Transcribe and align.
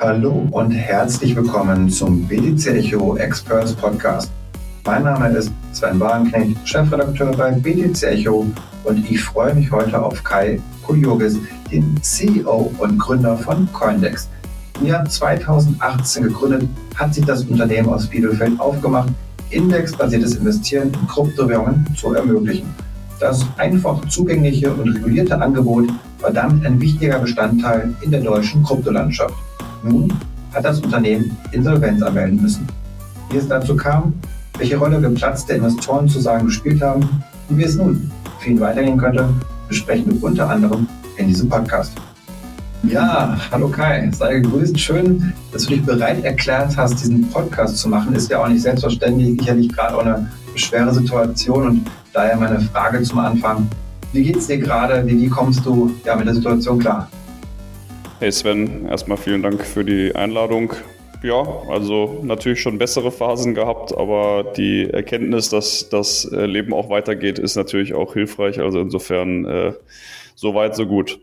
Hallo 0.00 0.46
und 0.50 0.72
herzlich 0.72 1.36
willkommen 1.36 1.88
zum 1.88 2.26
BTC 2.26 2.66
Echo 2.66 3.16
Experts 3.16 3.72
Podcast. 3.72 4.30
Mein 4.84 5.04
Name 5.04 5.28
ist 5.28 5.52
Sven 5.72 6.00
Wagenknecht, 6.00 6.68
Chefredakteur 6.68 7.30
bei 7.30 7.52
BTC 7.52 8.02
Echo 8.02 8.44
und 8.82 9.10
ich 9.10 9.22
freue 9.22 9.54
mich 9.54 9.70
heute 9.70 10.02
auf 10.02 10.22
Kai 10.24 10.60
Kujogis, 10.82 11.38
den 11.70 11.96
CEO 12.02 12.72
und 12.78 12.98
Gründer 12.98 13.38
von 13.38 13.68
Coindex. 13.72 14.28
Im 14.80 14.88
Jahr 14.88 15.04
2018 15.04 16.24
gegründet, 16.24 16.68
hat 16.96 17.14
sich 17.14 17.24
das 17.24 17.44
Unternehmen 17.44 17.88
aus 17.88 18.08
Bielefeld 18.08 18.58
aufgemacht, 18.58 19.10
indexbasiertes 19.50 20.34
Investieren 20.34 20.88
in 20.92 21.06
Kryptowährungen 21.06 21.86
zu 21.96 22.12
ermöglichen. 22.12 22.74
Das 23.20 23.46
einfach 23.58 24.04
zugängliche 24.08 24.72
und 24.74 24.88
regulierte 24.88 25.40
Angebot 25.40 25.88
war 26.20 26.32
damit 26.32 26.66
ein 26.66 26.80
wichtiger 26.80 27.20
Bestandteil 27.20 27.94
in 28.02 28.10
der 28.10 28.20
deutschen 28.20 28.64
Kryptolandschaft. 28.64 29.34
Nun 29.84 30.10
hat 30.54 30.64
das 30.64 30.80
Unternehmen 30.80 31.36
Insolvenz 31.52 32.00
anmelden 32.00 32.40
müssen. 32.40 32.66
Wie 33.30 33.36
es 33.36 33.48
dazu 33.48 33.76
kam, 33.76 34.14
welche 34.56 34.78
Rolle 34.78 34.98
geplatzte 34.98 35.52
Investoren 35.52 36.08
zu 36.08 36.20
sagen 36.20 36.46
gespielt 36.46 36.80
haben 36.80 37.06
und 37.50 37.58
wie 37.58 37.64
es 37.64 37.76
nun 37.76 38.10
für 38.40 38.50
ihn 38.50 38.60
weitergehen 38.60 38.96
könnte, 38.96 39.28
besprechen 39.68 40.06
wir 40.06 40.24
unter 40.24 40.48
anderem 40.48 40.88
in 41.18 41.28
diesem 41.28 41.50
Podcast. 41.50 41.92
Ja, 42.84 43.36
hallo 43.50 43.68
Kai, 43.68 44.10
sei 44.12 44.40
gegrüßt. 44.40 44.78
Schön, 44.80 45.34
dass 45.52 45.64
du 45.64 45.74
dich 45.74 45.84
bereit 45.84 46.24
erklärt 46.24 46.74
hast, 46.78 47.00
diesen 47.00 47.28
Podcast 47.28 47.76
zu 47.76 47.88
machen. 47.90 48.14
Ist 48.14 48.30
ja 48.30 48.42
auch 48.42 48.48
nicht 48.48 48.62
selbstverständlich, 48.62 49.38
sicherlich 49.38 49.68
gerade 49.68 49.96
auch 49.96 50.04
eine 50.04 50.30
schwere 50.54 50.94
Situation 50.94 51.66
und 51.66 51.90
daher 52.14 52.36
meine 52.36 52.60
Frage 52.60 53.02
zum 53.02 53.18
Anfang. 53.18 53.68
Wie 54.12 54.22
geht 54.22 54.36
es 54.36 54.46
dir 54.46 54.58
gerade? 54.58 55.06
Wie, 55.06 55.20
wie 55.20 55.28
kommst 55.28 55.66
du 55.66 55.94
ja, 56.06 56.16
mit 56.16 56.26
der 56.26 56.34
Situation 56.34 56.78
klar? 56.78 57.08
Hey 58.24 58.32
Sven, 58.32 58.86
erstmal 58.86 59.18
vielen 59.18 59.42
Dank 59.42 59.62
für 59.66 59.84
die 59.84 60.16
Einladung. 60.16 60.72
Ja, 61.22 61.46
also 61.68 62.22
natürlich 62.22 62.58
schon 62.58 62.78
bessere 62.78 63.10
Phasen 63.10 63.52
gehabt, 63.52 63.94
aber 63.94 64.54
die 64.56 64.88
Erkenntnis, 64.88 65.50
dass 65.50 65.90
das 65.90 66.24
äh, 66.32 66.46
Leben 66.46 66.72
auch 66.72 66.88
weitergeht, 66.88 67.38
ist 67.38 67.54
natürlich 67.54 67.92
auch 67.92 68.14
hilfreich. 68.14 68.60
Also 68.60 68.80
insofern 68.80 69.44
äh, 69.44 69.72
so 70.34 70.54
weit, 70.54 70.74
so 70.74 70.86
gut. 70.86 71.20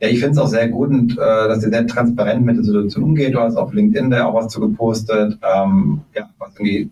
Ja, 0.00 0.08
ich 0.08 0.18
finde 0.18 0.32
es 0.32 0.38
auch 0.38 0.48
sehr 0.48 0.68
gut, 0.68 0.90
und, 0.90 1.12
äh, 1.12 1.16
dass 1.16 1.62
ihr 1.62 1.70
sehr 1.70 1.86
transparent 1.86 2.44
mit 2.44 2.56
der 2.56 2.64
Situation 2.64 3.04
umgeht. 3.04 3.34
Du 3.34 3.38
hast 3.38 3.54
auf 3.54 3.72
LinkedIn 3.72 4.10
da 4.10 4.26
auch 4.26 4.34
was 4.34 4.48
zu 4.52 4.58
gepostet. 4.58 5.38
Ähm, 5.44 6.00
ja, 6.12 6.28
was 6.38 6.56
irgendwie 6.56 6.90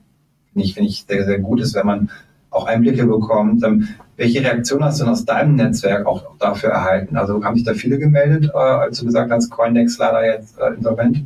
finde 0.53 0.65
ich, 0.65 0.75
find 0.75 0.89
ich 0.89 1.05
sehr, 1.09 1.25
sehr 1.25 1.41
gut 1.41 1.61
ist, 1.61 1.75
wenn 1.75 1.87
man 1.87 2.11
auch 2.53 2.67
Einblicke 2.67 3.07
bekommt. 3.07 3.65
Ähm, 3.65 3.89
welche 4.17 4.41
Reaktion 4.41 4.85
hast 4.85 5.01
du 5.01 5.05
denn 5.05 5.13
aus 5.13 5.25
deinem 5.25 5.57
Netzwerk 5.57 6.07
auch 6.07 6.37
dafür 6.39 6.71
erhalten? 6.71 7.17
Also 7.17 7.43
haben 7.43 7.57
sich 7.57 7.65
da 7.65 7.75
viele 7.75 7.99
gemeldet, 7.99 8.51
äh, 8.55 8.59
als 8.59 8.99
du 8.99 9.07
gesagt 9.07 9.31
hast, 9.31 9.51
Coindex 9.51 9.99
leider 9.99 10.25
jetzt 10.25 10.59
äh, 10.59 10.75
insolvent? 10.75 11.25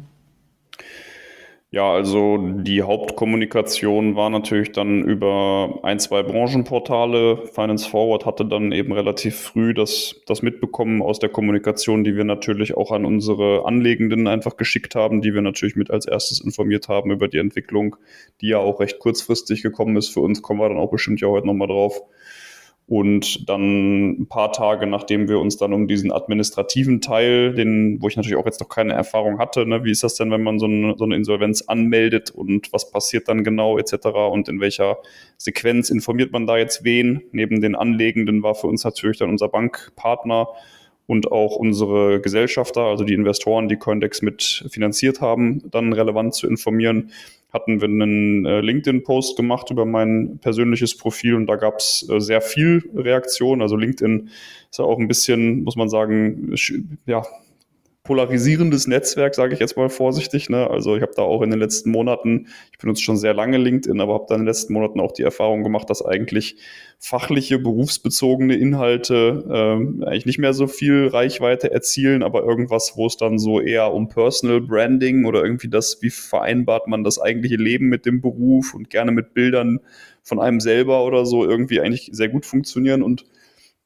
Ja, 1.73 1.93
also 1.93 2.39
die 2.39 2.83
Hauptkommunikation 2.83 4.15
war 4.15 4.31
natürlich 4.31 4.71
dann 4.71 5.03
über 5.03 5.81
ein, 5.83 5.99
zwei 5.99 6.23
Branchenportale. 6.23 7.49
Finance 7.53 7.91
Forward 7.91 8.25
hatte 8.25 8.47
dann 8.47 8.71
eben 8.71 8.93
relativ 8.93 9.37
früh 9.37 9.75
das, 9.75 10.15
das 10.27 10.43
mitbekommen 10.43 11.03
aus 11.03 11.19
der 11.19 11.29
Kommunikation, 11.29 12.05
die 12.05 12.15
wir 12.15 12.23
natürlich 12.23 12.77
auch 12.77 12.93
an 12.93 13.05
unsere 13.05 13.67
Anlegenden 13.67 14.29
einfach 14.29 14.57
geschickt 14.57 14.95
haben, 14.95 15.23
die 15.23 15.35
wir 15.35 15.43
natürlich 15.43 15.75
mit 15.75 15.91
als 15.91 16.07
erstes 16.07 16.41
informiert 16.41 16.89
haben 16.89 17.11
über 17.11 17.27
die 17.27 17.39
Entwicklung, 17.39 17.97
die 18.41 18.49
ja 18.49 18.59
auch 18.59 18.79
recht 18.79 19.01
kurzfristig 19.01 19.63
gekommen 19.63 19.97
ist. 19.97 20.11
Für 20.11 20.21
uns 20.21 20.43
kommen 20.43 20.61
wir 20.61 20.69
dann 20.69 20.79
auch 20.79 20.93
bestimmt 20.93 21.21
ja 21.21 21.29
heute 21.29 21.49
nochmal 21.49 21.69
drauf. 21.69 22.01
Und 22.89 23.49
dann 23.49 24.11
ein 24.11 24.29
paar 24.29 24.53
Tage, 24.53 24.87
nachdem 24.87 25.29
wir 25.29 25.41
uns 25.41 25.57
dann 25.57 25.73
um 25.73 25.89
diesen 25.89 26.13
administrativen 26.13 27.01
Teil, 27.01 27.53
den, 27.53 28.01
wo 28.01 28.07
ich 28.07 28.17
natürlich 28.17 28.37
auch 28.37 28.47
jetzt 28.47 28.61
noch 28.61 28.69
keine 28.69 28.93
Erfahrung 28.93 29.41
hatte, 29.41 29.67
ne, 29.67 29.83
wie 29.83 29.91
ist 29.91 30.05
das 30.05 30.15
denn, 30.15 30.31
wenn 30.31 30.45
man 30.45 30.61
so 30.61 30.67
eine, 30.67 30.95
so 30.97 31.03
eine 31.03 31.17
Insolvenz 31.17 31.63
anmeldet 31.63 32.31
und 32.31 32.73
was 32.73 32.93
passiert 32.93 33.27
dann 33.27 33.43
genau 33.43 33.77
etc. 33.77 34.07
und 34.31 34.49
in 34.49 34.61
welcher 34.61 34.99
Sequenz 35.37 35.91
informiert 35.91 36.31
man 36.31 36.47
da 36.47 36.59
jetzt 36.59 36.85
wen? 36.85 37.23
Neben 37.33 37.61
den 37.61 37.75
Anlegenden 37.75 38.45
war 38.45 38.55
für 38.55 38.69
uns 38.69 38.85
natürlich 38.85 39.19
dann 39.19 39.31
unser 39.31 39.49
Bankpartner 39.49 40.47
und 41.09 41.33
auch 41.33 41.57
unsere 41.57 42.21
Gesellschafter, 42.21 42.83
also 42.83 43.03
die 43.03 43.15
Investoren, 43.15 43.69
die 43.69 43.77
Coindex 43.77 44.23
mit 44.23 44.65
finanziert 44.71 45.21
haben, 45.21 45.63
dann 45.73 45.93
relevant 45.93 46.35
zu 46.35 46.47
informieren 46.47 47.11
hatten 47.57 47.81
wir 47.81 47.89
einen 47.89 48.45
äh, 48.45 48.61
LinkedIn-Post 48.61 49.37
gemacht 49.37 49.71
über 49.71 49.85
mein 49.85 50.39
persönliches 50.41 50.97
Profil 50.97 51.35
und 51.35 51.47
da 51.47 51.57
gab 51.57 51.79
es 51.79 52.07
äh, 52.11 52.21
sehr 52.21 52.41
viel 52.41 52.85
Reaktion. 52.95 53.63
Also 53.63 53.77
LinkedIn 53.77 54.29
ist 54.71 54.79
ja 54.79 54.85
auch 54.85 54.99
ein 54.99 55.09
bisschen, 55.09 55.65
muss 55.65 55.77
man 55.77 55.89
sagen, 55.89 56.55
ja, 57.07 57.23
polarisierendes 58.07 58.87
Netzwerk, 58.87 59.35
sage 59.35 59.55
ich 59.55 59.61
jetzt 59.61 59.77
mal 59.77 59.89
vorsichtig. 59.89 60.49
Ne? 60.49 60.71
Also 60.71 60.97
ich 60.97 61.03
habe 61.03 61.13
da 61.17 61.23
auch 61.23 61.43
in 61.43 61.51
den 61.51 61.59
letzten 61.59 61.91
Monaten, 61.91 62.47
ich 62.73 62.79
benutze 62.79 63.03
schon 63.03 63.17
sehr 63.17 63.35
lange 63.35 63.59
LinkedIn, 63.59 64.01
aber 64.01 64.15
habe 64.15 64.27
da 64.29 64.37
in 64.37 64.43
den 64.43 64.47
letzten 64.47 64.73
Monaten 64.73 65.01
auch 65.01 65.13
die 65.13 65.23
Erfahrung 65.23 65.65
gemacht, 65.65 65.91
dass 65.91 66.05
eigentlich 66.05 66.57
fachliche, 66.99 67.59
berufsbezogene 67.59 68.55
Inhalte 68.55 69.45
äh, 69.49 70.07
eigentlich 70.07 70.27
nicht 70.27 70.39
mehr 70.39 70.55
so 70.55 70.67
viel 70.67 71.09
Reichweite 71.09 71.71
erzielen, 71.71 72.23
aber 72.23 72.45
irgendwas, 72.45 72.97
wo 72.97 73.07
es 73.07 73.17
dann 73.17 73.39
so 73.39 73.61
eher 73.61 73.93
um 73.93 74.09
Personal 74.09 74.61
Branding 74.61 75.25
oder 75.25 75.43
irgendwie 75.43 75.69
das, 75.69 75.99
wie 76.01 76.11
vereinbart 76.11 76.87
man 76.87 77.05
das 77.05 77.21
eigentliche 77.21 77.57
Leben 77.57 77.89
mit 77.89 78.07
dem 78.07 78.21
Beruf 78.21 78.73
und 78.73 78.89
gerne 78.89 79.11
mit 79.11 79.35
Bildern 79.35 79.81
von 80.23 80.41
einem 80.41 80.61
selber 80.61 81.05
oder 81.05 81.27
so 81.27 81.45
irgendwie 81.45 81.81
eigentlich 81.81 82.11
sehr 82.13 82.29
gut 82.29 82.47
funktionieren 82.47 83.03
und 83.03 83.25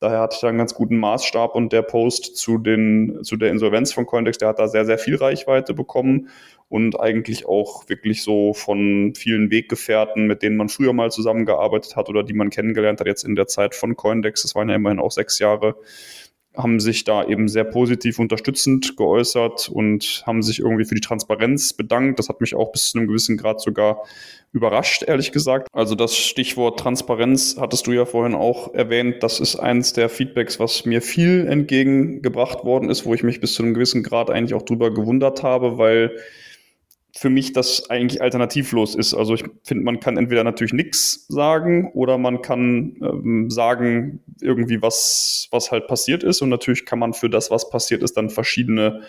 Daher 0.01 0.21
hatte 0.21 0.35
ich 0.35 0.41
da 0.41 0.49
einen 0.49 0.57
ganz 0.57 0.75
guten 0.75 0.97
Maßstab 0.97 1.55
und 1.55 1.75
der 1.75 1.83
Post 1.83 2.37
zu, 2.37 2.57
den, 2.57 3.19
zu 3.23 3.37
der 3.37 3.51
Insolvenz 3.51 3.93
von 3.93 4.07
Coindex, 4.07 4.39
der 4.39 4.49
hat 4.49 4.59
da 4.59 4.67
sehr, 4.67 4.87
sehr 4.87 4.97
viel 4.97 5.17
Reichweite 5.17 5.75
bekommen 5.75 6.31
und 6.71 6.99
eigentlich 6.99 7.47
auch 7.47 7.87
wirklich 7.91 8.23
so 8.23 8.55
von 8.55 9.13
vielen 9.15 9.51
Weggefährten, 9.51 10.27
mit 10.27 10.43
denen 10.43 10.57
man 10.57 10.71
früher 10.71 10.95
mal 10.95 11.11
zusammengearbeitet 11.11 11.97
hat 11.97 12.09
oder 12.09 12.23
die 12.23 12.33
man 12.33 12.49
kennengelernt 12.49 13.01
hat 13.01 13.07
jetzt 13.07 13.25
in 13.25 13.35
der 13.35 13.47
Zeit 13.47 13.75
von 13.75 13.95
Coindex. 13.95 14.41
Das 14.41 14.55
waren 14.55 14.71
ja 14.71 14.77
immerhin 14.77 15.01
auch 15.01 15.11
sechs 15.11 15.39
Jahre 15.39 15.77
haben 16.57 16.81
sich 16.81 17.05
da 17.05 17.25
eben 17.25 17.49
sehr 17.49 17.65
positiv 17.65 18.19
unterstützend 18.19 18.97
geäußert 18.97 19.69
und 19.69 20.23
haben 20.27 20.43
sich 20.43 20.59
irgendwie 20.59 20.85
für 20.85 20.95
die 20.95 21.01
Transparenz 21.01 21.73
bedankt. 21.73 22.19
Das 22.19 22.29
hat 22.29 22.41
mich 22.41 22.55
auch 22.55 22.73
bis 22.73 22.91
zu 22.91 22.99
einem 22.99 23.07
gewissen 23.07 23.37
Grad 23.37 23.61
sogar 23.61 24.03
überrascht, 24.53 25.05
ehrlich 25.07 25.31
gesagt. 25.31 25.69
Also 25.73 25.95
das 25.95 26.17
Stichwort 26.17 26.81
Transparenz 26.81 27.57
hattest 27.59 27.87
du 27.87 27.93
ja 27.93 28.05
vorhin 28.05 28.35
auch 28.35 28.75
erwähnt. 28.75 29.23
Das 29.23 29.39
ist 29.39 29.57
eins 29.57 29.93
der 29.93 30.09
Feedbacks, 30.09 30.59
was 30.59 30.85
mir 30.85 31.03
viel 31.03 31.47
entgegengebracht 31.47 32.65
worden 32.65 32.91
ist, 32.91 33.07
wo 33.07 33.15
ich 33.15 33.23
mich 33.23 33.41
bis 33.41 33.55
zu 33.55 33.63
einem 33.63 33.75
gewissen 33.75 34.03
Grad 34.03 34.29
eigentlich 34.29 34.55
auch 34.55 34.63
drüber 34.63 34.93
gewundert 34.93 35.45
habe, 35.45 35.79
weil 35.79 36.17
für 37.17 37.31
mich 37.31 37.53
das 37.53 37.91
eigentlich 37.91 38.23
alternativlos 38.23 38.95
ist. 38.95 39.15
Also 39.15 39.35
ich 39.35 39.45
finde, 39.65 39.85
man 39.85 40.01
kann 40.01 40.17
entweder 40.17 40.45
natürlich 40.45 40.73
nichts 40.73 41.27
sagen 41.29 41.91
oder 41.93 42.19
man 42.19 42.43
kann 42.43 42.97
ähm, 43.03 43.51
sagen, 43.51 44.21
irgendwie 44.41 44.81
was, 44.81 45.49
was 45.51 45.73
halt 45.73 45.87
passiert 45.87 46.23
ist. 46.23 46.41
Und 46.43 46.51
natürlich 46.51 46.87
kann 46.87 46.99
man 46.99 47.13
für 47.13 47.29
das, 47.29 47.51
was 47.51 47.69
passiert 47.71 48.03
ist, 48.03 48.17
dann 48.17 48.31
verschiedene 48.31 49.03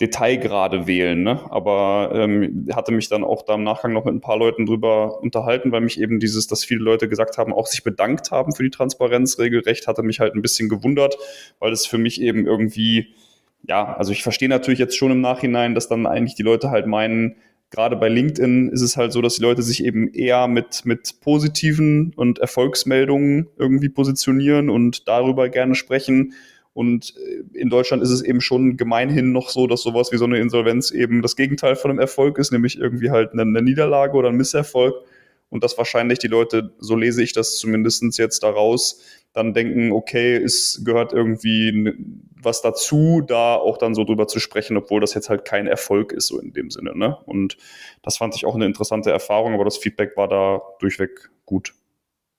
Detailgrade 0.00 0.86
wählen. 0.86 1.22
Ne? 1.22 1.40
Aber 1.50 2.10
ähm, 2.14 2.68
hatte 2.72 2.90
mich 2.90 3.08
dann 3.08 3.22
auch 3.22 3.42
da 3.42 3.54
im 3.54 3.64
Nachgang 3.64 3.92
noch 3.92 4.06
mit 4.06 4.14
ein 4.14 4.20
paar 4.20 4.38
Leuten 4.38 4.66
drüber 4.66 5.20
unterhalten, 5.20 5.72
weil 5.72 5.82
mich 5.82 6.00
eben 6.00 6.18
dieses, 6.20 6.46
dass 6.46 6.64
viele 6.64 6.80
Leute 6.80 7.08
gesagt 7.08 7.38
haben, 7.38 7.52
auch 7.52 7.66
sich 7.66 7.84
bedankt 7.84 8.30
haben 8.30 8.52
für 8.52 8.62
die 8.62 8.70
Transparenz 8.70 9.38
regelrecht, 9.38 9.86
hatte 9.86 10.02
mich 10.02 10.18
halt 10.18 10.34
ein 10.34 10.42
bisschen 10.42 10.68
gewundert, 10.68 11.16
weil 11.58 11.72
es 11.72 11.86
für 11.86 11.98
mich 11.98 12.20
eben 12.20 12.46
irgendwie 12.46 13.14
ja, 13.62 13.94
also 13.94 14.12
ich 14.12 14.22
verstehe 14.22 14.48
natürlich 14.48 14.78
jetzt 14.78 14.96
schon 14.96 15.10
im 15.10 15.20
Nachhinein, 15.20 15.74
dass 15.74 15.88
dann 15.88 16.06
eigentlich 16.06 16.34
die 16.34 16.42
Leute 16.42 16.70
halt 16.70 16.86
meinen, 16.86 17.36
gerade 17.70 17.96
bei 17.96 18.08
LinkedIn 18.08 18.70
ist 18.70 18.82
es 18.82 18.96
halt 18.96 19.12
so, 19.12 19.22
dass 19.22 19.36
die 19.36 19.42
Leute 19.42 19.62
sich 19.62 19.84
eben 19.84 20.12
eher 20.12 20.48
mit, 20.48 20.84
mit 20.84 21.20
positiven 21.20 22.12
und 22.16 22.38
Erfolgsmeldungen 22.38 23.48
irgendwie 23.56 23.88
positionieren 23.88 24.70
und 24.70 25.08
darüber 25.08 25.48
gerne 25.48 25.74
sprechen. 25.74 26.34
Und 26.72 27.14
äh, 27.16 27.58
in 27.58 27.68
Deutschland 27.68 28.02
ist 28.02 28.10
es 28.10 28.22
eben 28.22 28.40
schon 28.40 28.76
gemeinhin 28.76 29.32
noch 29.32 29.50
so, 29.50 29.66
dass 29.66 29.82
sowas 29.82 30.12
wie 30.12 30.16
so 30.16 30.24
eine 30.24 30.38
Insolvenz 30.38 30.90
eben 30.90 31.22
das 31.22 31.36
Gegenteil 31.36 31.76
von 31.76 31.90
einem 31.90 32.00
Erfolg 32.00 32.38
ist, 32.38 32.52
nämlich 32.52 32.78
irgendwie 32.78 33.10
halt 33.10 33.32
eine, 33.32 33.42
eine 33.42 33.62
Niederlage 33.62 34.16
oder 34.16 34.28
ein 34.28 34.36
Misserfolg. 34.36 34.94
Und 35.48 35.64
dass 35.64 35.76
wahrscheinlich 35.76 36.20
die 36.20 36.28
Leute, 36.28 36.72
so 36.78 36.94
lese 36.94 37.24
ich 37.24 37.32
das 37.32 37.56
zumindest 37.56 38.16
jetzt 38.18 38.44
daraus, 38.44 39.02
dann 39.32 39.54
denken, 39.54 39.92
okay, 39.92 40.36
es 40.36 40.82
gehört 40.84 41.12
irgendwie 41.12 41.94
was 42.42 42.62
dazu, 42.62 43.22
da 43.26 43.54
auch 43.54 43.78
dann 43.78 43.94
so 43.94 44.04
drüber 44.04 44.26
zu 44.26 44.40
sprechen, 44.40 44.76
obwohl 44.76 45.00
das 45.00 45.14
jetzt 45.14 45.28
halt 45.28 45.44
kein 45.44 45.66
Erfolg 45.66 46.12
ist, 46.12 46.28
so 46.28 46.38
in 46.40 46.52
dem 46.52 46.70
Sinne. 46.70 46.96
Ne? 46.96 47.16
Und 47.26 47.56
das 48.02 48.16
fand 48.16 48.34
ich 48.34 48.46
auch 48.46 48.54
eine 48.54 48.66
interessante 48.66 49.10
Erfahrung, 49.10 49.54
aber 49.54 49.64
das 49.64 49.76
Feedback 49.76 50.16
war 50.16 50.28
da 50.28 50.60
durchweg 50.78 51.30
gut. 51.44 51.74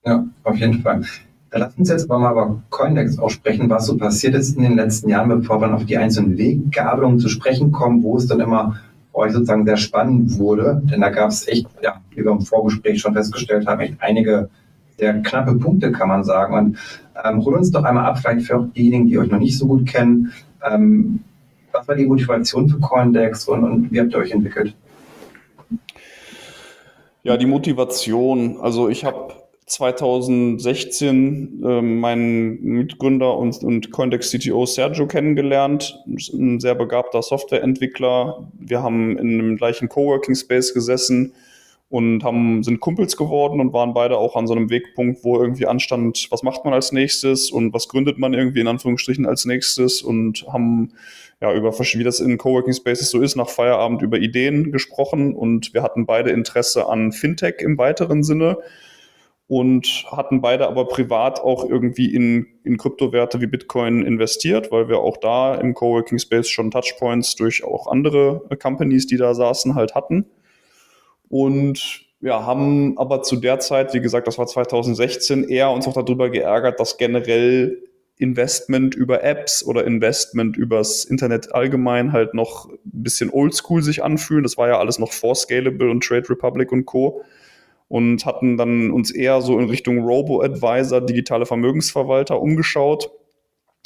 Ja, 0.04 0.26
auf 0.44 0.56
jeden 0.56 0.82
Fall. 0.82 1.04
Da 1.52 1.60
lass 1.60 1.76
uns 1.78 1.90
jetzt 1.90 2.10
aber 2.10 2.20
mal 2.20 2.32
über 2.32 2.64
Coindex 2.70 3.20
auch 3.20 3.30
sprechen, 3.30 3.70
was 3.70 3.86
so 3.86 3.98
passiert 3.98 4.36
ist 4.36 4.56
in 4.56 4.64
den 4.64 4.76
letzten 4.76 5.10
Jahren, 5.10 5.30
bevor 5.30 5.60
wir 5.62 5.74
auf 5.74 5.86
die 5.86 5.98
einzelnen 5.98 6.38
Weggabelungen 6.38 7.20
zu 7.20 7.28
sprechen 7.28 7.72
kommen, 7.72 8.04
wo 8.04 8.18
es 8.18 8.26
dann 8.26 8.40
immer 8.40 8.80
für 9.12 9.18
euch 9.18 9.34
sozusagen 9.34 9.66
sehr 9.66 9.78
spannend 9.78 10.40
wurde. 10.40 10.82
Denn 10.86 11.02
da 11.02 11.10
gab 11.10 11.30
es 11.30 11.48
echt, 11.48 11.68
ja, 11.84 12.02
wie 12.12 12.24
wir 12.24 12.32
im 12.32 12.42
Vorgespräch 12.42 13.02
schon 13.02 13.14
festgestellt 13.14 13.68
haben, 13.68 13.82
echt 13.82 13.96
einige 14.00 14.50
sehr 15.02 15.20
knappe 15.24 15.56
Punkte, 15.56 15.92
kann 15.92 16.08
man 16.10 16.24
sagen. 16.24 16.54
Und 16.54 16.78
ähm, 17.26 17.44
hol 17.44 17.56
uns 17.56 17.72
doch 17.72 17.84
einmal 17.84 18.06
ab, 18.06 18.20
vielleicht 18.20 18.46
für 18.46 18.70
diejenigen, 18.76 19.08
die 19.08 19.18
euch 19.18 19.32
noch 19.32 19.40
nicht 19.40 19.58
so 19.58 19.66
gut 19.66 19.88
kennen. 19.88 20.32
Ähm, 20.64 21.22
was 21.72 21.88
war 21.88 21.96
die 21.96 22.06
Motivation 22.06 22.70
für 22.70 22.80
Coindex 22.80 23.48
und, 23.48 23.64
und 23.64 23.92
wie 23.92 24.00
habt 24.00 24.14
ihr 24.14 24.20
euch 24.20 24.32
entwickelt? 24.32 24.76
Ja, 27.24 27.36
die 27.36 27.48
Motivation. 27.48 28.60
Also 28.62 28.90
ich 28.90 29.04
habe 29.04 29.34
2016 29.66 31.64
äh, 31.64 31.82
meinen 31.82 32.62
Mitgründer 32.62 33.36
und, 33.38 33.64
und 33.64 33.92
Coindex 33.92 34.30
CTO 34.30 34.68
Sergio 34.68 35.08
kennengelernt, 35.08 35.98
ein 36.06 36.60
sehr 36.60 36.76
begabter 36.76 37.24
Softwareentwickler. 37.24 38.48
Wir 38.60 38.84
haben 38.84 39.18
in 39.18 39.40
einem 39.40 39.58
gleichen 39.58 39.90
Coworking 39.90 40.36
Space 40.36 40.76
gesessen 40.76 41.34
und 41.92 42.24
haben, 42.24 42.64
sind 42.64 42.80
Kumpels 42.80 43.18
geworden 43.18 43.60
und 43.60 43.74
waren 43.74 43.94
beide 43.94 44.18
auch 44.18 44.38
an 44.38 44.48
so 44.48 44.54
einem 44.54 44.70
Wegpunkt, 44.70 45.26
wo 45.26 45.38
irgendwie 45.38 45.68
anstand, 45.68 46.28
was 46.32 46.42
macht 46.42 46.64
man 46.64 46.74
als 46.74 46.94
nächstes 46.94 47.52
und 47.52 47.74
was 47.74 47.90
gründet 47.90 48.18
man 48.18 48.34
irgendwie 48.34 48.62
in 48.62 48.70
Anführungsstrichen 48.70 49.26
als 49.26 49.44
nächstes 49.44 50.02
und 50.02 50.46
haben 50.48 50.94
ja 51.42 51.54
über 51.54 51.78
wie 51.78 52.04
das 52.06 52.22
in 52.22 52.38
Coworking 52.38 52.74
Spaces 52.74 53.10
so 53.10 53.22
ist, 53.22 53.36
nach 53.36 53.50
Feierabend 53.50 54.02
über 54.02 54.20
Ideen 54.20 54.72
gesprochen 54.72 55.36
und 55.36 55.74
wir 55.74 55.84
hatten 55.84 56.06
beide 56.06 56.32
Interesse 56.32 56.88
an 56.88 57.12
Fintech 57.12 57.56
im 57.60 57.78
weiteren 57.78 58.24
Sinne 58.24 58.58
und 59.48 60.06
hatten 60.10 60.40
beide 60.40 60.70
aber 60.70 60.88
privat 60.88 61.42
auch 61.42 61.70
irgendwie 61.70 62.16
in, 62.16 62.48
in 62.64 62.78
Kryptowerte 62.78 63.42
wie 63.42 63.48
Bitcoin 63.48 64.06
investiert, 64.06 64.72
weil 64.72 64.88
wir 64.88 65.00
auch 65.00 65.18
da 65.18 65.56
im 65.56 65.74
Coworking 65.74 66.20
Space 66.20 66.48
schon 66.48 66.72
Touchpoints 66.72 67.36
durch 67.36 67.66
auch 67.66 67.88
andere 67.88 68.48
Companies, 68.62 69.08
die 69.08 69.18
da 69.18 69.34
saßen, 69.34 69.76
halt 69.76 69.94
hatten. 69.94 70.26
Und 71.32 72.02
ja, 72.20 72.46
haben 72.46 72.98
aber 72.98 73.24
zu 73.24 73.38
der 73.38 73.60
Zeit, 73.60 73.94
wie 73.94 74.02
gesagt, 74.02 74.28
das 74.28 74.38
war 74.38 74.48
2016, 74.48 75.48
eher 75.48 75.72
uns 75.72 75.88
auch 75.88 75.94
darüber 75.94 76.30
geärgert, 76.30 76.80
dass 76.80 76.98
generell 76.98 77.82
Investment 78.18 78.94
über 78.94 79.24
Apps 79.24 79.64
oder 79.64 79.86
Investment 79.86 80.58
übers 80.58 81.06
Internet 81.06 81.56
allgemein 81.56 82.12
halt 82.12 82.34
noch 82.34 82.70
ein 82.70 82.78
bisschen 82.84 83.30
oldschool 83.32 83.82
sich 83.82 84.04
anfühlen. 84.04 84.44
Das 84.44 84.58
war 84.58 84.68
ja 84.68 84.78
alles 84.78 85.00
noch 85.00 85.14
vor 85.14 85.34
Scalable 85.34 85.90
und 85.90 86.04
Trade 86.04 86.30
Republic 86.30 86.72
und 86.74 86.86
Co. 86.86 87.24
Und 87.88 88.26
hatten 88.26 88.58
dann 88.58 88.92
uns 88.92 89.10
eher 89.10 89.42
so 89.42 89.58
in 89.58 89.70
Richtung 89.70 90.04
Robo-Advisor, 90.04 91.02
digitale 91.02 91.46
Vermögensverwalter 91.46 92.42
umgeschaut. 92.42 93.10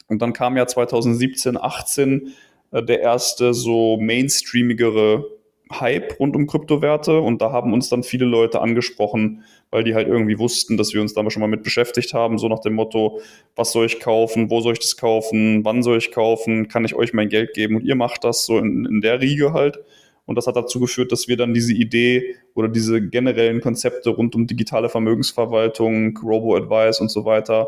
Und 0.07 0.21
dann 0.21 0.33
kam 0.33 0.57
ja 0.57 0.65
2017, 0.65 1.57
18 1.57 2.33
äh, 2.71 2.83
der 2.83 3.01
erste 3.01 3.53
so 3.53 3.97
mainstreamigere 3.97 5.25
Hype 5.71 6.19
rund 6.19 6.35
um 6.35 6.45
Kryptowerte 6.45 7.19
und 7.19 7.41
da 7.41 7.51
haben 7.51 7.73
uns 7.73 7.89
dann 7.89 8.03
viele 8.03 8.25
Leute 8.25 8.61
angesprochen, 8.61 9.43
weil 9.71 9.83
die 9.83 9.95
halt 9.95 10.07
irgendwie 10.07 10.37
wussten, 10.37 10.77
dass 10.77 10.93
wir 10.93 11.01
uns 11.01 11.13
da 11.13 11.27
schon 11.29 11.41
mal 11.41 11.47
mit 11.47 11.63
beschäftigt 11.63 12.13
haben, 12.13 12.37
so 12.37 12.47
nach 12.47 12.59
dem 12.59 12.73
Motto, 12.73 13.19
was 13.55 13.71
soll 13.71 13.87
ich 13.87 13.99
kaufen, 13.99 14.49
wo 14.51 14.61
soll 14.61 14.73
ich 14.73 14.79
das 14.79 14.95
kaufen, 14.95 15.65
wann 15.65 15.81
soll 15.81 15.97
ich 15.97 16.11
kaufen, 16.11 16.67
kann 16.67 16.85
ich 16.85 16.93
euch 16.93 17.13
mein 17.13 17.29
Geld 17.29 17.53
geben 17.53 17.77
und 17.77 17.83
ihr 17.83 17.95
macht 17.95 18.23
das 18.23 18.45
so 18.45 18.59
in, 18.59 18.85
in 18.85 19.01
der 19.01 19.21
Riege 19.21 19.53
halt. 19.53 19.79
Und 20.27 20.35
das 20.35 20.47
hat 20.47 20.55
dazu 20.55 20.79
geführt, 20.79 21.11
dass 21.11 21.27
wir 21.27 21.37
dann 21.37 21.53
diese 21.53 21.73
Idee 21.73 22.35
oder 22.55 22.67
diese 22.67 22.99
generellen 22.99 23.61
Konzepte 23.61 24.09
rund 24.09 24.33
um 24.33 24.47
digitale 24.47 24.89
Vermögensverwaltung, 24.89 26.17
Robo-Advice 26.17 26.99
und 26.99 27.11
so 27.11 27.25
weiter 27.25 27.67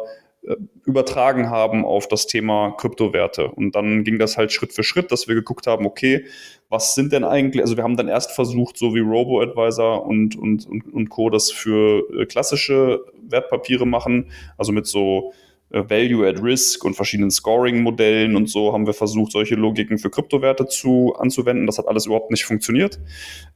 übertragen 0.86 1.50
haben 1.50 1.84
auf 1.84 2.08
das 2.08 2.28
Thema 2.28 2.72
Kryptowerte. 2.78 3.50
Und 3.50 3.76
dann 3.76 4.04
ging 4.04 4.18
das 4.18 4.38
halt 4.38 4.52
Schritt 4.52 4.72
für 4.72 4.84
Schritt, 4.84 5.12
dass 5.12 5.28
wir 5.28 5.36
geguckt 5.36 5.68
haben, 5.68 5.86
okay, 5.86 6.26
was 6.70 6.96
sind 6.96 7.12
denn 7.12 7.24
eigentlich, 7.24 7.62
also 7.62 7.76
wir 7.76 7.84
haben 7.84 7.98
dann 7.98 8.08
erst 8.08 8.32
versucht, 8.32 8.78
so 8.78 8.96
wie 8.96 9.00
Robo-Advisor 9.00 10.06
und, 10.06 10.38
und, 10.38 10.66
und, 10.66 10.94
und 10.94 11.10
Co. 11.10 11.30
das 11.30 11.52
für 11.52 12.04
äh, 12.14 12.26
klassische 12.26 13.02
Wertpapiere 13.22 13.86
machen, 13.86 14.32
also 14.58 14.72
mit 14.72 14.88
so 14.88 15.32
äh, 15.32 15.47
Value 15.70 16.26
at 16.26 16.42
Risk 16.42 16.86
und 16.86 16.96
verschiedenen 16.96 17.30
Scoring-Modellen 17.30 18.38
und 18.38 18.50
so 18.50 18.72
haben 18.72 18.86
wir 18.86 18.94
versucht, 18.94 19.34
solche 19.34 19.56
Logiken 19.56 19.98
für 19.98 20.10
Kryptowerte 20.10 20.68
zu 20.68 21.14
anzuwenden. 21.20 21.66
Das 21.66 21.78
hat 21.78 21.88
alles 21.90 22.06
überhaupt 22.06 22.32
nicht 22.32 22.46
funktioniert, 22.46 23.00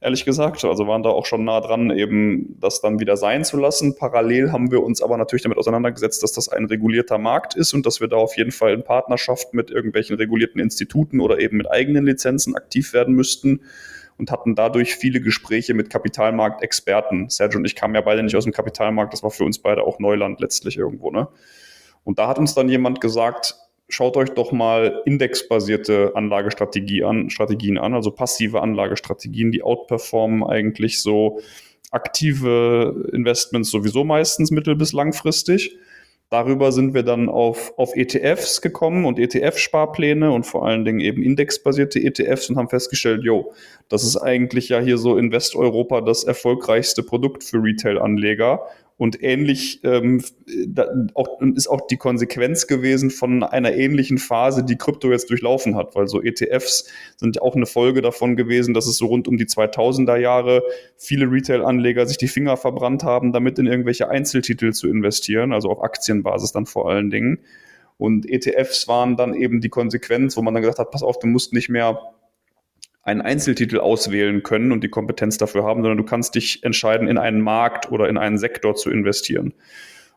ehrlich 0.00 0.26
gesagt. 0.26 0.62
Also 0.64 0.86
waren 0.86 1.02
da 1.02 1.08
auch 1.08 1.24
schon 1.24 1.44
nah 1.44 1.60
dran, 1.60 1.90
eben 1.90 2.56
das 2.60 2.82
dann 2.82 3.00
wieder 3.00 3.16
sein 3.16 3.44
zu 3.44 3.56
lassen. 3.56 3.96
Parallel 3.96 4.52
haben 4.52 4.70
wir 4.70 4.82
uns 4.82 5.00
aber 5.00 5.16
natürlich 5.16 5.42
damit 5.42 5.56
auseinandergesetzt, 5.56 6.22
dass 6.22 6.32
das 6.32 6.50
ein 6.50 6.66
regulierter 6.66 7.16
Markt 7.16 7.54
ist 7.54 7.72
und 7.72 7.86
dass 7.86 8.00
wir 8.00 8.08
da 8.08 8.16
auf 8.16 8.36
jeden 8.36 8.52
Fall 8.52 8.74
in 8.74 8.84
Partnerschaft 8.84 9.54
mit 9.54 9.70
irgendwelchen 9.70 10.16
regulierten 10.16 10.60
Instituten 10.60 11.18
oder 11.18 11.38
eben 11.38 11.56
mit 11.56 11.70
eigenen 11.70 12.04
Lizenzen 12.04 12.54
aktiv 12.54 12.92
werden 12.92 13.14
müssten 13.14 13.60
und 14.18 14.30
hatten 14.30 14.54
dadurch 14.54 14.96
viele 14.96 15.22
Gespräche 15.22 15.72
mit 15.72 15.88
Kapitalmarktexperten. 15.88 17.30
Sergio 17.30 17.58
und 17.58 17.64
ich 17.64 17.74
kamen 17.74 17.94
ja 17.94 18.02
beide 18.02 18.22
nicht 18.22 18.36
aus 18.36 18.44
dem 18.44 18.52
Kapitalmarkt, 18.52 19.14
das 19.14 19.22
war 19.22 19.30
für 19.30 19.44
uns 19.44 19.58
beide 19.58 19.82
auch 19.82 19.98
Neuland 19.98 20.40
letztlich 20.40 20.76
irgendwo, 20.76 21.10
ne? 21.10 21.28
Und 22.04 22.18
da 22.18 22.28
hat 22.28 22.38
uns 22.38 22.54
dann 22.54 22.68
jemand 22.68 23.00
gesagt, 23.00 23.56
schaut 23.88 24.16
euch 24.16 24.30
doch 24.30 24.52
mal 24.52 25.02
indexbasierte 25.04 26.12
Anlagestrategie 26.14 27.04
an, 27.04 27.30
Strategien 27.30 27.78
an, 27.78 27.94
also 27.94 28.10
passive 28.10 28.60
Anlagestrategien, 28.60 29.52
die 29.52 29.62
outperformen 29.62 30.42
eigentlich 30.42 31.02
so 31.02 31.40
aktive 31.90 33.10
Investments 33.12 33.70
sowieso 33.70 34.02
meistens 34.02 34.50
mittel- 34.50 34.76
bis 34.76 34.92
langfristig. 34.92 35.76
Darüber 36.30 36.72
sind 36.72 36.94
wir 36.94 37.02
dann 37.02 37.28
auf, 37.28 37.74
auf 37.76 37.94
ETFs 37.94 38.62
gekommen 38.62 39.04
und 39.04 39.18
ETF-Sparpläne 39.18 40.32
und 40.32 40.46
vor 40.46 40.66
allen 40.66 40.86
Dingen 40.86 41.00
eben 41.00 41.22
indexbasierte 41.22 42.02
ETFs 42.02 42.48
und 42.48 42.56
haben 42.56 42.70
festgestellt, 42.70 43.22
jo, 43.22 43.52
das 43.90 44.02
ist 44.02 44.16
eigentlich 44.16 44.70
ja 44.70 44.80
hier 44.80 44.96
so 44.96 45.18
in 45.18 45.30
Westeuropa 45.30 46.00
das 46.00 46.24
erfolgreichste 46.24 47.02
Produkt 47.02 47.44
für 47.44 47.62
Retail-Anleger 47.62 48.62
und 48.96 49.22
ähnlich 49.22 49.80
ähm, 49.84 50.22
da, 50.66 50.86
auch, 51.14 51.40
ist 51.54 51.68
auch 51.68 51.86
die 51.86 51.96
Konsequenz 51.96 52.66
gewesen 52.66 53.10
von 53.10 53.42
einer 53.42 53.72
ähnlichen 53.74 54.18
Phase, 54.18 54.64
die 54.64 54.76
Krypto 54.76 55.10
jetzt 55.10 55.30
durchlaufen 55.30 55.76
hat, 55.76 55.94
weil 55.96 56.08
so 56.08 56.22
ETFs 56.22 56.88
sind 57.16 57.40
auch 57.42 57.56
eine 57.56 57.66
Folge 57.66 58.02
davon 58.02 58.36
gewesen, 58.36 58.74
dass 58.74 58.86
es 58.86 58.96
so 58.96 59.06
rund 59.06 59.28
um 59.28 59.36
die 59.36 59.46
2000er 59.46 60.16
Jahre 60.16 60.62
viele 60.96 61.30
Retail-Anleger 61.30 62.06
sich 62.06 62.18
die 62.18 62.28
Finger 62.28 62.56
verbrannt 62.56 63.02
haben, 63.02 63.32
damit 63.32 63.58
in 63.58 63.66
irgendwelche 63.66 64.08
Einzeltitel 64.08 64.72
zu 64.72 64.88
investieren, 64.88 65.52
also 65.52 65.70
auf 65.70 65.82
Aktienbasis 65.82 66.52
dann 66.52 66.66
vor 66.66 66.90
allen 66.90 67.10
Dingen. 67.10 67.40
Und 67.98 68.28
ETFs 68.28 68.88
waren 68.88 69.16
dann 69.16 69.34
eben 69.34 69.60
die 69.60 69.68
Konsequenz, 69.68 70.36
wo 70.36 70.42
man 70.42 70.54
dann 70.54 70.62
gesagt 70.62 70.78
hat, 70.78 70.90
pass 70.90 71.02
auf, 71.02 71.18
du 71.18 71.26
musst 71.26 71.52
nicht 71.52 71.68
mehr 71.68 72.00
einen 73.02 73.20
Einzeltitel 73.20 73.78
auswählen 73.78 74.42
können 74.42 74.72
und 74.72 74.84
die 74.84 74.88
Kompetenz 74.88 75.38
dafür 75.38 75.64
haben, 75.64 75.82
sondern 75.82 75.98
du 75.98 76.04
kannst 76.04 76.34
dich 76.34 76.62
entscheiden, 76.62 77.08
in 77.08 77.18
einen 77.18 77.40
Markt 77.40 77.90
oder 77.90 78.08
in 78.08 78.16
einen 78.16 78.38
Sektor 78.38 78.74
zu 78.74 78.90
investieren. 78.90 79.54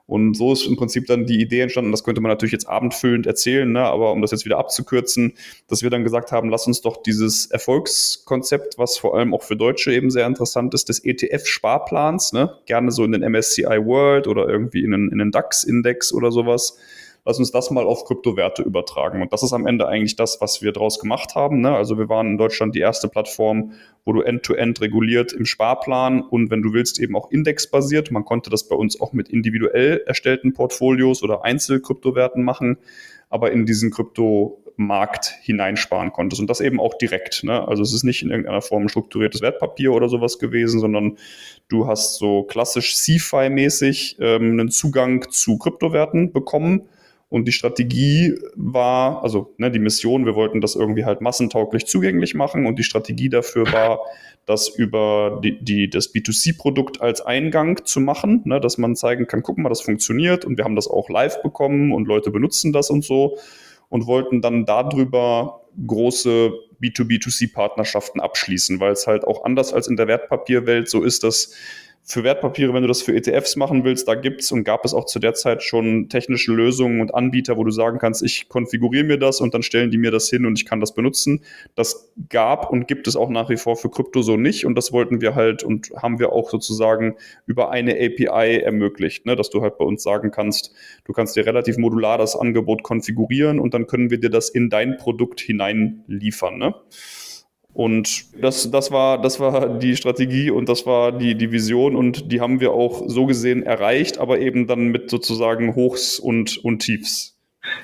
Und 0.07 0.36
so 0.36 0.53
ist 0.53 0.67
im 0.67 0.75
Prinzip 0.75 1.07
dann 1.07 1.25
die 1.25 1.41
Idee 1.41 1.62
entstanden, 1.62 1.91
das 1.91 2.03
könnte 2.03 2.21
man 2.21 2.29
natürlich 2.29 2.51
jetzt 2.51 2.67
abendfüllend 2.67 3.25
erzählen, 3.25 3.71
ne? 3.71 3.81
aber 3.81 4.12
um 4.12 4.21
das 4.21 4.29
jetzt 4.29 4.45
wieder 4.45 4.60
abzukürzen, 4.60 5.33
dass 5.67 5.81
wir 5.81 5.89
dann 5.89 6.03
gesagt 6.03 6.31
haben, 6.31 6.50
lass 6.50 6.67
uns 6.67 6.81
doch 6.81 7.01
dieses 7.01 7.48
Erfolgskonzept, 7.48 8.77
was 8.77 9.00
vor 9.00 9.17
allem 9.17 9.33
auch 9.33 9.41
für 9.41 9.55
Deutsche 9.55 9.91
eben 9.91 10.12
sehr 10.12 10.27
interessant 10.27 10.75
ist, 10.75 10.89
des 10.89 11.03
ETF-Sparplans, 11.03 12.33
ne? 12.33 12.55
gerne 12.67 12.91
so 12.91 13.03
in 13.03 13.13
den 13.13 13.24
MSCI 13.24 13.63
World 13.63 14.27
oder 14.27 14.48
irgendwie 14.48 14.83
in 14.83 14.91
den, 14.91 15.10
in 15.10 15.17
den 15.17 15.31
DAX-Index 15.31 16.13
oder 16.13 16.31
sowas, 16.31 16.77
lass 17.25 17.39
uns 17.39 17.51
das 17.51 17.72
mal 17.72 17.86
auf 17.86 18.05
Kryptowerte 18.05 18.62
übertragen. 18.62 19.22
Und 19.22 19.34
das 19.34 19.41
ist 19.41 19.51
am 19.51 19.65
Ende 19.65 19.88
eigentlich 19.88 20.15
das, 20.15 20.39
was 20.39 20.62
wir 20.62 20.72
daraus 20.72 21.00
gemacht 21.00 21.34
haben. 21.34 21.60
Ne? 21.60 21.75
Also 21.75 21.98
wir 21.98 22.08
waren 22.08 22.27
in 22.27 22.38
Deutschland 22.38 22.75
die 22.75 22.79
erste 22.79 23.08
Plattform, 23.08 23.74
wo 24.05 24.13
du 24.13 24.22
end-to-end 24.22 24.77
-end 24.77 24.82
reguliert 24.82 25.34
im 25.34 25.46
Sparplan 25.46 26.22
und 26.22 26.51
wenn 26.51 26.62
du 26.62 26.72
willst 26.74 27.00
eben 27.00 27.15
auch 27.15 27.32
indexbasiert. 27.32 28.12
Man 28.12 28.25
konnte 28.25 28.51
das 28.51 28.67
bei 28.67 28.75
uns 28.75 29.01
auch 29.01 29.12
mit 29.12 29.29
individuell 29.29 30.03
erstellten 30.05 30.53
Portfolios 30.53 31.24
oder 31.24 31.44
Einzelkryptowerten 31.44 32.44
machen, 32.44 32.77
aber 33.29 33.51
in 33.51 33.65
diesen 33.65 33.89
Kryptomarkt 33.89 35.34
hineinsparen 35.41 36.12
konntest 36.12 36.39
und 36.39 36.48
das 36.48 36.62
eben 36.62 36.79
auch 36.79 36.94
direkt. 36.94 37.44
Ne? 37.44 37.67
Also 37.67 37.82
es 37.82 37.91
ist 37.91 38.03
nicht 38.03 38.22
in 38.22 38.29
irgendeiner 38.29 38.62
Form 38.62 38.84
ein 38.84 38.89
strukturiertes 38.89 39.41
Wertpapier 39.41 39.94
oder 39.94 40.10
sowas 40.10 40.38
gewesen, 40.38 40.79
sondern 40.79 41.17
du 41.70 41.88
hast 41.88 42.17
so 42.17 42.44
klassisch 42.44 42.94
CFI-mäßig 42.94 44.17
ähm, 44.20 44.51
einen 44.51 44.70
Zugang 44.70 45.25
zu 45.32 45.58
Kryptowerten 45.58 46.32
bekommen 46.32 46.88
und 47.27 47.48
die 47.48 47.51
Strategie 47.51 48.36
war, 48.55 49.24
also 49.24 49.55
ne, 49.58 49.72
die 49.72 49.79
Mission, 49.79 50.25
wir 50.25 50.36
wollten 50.36 50.62
das 50.62 50.75
irgendwie 50.75 51.05
halt 51.05 51.22
massentauglich 51.22 51.88
zugänglich 51.88 52.36
machen. 52.36 52.67
Und 52.67 52.77
die 52.77 52.84
Strategie 52.84 53.29
dafür 53.29 53.72
war, 53.72 54.00
das 54.46 54.67
über 54.70 55.41
die, 55.44 55.63
die, 55.63 55.89
das 55.89 56.13
B2C-Produkt 56.13 57.01
als 57.01 57.22
Eingang 57.22 57.84
zu 57.84 58.00
machen, 58.00 58.41
ne, 58.46 58.60
dass 58.62 58.77
man 58.77 58.96
zeigen 58.96 59.25
kann, 59.25 59.41
guck 59.41 59.58
mal, 59.58 59.70
das 59.70 59.82
funktioniert. 59.82 60.46
Und 60.46 60.58
wir 60.58 60.65
haben 60.65 60.75
das 60.75 60.88
auch 60.88 61.10
live 61.10 61.41
bekommen 61.41 61.91
und 61.91 62.08
Leute 62.08 62.29
benutzen 62.29 62.72
das 62.72 62.91
und 62.91 63.03
so. 63.03 63.38
Und 63.89 64.05
wollten 64.05 64.41
dann 64.41 64.65
darüber 64.65 65.62
große 65.86 66.53
B2B2C-Partnerschaften 66.82 68.20
abschließen, 68.20 68.79
weil 68.79 68.91
es 68.91 69.08
halt 69.08 69.25
auch 69.25 69.46
anders 69.46 69.74
als 69.74 69.88
in 69.88 69.96
der 69.96 70.08
Wertpapierwelt 70.08 70.89
so 70.89 71.03
ist, 71.03 71.24
dass 71.24 71.53
für 72.07 72.24
Wertpapiere, 72.24 72.71
wenn 72.74 72.83
du 72.83 72.88
das 72.88 73.01
für 73.01 73.15
ETFs 73.15 73.55
machen 73.55 73.83
willst, 73.83 74.07
da 74.07 74.13
gibt's 74.13 74.51
und 74.51 74.63
gab 74.63 74.85
es 74.85 74.93
auch 74.93 75.05
zu 75.05 75.17
der 75.17 75.33
Zeit 75.33 75.63
schon 75.63 76.07
technische 76.07 76.53
Lösungen 76.53 77.01
und 77.01 77.15
Anbieter, 77.15 77.57
wo 77.57 77.63
du 77.63 77.71
sagen 77.71 77.97
kannst, 77.97 78.21
ich 78.21 78.47
konfiguriere 78.47 79.03
mir 79.03 79.17
das 79.17 79.41
und 79.41 79.55
dann 79.55 79.63
stellen 79.63 79.89
die 79.89 79.97
mir 79.97 80.12
das 80.12 80.29
hin 80.29 80.45
und 80.45 80.59
ich 80.59 80.67
kann 80.67 80.79
das 80.79 80.93
benutzen. 80.93 81.41
Das 81.74 82.12
gab 82.29 82.69
und 82.71 82.88
gibt 82.88 83.07
es 83.07 83.15
auch 83.15 83.29
nach 83.29 83.50
wie 83.50 83.57
vor 83.57 83.75
für 83.75 83.89
Krypto 83.89 84.21
so 84.21 84.38
nicht 84.38 84.67
und 84.67 84.75
das 84.75 84.91
wollten 84.91 85.19
wir 85.19 85.33
halt 85.33 85.63
und 85.63 85.89
haben 85.97 86.19
wir 86.19 86.31
auch 86.31 86.51
sozusagen 86.51 87.15
über 87.47 87.71
eine 87.71 87.93
API 87.93 88.59
ermöglicht, 88.59 89.25
ne, 89.25 89.35
dass 89.35 89.50
du 89.50 89.63
halt 89.63 89.79
bei 89.79 89.85
uns 89.85 90.03
sagen 90.03 90.29
kannst, 90.29 90.75
du 91.05 91.12
kannst 91.12 91.35
dir 91.35 91.47
relativ 91.47 91.77
modular 91.77 92.19
das 92.19 92.35
Angebot 92.35 92.83
konfigurieren 92.83 93.59
und 93.59 93.74
dann 93.74 93.88
können 93.88 94.12
wir 94.12 94.19
dir 94.19 94.29
das 94.29 94.50
in 94.50 94.69
dein 94.69 94.97
Produkt 94.97 95.41
hineinliefern. 95.41 96.59
Ne? 96.59 96.75
Und 97.75 98.41
das, 98.41 98.72
das, 98.72 98.89
war, 98.89 99.22
das 99.22 99.41
war 99.41 99.67
die 99.67 99.98
Strategie 99.98 100.50
und 100.50 100.70
das 100.70 100.86
war 100.86 101.12
die, 101.12 101.36
die 101.36 101.51
Vision 101.51 101.98
und 101.98 102.32
die 102.32 102.39
haben 102.39 102.62
wir 102.62 102.72
auch 102.72 103.03
so 103.08 103.25
gesehen 103.25 103.63
erreicht, 103.63 104.17
aber 104.17 104.39
eben 104.39 104.65
dann 104.65 104.88
mit 104.88 105.10
sozusagen 105.10 105.75
Hochs 105.75 106.17
und, 106.17 106.58
und 106.63 106.79
Tiefs. 106.79 107.36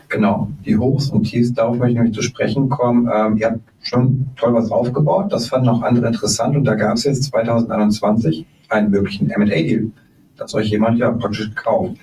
Genau, 0.07 0.47
die 0.65 0.77
Hochs 0.77 1.09
und 1.09 1.23
Tiefs, 1.23 1.53
darauf 1.53 1.75
möchte 1.75 1.91
ich 1.91 1.97
nämlich 1.97 2.15
zu 2.15 2.21
sprechen 2.21 2.69
kommen. 2.69 3.09
Ähm, 3.13 3.35
ihr 3.35 3.47
habt 3.47 3.59
schon 3.81 4.27
toll 4.37 4.53
was 4.53 4.71
aufgebaut, 4.71 5.33
das 5.33 5.49
fanden 5.49 5.67
auch 5.67 5.81
andere 5.81 6.07
interessant 6.07 6.55
und 6.55 6.63
da 6.63 6.75
gab 6.75 6.95
es 6.95 7.03
jetzt 7.03 7.25
2021 7.25 8.45
einen 8.69 8.91
möglichen 8.91 9.29
M&A-Deal, 9.29 9.91
dass 10.37 10.53
euch 10.55 10.69
jemand 10.69 10.99
ja 10.99 11.11
praktisch 11.11 11.53
kauft. 11.53 11.97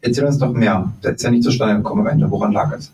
Erzähl 0.00 0.24
uns 0.24 0.38
doch 0.38 0.52
mehr. 0.52 0.92
Das 1.00 1.12
ist 1.12 1.22
ja 1.22 1.30
nicht 1.30 1.44
zustande 1.44 1.76
gekommen 1.76 2.08
am. 2.08 2.30
Woran 2.32 2.50
lag 2.50 2.76
es? 2.76 2.92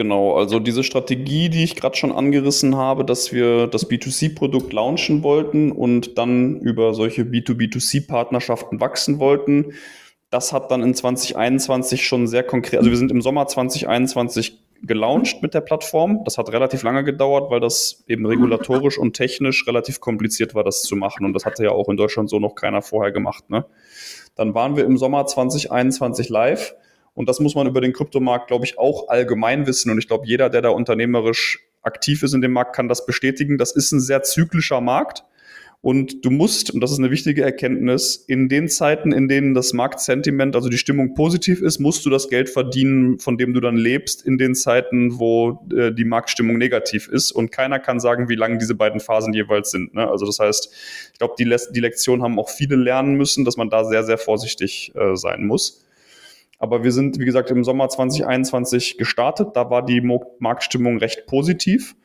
Genau, 0.00 0.32
also 0.32 0.60
diese 0.60 0.82
Strategie, 0.82 1.50
die 1.50 1.62
ich 1.62 1.76
gerade 1.76 1.94
schon 1.94 2.10
angerissen 2.10 2.74
habe, 2.74 3.04
dass 3.04 3.34
wir 3.34 3.66
das 3.66 3.90
B2C-Produkt 3.90 4.72
launchen 4.72 5.22
wollten 5.22 5.70
und 5.72 6.16
dann 6.16 6.58
über 6.60 6.94
solche 6.94 7.24
B2B2C-Partnerschaften 7.24 8.80
wachsen 8.80 9.18
wollten, 9.18 9.74
das 10.30 10.54
hat 10.54 10.70
dann 10.70 10.82
in 10.82 10.94
2021 10.94 12.02
schon 12.02 12.26
sehr 12.26 12.42
konkret, 12.42 12.78
also 12.78 12.88
wir 12.88 12.96
sind 12.96 13.10
im 13.10 13.20
Sommer 13.20 13.46
2021 13.46 14.58
gelauncht 14.80 15.42
mit 15.42 15.52
der 15.52 15.60
Plattform. 15.60 16.24
Das 16.24 16.38
hat 16.38 16.50
relativ 16.50 16.82
lange 16.82 17.04
gedauert, 17.04 17.50
weil 17.50 17.60
das 17.60 18.02
eben 18.08 18.24
regulatorisch 18.24 18.96
und 18.96 19.12
technisch 19.12 19.66
relativ 19.66 20.00
kompliziert 20.00 20.54
war, 20.54 20.64
das 20.64 20.80
zu 20.80 20.96
machen. 20.96 21.26
Und 21.26 21.34
das 21.34 21.44
hatte 21.44 21.62
ja 21.62 21.72
auch 21.72 21.90
in 21.90 21.98
Deutschland 21.98 22.30
so 22.30 22.38
noch 22.38 22.54
keiner 22.54 22.80
vorher 22.80 23.12
gemacht. 23.12 23.50
Ne? 23.50 23.66
Dann 24.34 24.54
waren 24.54 24.76
wir 24.76 24.86
im 24.86 24.96
Sommer 24.96 25.26
2021 25.26 26.30
live 26.30 26.74
und 27.20 27.28
das 27.28 27.38
muss 27.38 27.54
man 27.54 27.66
über 27.66 27.82
den 27.82 27.92
Kryptomarkt, 27.92 28.48
glaube 28.48 28.64
ich, 28.64 28.78
auch 28.78 29.08
allgemein 29.08 29.66
wissen. 29.66 29.90
Und 29.90 29.98
ich 29.98 30.08
glaube, 30.08 30.26
jeder, 30.26 30.48
der 30.48 30.62
da 30.62 30.70
unternehmerisch 30.70 31.58
aktiv 31.82 32.22
ist 32.22 32.32
in 32.32 32.40
dem 32.40 32.52
Markt, 32.52 32.74
kann 32.74 32.88
das 32.88 33.04
bestätigen. 33.04 33.58
Das 33.58 33.72
ist 33.72 33.92
ein 33.92 34.00
sehr 34.00 34.22
zyklischer 34.22 34.80
Markt. 34.80 35.22
Und 35.82 36.24
du 36.24 36.30
musst, 36.30 36.70
und 36.70 36.80
das 36.80 36.92
ist 36.92 36.98
eine 36.98 37.10
wichtige 37.10 37.42
Erkenntnis, 37.42 38.16
in 38.16 38.48
den 38.48 38.70
Zeiten, 38.70 39.12
in 39.12 39.28
denen 39.28 39.52
das 39.52 39.74
Marktsentiment, 39.74 40.56
also 40.56 40.70
die 40.70 40.78
Stimmung 40.78 41.12
positiv 41.12 41.60
ist, 41.60 41.78
musst 41.78 42.06
du 42.06 42.10
das 42.10 42.30
Geld 42.30 42.48
verdienen, 42.48 43.18
von 43.18 43.36
dem 43.36 43.52
du 43.52 43.60
dann 43.60 43.76
lebst, 43.76 44.24
in 44.24 44.38
den 44.38 44.54
Zeiten, 44.54 45.18
wo 45.18 45.66
äh, 45.76 45.92
die 45.92 46.06
Marktstimmung 46.06 46.56
negativ 46.56 47.06
ist. 47.06 47.32
Und 47.32 47.52
keiner 47.52 47.80
kann 47.80 48.00
sagen, 48.00 48.30
wie 48.30 48.34
lang 48.34 48.58
diese 48.58 48.74
beiden 48.74 49.00
Phasen 49.00 49.34
jeweils 49.34 49.70
sind. 49.70 49.92
Ne? 49.92 50.08
Also 50.08 50.24
das 50.24 50.38
heißt, 50.38 50.72
ich 51.12 51.18
glaube, 51.18 51.34
die, 51.38 51.44
Le 51.44 51.58
die 51.74 51.80
Lektion 51.80 52.22
haben 52.22 52.38
auch 52.38 52.48
viele 52.48 52.76
lernen 52.76 53.16
müssen, 53.16 53.44
dass 53.44 53.58
man 53.58 53.68
da 53.68 53.84
sehr, 53.84 54.04
sehr 54.04 54.16
vorsichtig 54.16 54.94
äh, 54.94 55.16
sein 55.16 55.46
muss. 55.46 55.84
Aber 56.60 56.84
wir 56.84 56.92
sind, 56.92 57.18
wie 57.18 57.24
gesagt, 57.24 57.50
im 57.50 57.64
Sommer 57.64 57.88
2021 57.88 58.98
gestartet. 58.98 59.48
Da 59.54 59.70
war 59.70 59.84
die 59.84 60.02
Marktstimmung 60.38 60.98
recht 60.98 61.26
positiv. 61.26 61.96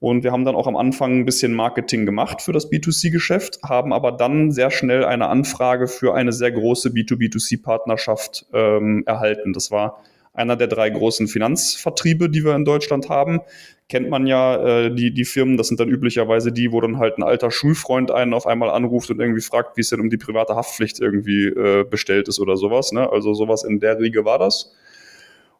Und 0.00 0.24
wir 0.24 0.32
haben 0.32 0.44
dann 0.44 0.54
auch 0.54 0.66
am 0.66 0.76
Anfang 0.76 1.20
ein 1.20 1.24
bisschen 1.24 1.54
Marketing 1.54 2.06
gemacht 2.06 2.40
für 2.40 2.52
das 2.52 2.70
B2C-Geschäft, 2.70 3.58
haben 3.64 3.92
aber 3.92 4.12
dann 4.12 4.52
sehr 4.52 4.70
schnell 4.70 5.04
eine 5.04 5.26
Anfrage 5.26 5.88
für 5.88 6.14
eine 6.14 6.32
sehr 6.32 6.52
große 6.52 6.90
B2B2C-Partnerschaft 6.90 8.46
ähm, 8.52 9.02
erhalten. 9.06 9.52
Das 9.52 9.70
war 9.70 10.02
einer 10.38 10.56
der 10.56 10.68
drei 10.68 10.88
großen 10.88 11.28
Finanzvertriebe, 11.28 12.30
die 12.30 12.44
wir 12.44 12.54
in 12.54 12.64
Deutschland 12.64 13.08
haben. 13.08 13.40
Kennt 13.88 14.08
man 14.08 14.26
ja 14.26 14.86
äh, 14.86 14.94
die, 14.94 15.12
die 15.12 15.24
Firmen, 15.24 15.56
das 15.56 15.68
sind 15.68 15.80
dann 15.80 15.88
üblicherweise 15.88 16.52
die, 16.52 16.72
wo 16.72 16.80
dann 16.80 16.98
halt 16.98 17.18
ein 17.18 17.22
alter 17.22 17.50
Schulfreund 17.50 18.10
einen 18.10 18.34
auf 18.34 18.46
einmal 18.46 18.70
anruft 18.70 19.10
und 19.10 19.20
irgendwie 19.20 19.40
fragt, 19.40 19.76
wie 19.76 19.80
es 19.80 19.90
denn 19.90 20.00
um 20.00 20.10
die 20.10 20.16
private 20.16 20.54
Haftpflicht 20.56 21.00
irgendwie 21.00 21.46
äh, 21.46 21.84
bestellt 21.84 22.28
ist 22.28 22.38
oder 22.38 22.56
sowas. 22.56 22.92
Ne? 22.92 23.10
Also 23.10 23.34
sowas 23.34 23.64
in 23.64 23.80
der 23.80 23.98
Riege 23.98 24.24
war 24.24 24.38
das. 24.38 24.74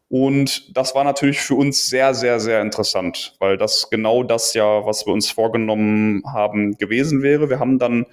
Und 0.09 0.75
das 0.75 0.95
war 0.95 1.03
natürlich 1.03 1.39
für 1.39 1.53
uns 1.53 1.87
sehr, 1.87 2.15
sehr, 2.15 2.39
sehr 2.39 2.63
interessant, 2.63 3.35
weil 3.37 3.57
das 3.57 3.91
genau 3.91 4.23
das 4.23 4.55
ja, 4.55 4.83
was 4.83 5.05
wir 5.05 5.13
uns 5.13 5.29
vorgenommen 5.29 6.23
haben, 6.25 6.77
gewesen 6.77 7.21
wäre. 7.21 7.49
Wir 7.49 7.59
haben 7.59 7.77
dann 7.77 8.07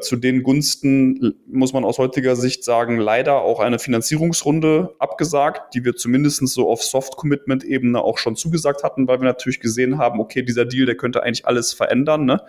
zu 0.00 0.16
den 0.16 0.42
Gunsten, 0.42 1.34
muss 1.46 1.72
man 1.72 1.84
aus 1.84 1.98
heutiger 1.98 2.34
Sicht 2.34 2.64
sagen, 2.64 2.98
leider 2.98 3.42
auch 3.42 3.60
eine 3.60 3.78
Finanzierungsrunde 3.78 4.94
abgesagt, 4.98 5.74
die 5.74 5.84
wir 5.84 5.94
zumindest 5.94 6.46
so 6.48 6.68
auf 6.68 6.82
Soft-Commitment-Ebene 6.82 8.00
auch 8.00 8.18
schon 8.18 8.34
zugesagt 8.34 8.82
hatten, 8.82 9.06
weil 9.06 9.20
wir 9.20 9.26
natürlich 9.26 9.60
gesehen 9.60 9.98
haben, 9.98 10.18
okay, 10.18 10.42
dieser 10.42 10.64
Deal, 10.64 10.86
der 10.86 10.96
könnte 10.96 11.22
eigentlich 11.22 11.46
alles 11.46 11.72
verändern. 11.72 12.24
Ne? 12.24 12.42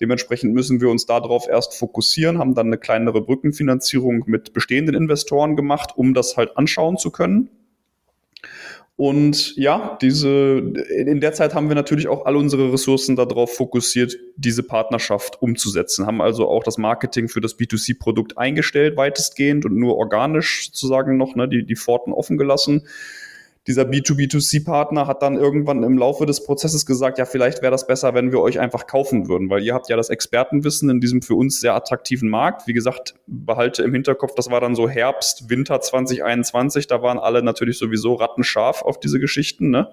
Dementsprechend 0.00 0.52
müssen 0.52 0.82
wir 0.82 0.90
uns 0.90 1.06
darauf 1.06 1.48
erst 1.48 1.74
fokussieren, 1.74 2.38
haben 2.38 2.54
dann 2.54 2.66
eine 2.66 2.78
kleinere 2.78 3.22
Brückenfinanzierung 3.22 4.24
mit 4.26 4.52
bestehenden 4.52 4.94
Investoren 4.94 5.56
gemacht, 5.56 5.92
um 5.96 6.12
das 6.12 6.36
halt 6.36 6.58
anschauen 6.58 6.98
zu 6.98 7.10
können. 7.10 7.48
Und 8.96 9.54
ja, 9.56 9.98
diese, 10.00 10.72
in 10.88 11.20
der 11.20 11.34
Zeit 11.34 11.54
haben 11.54 11.68
wir 11.68 11.74
natürlich 11.74 12.08
auch 12.08 12.24
alle 12.24 12.38
unsere 12.38 12.72
Ressourcen 12.72 13.14
darauf 13.14 13.54
fokussiert, 13.54 14.16
diese 14.36 14.62
Partnerschaft 14.62 15.42
umzusetzen. 15.42 16.06
Haben 16.06 16.22
also 16.22 16.48
auch 16.48 16.64
das 16.64 16.78
Marketing 16.78 17.28
für 17.28 17.42
das 17.42 17.58
B2C-Produkt 17.58 18.38
eingestellt, 18.38 18.96
weitestgehend 18.96 19.66
und 19.66 19.76
nur 19.76 19.96
organisch 19.96 20.66
sozusagen 20.66 21.18
noch, 21.18 21.34
ne, 21.34 21.46
die, 21.46 21.66
die 21.66 21.76
Pforten 21.76 22.12
offen 22.14 22.38
gelassen 22.38 22.86
dieser 23.66 23.82
B2B2C-Partner 23.82 25.08
hat 25.08 25.22
dann 25.22 25.36
irgendwann 25.36 25.82
im 25.82 25.98
Laufe 25.98 26.24
des 26.24 26.44
Prozesses 26.44 26.86
gesagt, 26.86 27.18
ja, 27.18 27.24
vielleicht 27.24 27.62
wäre 27.62 27.72
das 27.72 27.86
besser, 27.86 28.14
wenn 28.14 28.30
wir 28.30 28.40
euch 28.40 28.60
einfach 28.60 28.86
kaufen 28.86 29.28
würden, 29.28 29.50
weil 29.50 29.64
ihr 29.64 29.74
habt 29.74 29.88
ja 29.88 29.96
das 29.96 30.08
Expertenwissen 30.08 30.88
in 30.88 31.00
diesem 31.00 31.20
für 31.20 31.34
uns 31.34 31.60
sehr 31.60 31.74
attraktiven 31.74 32.28
Markt. 32.28 32.68
Wie 32.68 32.72
gesagt, 32.72 33.14
behalte 33.26 33.82
im 33.82 33.92
Hinterkopf, 33.92 34.34
das 34.36 34.50
war 34.50 34.60
dann 34.60 34.76
so 34.76 34.88
Herbst, 34.88 35.50
Winter 35.50 35.80
2021, 35.80 36.86
da 36.86 37.02
waren 37.02 37.18
alle 37.18 37.42
natürlich 37.42 37.78
sowieso 37.78 38.14
rattenscharf 38.14 38.82
auf 38.82 39.00
diese 39.00 39.18
Geschichten. 39.18 39.70
Ne? 39.70 39.88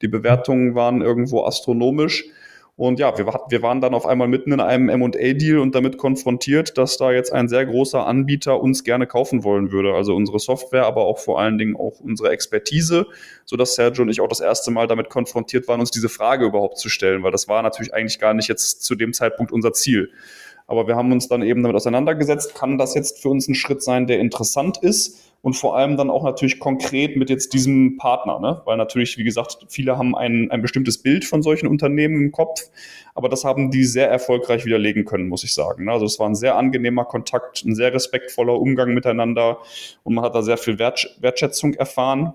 Die 0.00 0.08
Bewertungen 0.08 0.74
waren 0.74 1.02
irgendwo 1.02 1.44
astronomisch. 1.44 2.24
Und 2.78 3.00
ja, 3.00 3.18
wir, 3.18 3.26
wir 3.26 3.62
waren 3.62 3.80
dann 3.80 3.92
auf 3.92 4.06
einmal 4.06 4.28
mitten 4.28 4.52
in 4.52 4.60
einem 4.60 4.88
M&A-Deal 4.88 5.58
und 5.58 5.74
damit 5.74 5.98
konfrontiert, 5.98 6.78
dass 6.78 6.96
da 6.96 7.10
jetzt 7.10 7.32
ein 7.32 7.48
sehr 7.48 7.66
großer 7.66 8.06
Anbieter 8.06 8.60
uns 8.60 8.84
gerne 8.84 9.08
kaufen 9.08 9.42
wollen 9.42 9.72
würde. 9.72 9.94
Also 9.94 10.14
unsere 10.14 10.38
Software, 10.38 10.86
aber 10.86 11.04
auch 11.04 11.18
vor 11.18 11.40
allen 11.40 11.58
Dingen 11.58 11.74
auch 11.74 11.98
unsere 11.98 12.30
Expertise, 12.30 13.08
sodass 13.44 13.74
Sergio 13.74 14.04
und 14.04 14.10
ich 14.10 14.20
auch 14.20 14.28
das 14.28 14.38
erste 14.38 14.70
Mal 14.70 14.86
damit 14.86 15.10
konfrontiert 15.10 15.66
waren, 15.66 15.80
uns 15.80 15.90
diese 15.90 16.08
Frage 16.08 16.44
überhaupt 16.46 16.78
zu 16.78 16.88
stellen, 16.88 17.24
weil 17.24 17.32
das 17.32 17.48
war 17.48 17.64
natürlich 17.64 17.92
eigentlich 17.92 18.20
gar 18.20 18.32
nicht 18.32 18.46
jetzt 18.46 18.84
zu 18.84 18.94
dem 18.94 19.12
Zeitpunkt 19.12 19.50
unser 19.50 19.72
Ziel. 19.72 20.12
Aber 20.68 20.86
wir 20.86 20.94
haben 20.94 21.10
uns 21.10 21.26
dann 21.26 21.42
eben 21.42 21.64
damit 21.64 21.74
auseinandergesetzt, 21.74 22.54
kann 22.54 22.78
das 22.78 22.94
jetzt 22.94 23.20
für 23.20 23.28
uns 23.28 23.48
ein 23.48 23.56
Schritt 23.56 23.82
sein, 23.82 24.06
der 24.06 24.20
interessant 24.20 24.78
ist? 24.78 25.27
Und 25.40 25.54
vor 25.54 25.76
allem 25.76 25.96
dann 25.96 26.10
auch 26.10 26.24
natürlich 26.24 26.58
konkret 26.58 27.16
mit 27.16 27.30
jetzt 27.30 27.52
diesem 27.52 27.96
Partner, 27.96 28.40
ne? 28.40 28.60
weil 28.64 28.76
natürlich, 28.76 29.18
wie 29.18 29.24
gesagt, 29.24 29.66
viele 29.68 29.96
haben 29.96 30.16
ein, 30.16 30.50
ein 30.50 30.62
bestimmtes 30.62 30.98
Bild 30.98 31.24
von 31.24 31.42
solchen 31.42 31.68
Unternehmen 31.68 32.20
im 32.20 32.32
Kopf, 32.32 32.62
aber 33.14 33.28
das 33.28 33.44
haben 33.44 33.70
die 33.70 33.84
sehr 33.84 34.10
erfolgreich 34.10 34.64
widerlegen 34.64 35.04
können, 35.04 35.28
muss 35.28 35.44
ich 35.44 35.54
sagen. 35.54 35.84
Ne? 35.84 35.92
Also 35.92 36.06
es 36.06 36.18
war 36.18 36.28
ein 36.28 36.34
sehr 36.34 36.56
angenehmer 36.56 37.04
Kontakt, 37.04 37.64
ein 37.64 37.74
sehr 37.74 37.92
respektvoller 37.92 38.58
Umgang 38.58 38.94
miteinander 38.94 39.58
und 40.02 40.14
man 40.14 40.24
hat 40.24 40.34
da 40.34 40.42
sehr 40.42 40.58
viel 40.58 40.78
Wertschätzung 40.78 41.74
erfahren. 41.74 42.34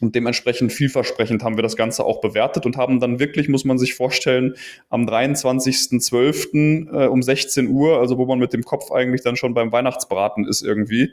Und 0.00 0.16
dementsprechend 0.16 0.72
vielversprechend 0.72 1.44
haben 1.44 1.56
wir 1.56 1.62
das 1.62 1.76
Ganze 1.76 2.04
auch 2.04 2.20
bewertet 2.20 2.66
und 2.66 2.76
haben 2.76 2.98
dann 2.98 3.20
wirklich, 3.20 3.48
muss 3.48 3.64
man 3.64 3.78
sich 3.78 3.94
vorstellen, 3.94 4.54
am 4.90 5.06
23.12. 5.06 6.90
Äh, 6.92 7.06
um 7.06 7.22
16 7.22 7.68
Uhr, 7.68 8.00
also 8.00 8.18
wo 8.18 8.26
man 8.26 8.40
mit 8.40 8.52
dem 8.52 8.64
Kopf 8.64 8.90
eigentlich 8.90 9.22
dann 9.22 9.36
schon 9.36 9.54
beim 9.54 9.70
Weihnachtsbraten 9.70 10.46
ist 10.46 10.62
irgendwie, 10.62 11.12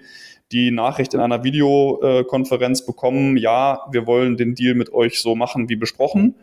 die 0.51 0.71
Nachricht 0.71 1.13
in 1.13 1.19
einer 1.19 1.43
Videokonferenz 1.43 2.85
bekommen, 2.85 3.38
ja, 3.38 3.81
wir 3.91 4.07
wollen 4.07 4.35
den 4.35 4.55
Deal 4.55 4.73
mit 4.73 4.91
euch 4.91 5.21
so 5.21 5.35
machen 5.35 5.69
wie 5.69 5.75
besprochen. 5.75 6.35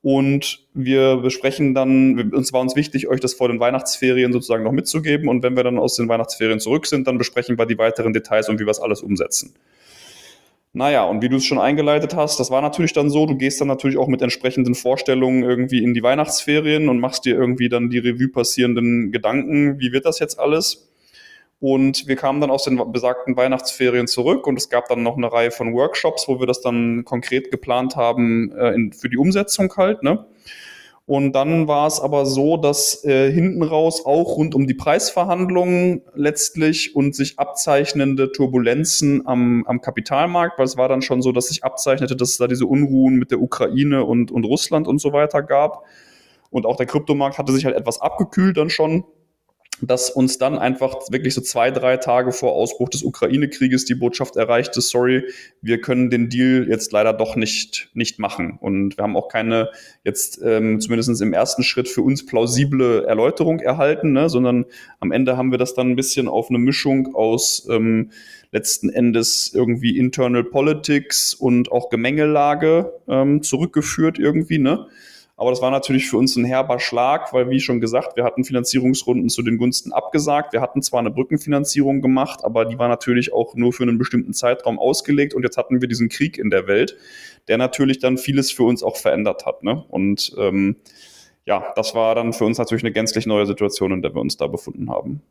Und 0.00 0.66
wir 0.74 1.16
besprechen 1.16 1.74
dann, 1.74 2.32
uns 2.32 2.52
war 2.52 2.60
uns 2.60 2.76
wichtig, 2.76 3.08
euch 3.08 3.20
das 3.20 3.34
vor 3.34 3.48
den 3.48 3.58
Weihnachtsferien 3.58 4.32
sozusagen 4.32 4.62
noch 4.62 4.72
mitzugeben. 4.72 5.28
Und 5.28 5.42
wenn 5.42 5.56
wir 5.56 5.64
dann 5.64 5.78
aus 5.78 5.96
den 5.96 6.08
Weihnachtsferien 6.08 6.60
zurück 6.60 6.86
sind, 6.86 7.06
dann 7.06 7.18
besprechen 7.18 7.58
wir 7.58 7.66
die 7.66 7.78
weiteren 7.78 8.12
Details 8.12 8.48
und 8.48 8.60
wie 8.60 8.64
wir 8.66 8.70
es 8.70 8.80
alles 8.80 9.02
umsetzen. 9.02 9.54
Naja, 10.78 11.02
und 11.02 11.22
wie 11.22 11.28
du 11.28 11.38
es 11.38 11.44
schon 11.44 11.58
eingeleitet 11.58 12.14
hast, 12.14 12.38
das 12.38 12.52
war 12.52 12.62
natürlich 12.62 12.92
dann 12.92 13.10
so, 13.10 13.26
du 13.26 13.34
gehst 13.34 13.60
dann 13.60 13.66
natürlich 13.66 13.96
auch 13.98 14.06
mit 14.06 14.22
entsprechenden 14.22 14.76
Vorstellungen 14.76 15.42
irgendwie 15.42 15.82
in 15.82 15.92
die 15.92 16.04
Weihnachtsferien 16.04 16.88
und 16.88 17.00
machst 17.00 17.24
dir 17.24 17.34
irgendwie 17.34 17.68
dann 17.68 17.90
die 17.90 17.98
Revue 17.98 18.28
passierenden 18.28 19.10
Gedanken, 19.10 19.80
wie 19.80 19.90
wird 19.90 20.04
das 20.04 20.20
jetzt 20.20 20.38
alles? 20.38 20.88
Und 21.58 22.06
wir 22.06 22.14
kamen 22.14 22.40
dann 22.40 22.52
aus 22.52 22.62
den 22.62 22.80
besagten 22.92 23.36
Weihnachtsferien 23.36 24.06
zurück 24.06 24.46
und 24.46 24.56
es 24.56 24.68
gab 24.68 24.86
dann 24.86 25.02
noch 25.02 25.16
eine 25.16 25.32
Reihe 25.32 25.50
von 25.50 25.74
Workshops, 25.74 26.28
wo 26.28 26.38
wir 26.38 26.46
das 26.46 26.60
dann 26.60 27.04
konkret 27.04 27.50
geplant 27.50 27.96
haben 27.96 28.52
äh, 28.52 28.70
in, 28.74 28.92
für 28.92 29.08
die 29.08 29.16
Umsetzung 29.16 29.74
halt. 29.76 30.04
Ne? 30.04 30.26
Und 31.08 31.32
dann 31.32 31.68
war 31.68 31.86
es 31.86 32.00
aber 32.00 32.26
so, 32.26 32.58
dass 32.58 33.02
äh, 33.02 33.32
hinten 33.32 33.62
raus 33.62 34.04
auch 34.04 34.36
rund 34.36 34.54
um 34.54 34.66
die 34.66 34.74
Preisverhandlungen 34.74 36.02
letztlich 36.14 36.94
und 36.94 37.14
sich 37.14 37.38
abzeichnende 37.38 38.30
Turbulenzen 38.30 39.26
am, 39.26 39.64
am 39.66 39.80
Kapitalmarkt, 39.80 40.58
weil 40.58 40.66
es 40.66 40.76
war 40.76 40.86
dann 40.86 41.00
schon 41.00 41.22
so, 41.22 41.32
dass 41.32 41.48
sich 41.48 41.64
abzeichnete, 41.64 42.14
dass 42.14 42.32
es 42.32 42.36
da 42.36 42.46
diese 42.46 42.66
Unruhen 42.66 43.14
mit 43.14 43.30
der 43.30 43.40
Ukraine 43.40 44.04
und, 44.04 44.30
und 44.30 44.44
Russland 44.44 44.86
und 44.86 45.00
so 45.00 45.14
weiter 45.14 45.42
gab. 45.42 45.86
Und 46.50 46.66
auch 46.66 46.76
der 46.76 46.84
Kryptomarkt 46.84 47.38
hatte 47.38 47.52
sich 47.52 47.64
halt 47.64 47.74
etwas 47.74 48.02
abgekühlt 48.02 48.58
dann 48.58 48.68
schon 48.68 49.04
dass 49.80 50.10
uns 50.10 50.38
dann 50.38 50.58
einfach 50.58 50.96
wirklich 51.10 51.34
so 51.34 51.40
zwei, 51.40 51.70
drei 51.70 51.96
Tage 51.96 52.32
vor 52.32 52.52
Ausbruch 52.52 52.88
des 52.88 53.02
Ukraine-Krieges 53.02 53.84
die 53.84 53.94
Botschaft 53.94 54.36
erreichte, 54.36 54.80
sorry, 54.80 55.24
wir 55.62 55.80
können 55.80 56.10
den 56.10 56.28
Deal 56.28 56.66
jetzt 56.68 56.92
leider 56.92 57.12
doch 57.12 57.36
nicht, 57.36 57.90
nicht 57.94 58.18
machen. 58.18 58.58
Und 58.60 58.96
wir 58.96 59.04
haben 59.04 59.16
auch 59.16 59.28
keine 59.28 59.70
jetzt 60.04 60.40
ähm, 60.42 60.80
zumindest 60.80 61.20
im 61.20 61.32
ersten 61.32 61.62
Schritt 61.62 61.88
für 61.88 62.02
uns 62.02 62.26
plausible 62.26 63.04
Erläuterung 63.04 63.60
erhalten, 63.60 64.12
ne? 64.12 64.28
sondern 64.28 64.66
am 65.00 65.12
Ende 65.12 65.36
haben 65.36 65.50
wir 65.50 65.58
das 65.58 65.74
dann 65.74 65.90
ein 65.90 65.96
bisschen 65.96 66.28
auf 66.28 66.48
eine 66.50 66.58
Mischung 66.58 67.14
aus 67.14 67.66
ähm, 67.70 68.10
letzten 68.50 68.90
Endes 68.90 69.52
irgendwie 69.54 69.98
Internal 69.98 70.44
Politics 70.44 71.34
und 71.34 71.70
auch 71.70 71.90
Gemengelage 71.90 72.92
ähm, 73.06 73.42
zurückgeführt 73.42 74.18
irgendwie, 74.18 74.58
ne? 74.58 74.86
Aber 75.38 75.50
das 75.50 75.62
war 75.62 75.70
natürlich 75.70 76.10
für 76.10 76.16
uns 76.16 76.34
ein 76.34 76.44
herber 76.44 76.80
Schlag, 76.80 77.32
weil, 77.32 77.48
wie 77.48 77.60
schon 77.60 77.80
gesagt, 77.80 78.16
wir 78.16 78.24
hatten 78.24 78.42
Finanzierungsrunden 78.42 79.28
zu 79.28 79.42
den 79.42 79.56
Gunsten 79.56 79.92
abgesagt. 79.92 80.52
Wir 80.52 80.60
hatten 80.60 80.82
zwar 80.82 80.98
eine 80.98 81.12
Brückenfinanzierung 81.12 82.02
gemacht, 82.02 82.40
aber 82.42 82.64
die 82.64 82.76
war 82.76 82.88
natürlich 82.88 83.32
auch 83.32 83.54
nur 83.54 83.72
für 83.72 83.84
einen 83.84 83.98
bestimmten 83.98 84.34
Zeitraum 84.34 84.80
ausgelegt. 84.80 85.34
Und 85.34 85.44
jetzt 85.44 85.56
hatten 85.56 85.80
wir 85.80 85.86
diesen 85.86 86.08
Krieg 86.08 86.38
in 86.38 86.50
der 86.50 86.66
Welt, 86.66 86.96
der 87.46 87.56
natürlich 87.56 88.00
dann 88.00 88.18
vieles 88.18 88.50
für 88.50 88.64
uns 88.64 88.82
auch 88.82 88.96
verändert 88.96 89.46
hat. 89.46 89.62
Ne? 89.62 89.84
Und 89.88 90.34
ähm, 90.36 90.74
ja, 91.46 91.72
das 91.76 91.94
war 91.94 92.16
dann 92.16 92.32
für 92.32 92.44
uns 92.44 92.58
natürlich 92.58 92.82
eine 92.82 92.92
gänzlich 92.92 93.24
neue 93.24 93.46
Situation, 93.46 93.92
in 93.92 94.02
der 94.02 94.12
wir 94.16 94.20
uns 94.20 94.38
da 94.38 94.48
befunden 94.48 94.90
haben. 94.90 95.22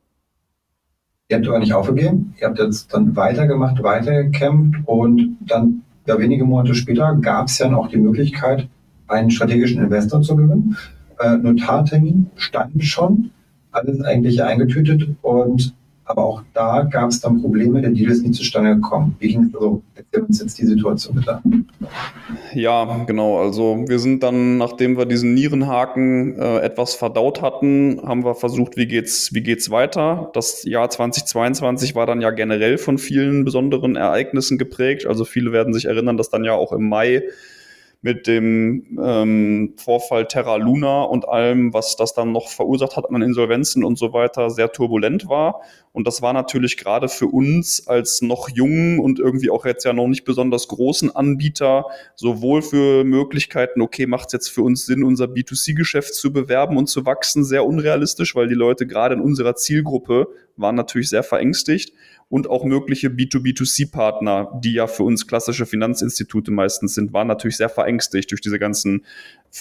Ihr 1.27 1.35
habt 1.35 1.47
aber 1.49 1.59
nicht 1.59 1.73
aufgegeben. 1.73 2.33
Ihr 2.39 2.47
habt 2.47 2.59
jetzt 2.59 2.93
dann 2.93 3.13
weitergemacht, 3.17 3.83
weitergekämpft 3.83 4.79
und 4.85 5.37
dann 5.41 5.83
ja, 6.05 6.17
wenige 6.17 6.45
Monate 6.45 6.75
später 6.75 7.13
gab 7.21 7.47
es 7.47 7.57
ja 7.59 7.75
auch 7.75 7.89
die 7.89 7.97
Möglichkeit, 7.97 8.69
einen 9.07 9.31
strategischen 9.31 9.83
Investor 9.83 10.21
zu 10.21 10.35
gewinnen. 10.35 10.77
Äh, 11.19 11.37
Notartermin 11.37 12.27
stand 12.35 12.83
schon, 12.83 13.31
alles 13.71 14.01
eigentlich 14.01 14.43
eingetütet 14.43 15.07
und 15.21 15.73
aber 16.07 16.23
auch 16.23 16.41
da 16.53 16.83
gab 16.83 17.09
es 17.09 17.19
dann 17.19 17.41
Probleme, 17.41 17.81
der 17.81 17.91
Deal 17.91 18.09
ist 18.09 18.23
nicht 18.23 18.35
zustande 18.35 18.75
gekommen. 18.75 19.17
Wie 19.19 19.27
ging 19.27 19.43
es 19.43 19.55
also? 19.55 19.81
Erzähl 19.93 20.21
uns 20.21 20.41
jetzt 20.41 20.57
die 20.57 20.65
Situation 20.65 21.15
bitte. 21.15 21.41
Ja, 22.53 23.03
genau. 23.05 23.39
Also 23.39 23.83
wir 23.87 23.99
sind 23.99 24.23
dann, 24.23 24.57
nachdem 24.57 24.97
wir 24.97 25.05
diesen 25.05 25.33
Nierenhaken 25.33 26.39
äh, 26.39 26.59
etwas 26.59 26.95
verdaut 26.95 27.41
hatten, 27.41 27.99
haben 28.03 28.23
wir 28.23 28.35
versucht, 28.35 28.77
wie 28.77 28.87
geht's, 28.87 29.33
wie 29.33 29.41
geht's 29.41 29.69
weiter. 29.69 30.31
Das 30.33 30.63
Jahr 30.63 30.89
2022 30.89 31.93
war 31.93 32.05
dann 32.05 32.21
ja 32.21 32.31
generell 32.31 32.77
von 32.77 32.97
vielen 32.97 33.43
besonderen 33.43 33.97
Ereignissen 33.97 34.57
geprägt. 34.57 35.05
Also 35.07 35.25
viele 35.25 35.51
werden 35.51 35.73
sich 35.73 35.85
erinnern, 35.85 36.15
dass 36.15 36.29
dann 36.29 36.45
ja 36.45 36.53
auch 36.53 36.71
im 36.71 36.87
Mai 36.87 37.23
mit 38.01 38.27
dem 38.27 38.97
ähm, 39.01 39.73
Vorfall 39.77 40.27
Terra 40.27 40.55
Luna 40.55 41.03
und 41.03 41.27
allem, 41.27 41.73
was 41.73 41.95
das 41.95 42.13
dann 42.13 42.31
noch 42.31 42.49
verursacht 42.49 42.95
hat 42.95 43.09
an 43.09 43.21
Insolvenzen 43.21 43.83
und 43.83 43.97
so 43.97 44.13
weiter, 44.13 44.49
sehr 44.49 44.71
turbulent 44.71 45.27
war. 45.27 45.61
Und 45.97 46.05
das 46.05 46.21
war 46.21 46.31
natürlich 46.31 46.77
gerade 46.77 47.09
für 47.09 47.25
uns 47.25 47.87
als 47.87 48.21
noch 48.21 48.49
jungen 48.49 48.99
und 48.99 49.17
irgendwie 49.17 49.49
auch 49.49 49.65
jetzt 49.65 49.83
ja 49.83 49.93
noch 49.93 50.07
nicht 50.07 50.25
besonders 50.25 50.67
großen 50.67 51.15
Anbieter 51.15 51.85
sowohl 52.13 52.61
für 52.61 53.03
Möglichkeiten, 53.03 53.81
okay, 53.81 54.05
macht 54.05 54.27
es 54.27 54.33
jetzt 54.33 54.49
für 54.49 54.61
uns 54.61 54.85
Sinn, 54.85 55.03
unser 55.03 55.25
B2C-Geschäft 55.25 56.13
zu 56.13 56.31
bewerben 56.31 56.77
und 56.77 56.85
zu 56.85 57.07
wachsen, 57.07 57.43
sehr 57.43 57.65
unrealistisch, 57.65 58.35
weil 58.35 58.47
die 58.47 58.53
Leute 58.53 58.85
gerade 58.85 59.15
in 59.15 59.21
unserer 59.21 59.55
Zielgruppe 59.55 60.27
waren 60.55 60.75
natürlich 60.75 61.09
sehr 61.09 61.23
verängstigt. 61.23 61.93
Und 62.29 62.47
auch 62.49 62.65
mögliche 62.65 63.07
B2B2C-Partner, 63.07 64.59
die 64.61 64.73
ja 64.73 64.87
für 64.87 65.03
uns 65.03 65.27
klassische 65.27 65.65
Finanzinstitute 65.65 66.51
meistens 66.51 66.93
sind, 66.93 67.13
waren 67.13 67.27
natürlich 67.27 67.55
sehr 67.55 67.69
verängstigt 67.69 68.29
durch 68.29 68.41
diese 68.41 68.59
ganzen 68.59 69.05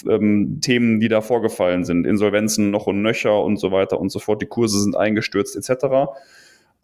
ähm, 0.07 0.59
Themen, 0.61 0.99
die 0.99 1.07
da 1.07 1.21
vorgefallen 1.21 1.83
sind. 1.83 2.05
Insolvenzen 2.05 2.71
noch 2.71 2.87
und 2.87 3.01
nöcher 3.01 3.41
und 3.43 3.57
so 3.57 3.71
weiter 3.71 3.99
und 3.99 4.09
so 4.09 4.19
fort. 4.19 4.41
Die 4.41 4.47
Kurse 4.47 4.81
sind 4.81 4.95
eingestürzt 4.95 5.55
etc. 5.55 6.11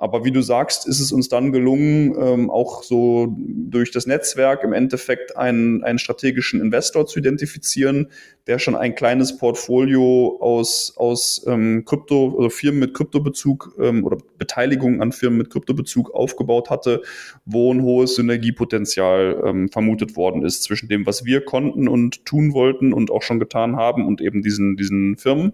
Aber 0.04 0.26
wie 0.26 0.34
du 0.34 0.42
sagst, 0.42 0.86
ist 0.86 1.00
es 1.00 1.14
uns 1.14 1.30
dann 1.30 1.54
gelungen, 1.54 2.14
ähm, 2.20 2.50
auch 2.50 2.84
so 2.84 3.34
durch 3.38 3.90
das 3.90 4.06
Netzwerk 4.06 4.66
im 4.66 4.74
Endeffekt 4.74 5.38
einen, 5.38 5.82
einen 5.82 5.98
strategischen 5.98 6.60
Investor 6.60 7.06
zu 7.06 7.20
identifizieren, 7.20 8.10
der 8.46 8.60
schon 8.60 8.76
ein 8.76 8.96
kleines 8.96 9.38
Portfolio 9.38 10.40
aus, 10.42 10.92
aus 10.98 11.46
ähm, 11.48 11.86
Krypto, 11.86 12.36
also 12.36 12.50
Firmen 12.50 12.82
mit 12.82 12.94
Kryptobezug 12.94 13.78
ähm, 13.80 14.04
oder 14.04 14.18
Beteiligungen 14.38 15.02
an 15.02 15.14
Firmen 15.14 15.38
mit 15.38 15.50
Kryptobezug 15.50 16.14
aufgebaut 16.14 16.70
hatte, 16.70 17.02
wo 17.46 17.74
ein 17.74 17.82
hohes 17.82 18.16
Synergiepotenzial 18.16 19.42
ähm, 19.46 19.70
vermutet 19.70 20.18
worden 20.18 20.44
ist 20.44 20.64
zwischen 20.64 20.90
dem, 20.90 21.06
was 21.06 21.24
wir 21.24 21.46
konnten 21.46 21.88
und 21.88 22.26
tun 22.26 22.52
wollten 22.52 22.92
und 22.92 23.10
auch 23.10 23.22
schon 23.22 23.40
getan 23.40 23.78
haben 23.78 24.06
und 24.06 24.20
eben 24.20 24.42
diesen, 24.42 24.76
diesen 24.76 25.16
Firmen. 25.16 25.54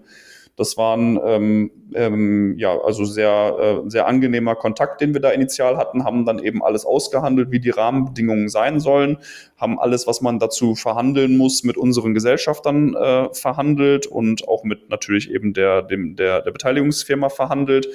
Das 0.59 0.75
waren 0.75 1.17
ähm, 1.23 1.71
ähm, 1.93 2.55
ja 2.57 2.77
also 2.81 3.05
sehr, 3.05 3.81
äh, 3.85 3.89
sehr 3.89 4.07
angenehmer 4.07 4.55
Kontakt, 4.55 4.99
den 4.99 5.13
wir 5.13 5.21
da 5.21 5.29
initial 5.29 5.77
hatten, 5.77 6.03
haben 6.03 6.25
dann 6.25 6.39
eben 6.39 6.61
alles 6.61 6.85
ausgehandelt, 6.85 7.49
wie 7.51 7.61
die 7.61 7.69
Rahmenbedingungen 7.69 8.49
sein 8.49 8.81
sollen, 8.81 9.19
haben 9.55 9.79
alles, 9.79 10.05
was 10.05 10.19
man 10.19 10.37
dazu 10.37 10.75
verhandeln 10.75 11.37
muss, 11.37 11.63
mit 11.63 11.77
unseren 11.77 12.13
Gesellschaftern 12.13 12.93
äh, 12.93 13.33
verhandelt 13.33 14.05
und 14.05 14.49
auch 14.49 14.65
mit 14.65 14.89
natürlich 14.89 15.31
eben 15.31 15.53
der, 15.53 15.81
dem, 15.81 16.17
der, 16.17 16.41
der 16.41 16.51
Beteiligungsfirma 16.51 17.29
verhandelt. 17.29 17.87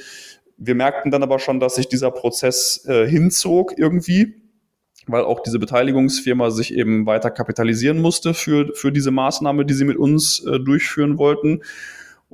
Wir 0.56 0.74
merkten 0.74 1.10
dann 1.10 1.22
aber 1.22 1.38
schon, 1.38 1.60
dass 1.60 1.74
sich 1.74 1.88
dieser 1.88 2.10
Prozess 2.10 2.86
äh, 2.88 3.06
hinzog 3.06 3.74
irgendwie 3.76 4.40
weil 5.06 5.22
auch 5.22 5.40
diese 5.40 5.58
Beteiligungsfirma 5.58 6.50
sich 6.50 6.74
eben 6.74 7.04
weiter 7.04 7.30
kapitalisieren 7.30 8.00
musste 8.00 8.32
für, 8.32 8.74
für 8.74 8.90
diese 8.90 9.10
Maßnahme, 9.10 9.66
die 9.66 9.74
sie 9.74 9.84
mit 9.84 9.98
uns 9.98 10.42
äh, 10.46 10.58
durchführen 10.58 11.18
wollten. 11.18 11.60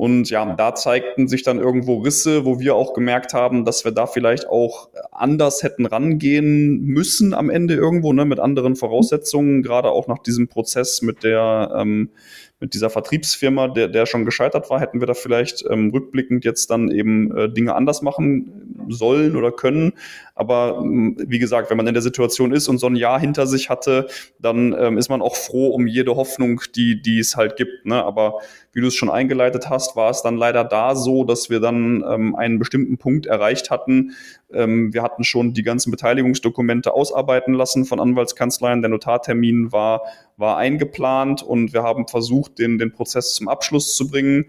Und 0.00 0.30
ja, 0.30 0.54
da 0.54 0.74
zeigten 0.74 1.28
sich 1.28 1.42
dann 1.42 1.58
irgendwo 1.58 1.98
Risse, 1.98 2.46
wo 2.46 2.58
wir 2.58 2.74
auch 2.74 2.94
gemerkt 2.94 3.34
haben, 3.34 3.66
dass 3.66 3.84
wir 3.84 3.92
da 3.92 4.06
vielleicht 4.06 4.48
auch 4.48 4.88
anders 5.12 5.62
hätten 5.62 5.84
rangehen 5.84 6.80
müssen 6.80 7.34
am 7.34 7.50
Ende 7.50 7.74
irgendwo, 7.74 8.14
ne, 8.14 8.24
mit 8.24 8.40
anderen 8.40 8.76
Voraussetzungen, 8.76 9.62
gerade 9.62 9.90
auch 9.90 10.08
nach 10.08 10.20
diesem 10.20 10.48
Prozess 10.48 11.02
mit 11.02 11.22
der, 11.22 11.74
ähm, 11.76 12.12
mit 12.61 12.75
dieser 12.75 12.90
Vertriebsfirma, 12.90 13.68
der, 13.68 13.88
der 13.88 14.07
schon 14.07 14.25
gescheitert 14.25 14.68
war, 14.70 14.81
hätten 14.81 15.01
wir 15.01 15.07
da 15.07 15.14
vielleicht 15.14 15.64
ähm, 15.68 15.90
rückblickend 15.90 16.44
jetzt 16.44 16.70
dann 16.70 16.90
eben 16.90 17.37
äh, 17.37 17.51
Dinge 17.51 17.75
anders 17.75 18.03
machen 18.03 18.87
sollen 18.88 19.35
oder 19.35 19.51
können. 19.51 19.92
Aber 20.35 20.81
ähm, 20.83 21.16
wie 21.18 21.38
gesagt, 21.38 21.70
wenn 21.70 21.77
man 21.79 21.87
in 21.87 21.94
der 21.94 22.03
Situation 22.03 22.53
ist 22.53 22.68
und 22.68 22.79
so 22.79 22.87
ein 22.87 22.96
Jahr 22.96 23.18
hinter 23.18 23.46
sich 23.46 23.70
hatte, 23.70 24.09
dann 24.38 24.75
ähm, 24.79 24.99
ist 24.99 25.09
man 25.09 25.23
auch 25.23 25.37
froh 25.37 25.68
um 25.68 25.87
jede 25.87 26.16
Hoffnung, 26.16 26.61
die, 26.77 27.01
die 27.01 27.18
es 27.18 27.37
halt 27.37 27.57
gibt. 27.57 27.87
Ne? 27.87 28.03
Aber 28.03 28.40
wie 28.73 28.81
du 28.81 28.88
es 28.88 28.94
schon 28.94 29.11
eingeleitet 29.11 29.68
hast, 29.68 29.96
war 29.96 30.11
es 30.11 30.23
dann 30.23 30.37
leider 30.37 30.64
da 30.64 30.94
so, 30.94 31.25
dass 31.25 31.51
wir 31.51 31.61
dann 31.61 32.05
ähm, 32.07 32.37
einen 32.37 32.59
bestimmten 32.59 32.99
Punkt 32.99 33.27
erreicht 33.27 33.70
hatten. 33.70 34.12
Ähm, 34.52 34.92
wir 34.92 35.02
hatten 35.02 35.24
schon 35.24 35.54
die 35.54 35.62
ganzen 35.62 35.90
Beteiligungsdokumente 35.90 36.92
ausarbeiten 36.92 37.54
lassen 37.54 37.84
von 37.84 38.00
Anwaltskanzleien. 38.00 38.82
Der 38.82 38.90
Notartermin 38.90 39.72
war, 39.72 40.02
war 40.36 40.56
eingeplant 40.56 41.42
und 41.42 41.72
wir 41.72 41.82
haben 41.82 42.08
versucht, 42.08 42.58
den, 42.58 42.78
den 42.78 42.92
Prozess 42.92 43.34
zum 43.34 43.48
Abschluss 43.48 43.96
zu 43.96 44.08
bringen. 44.08 44.46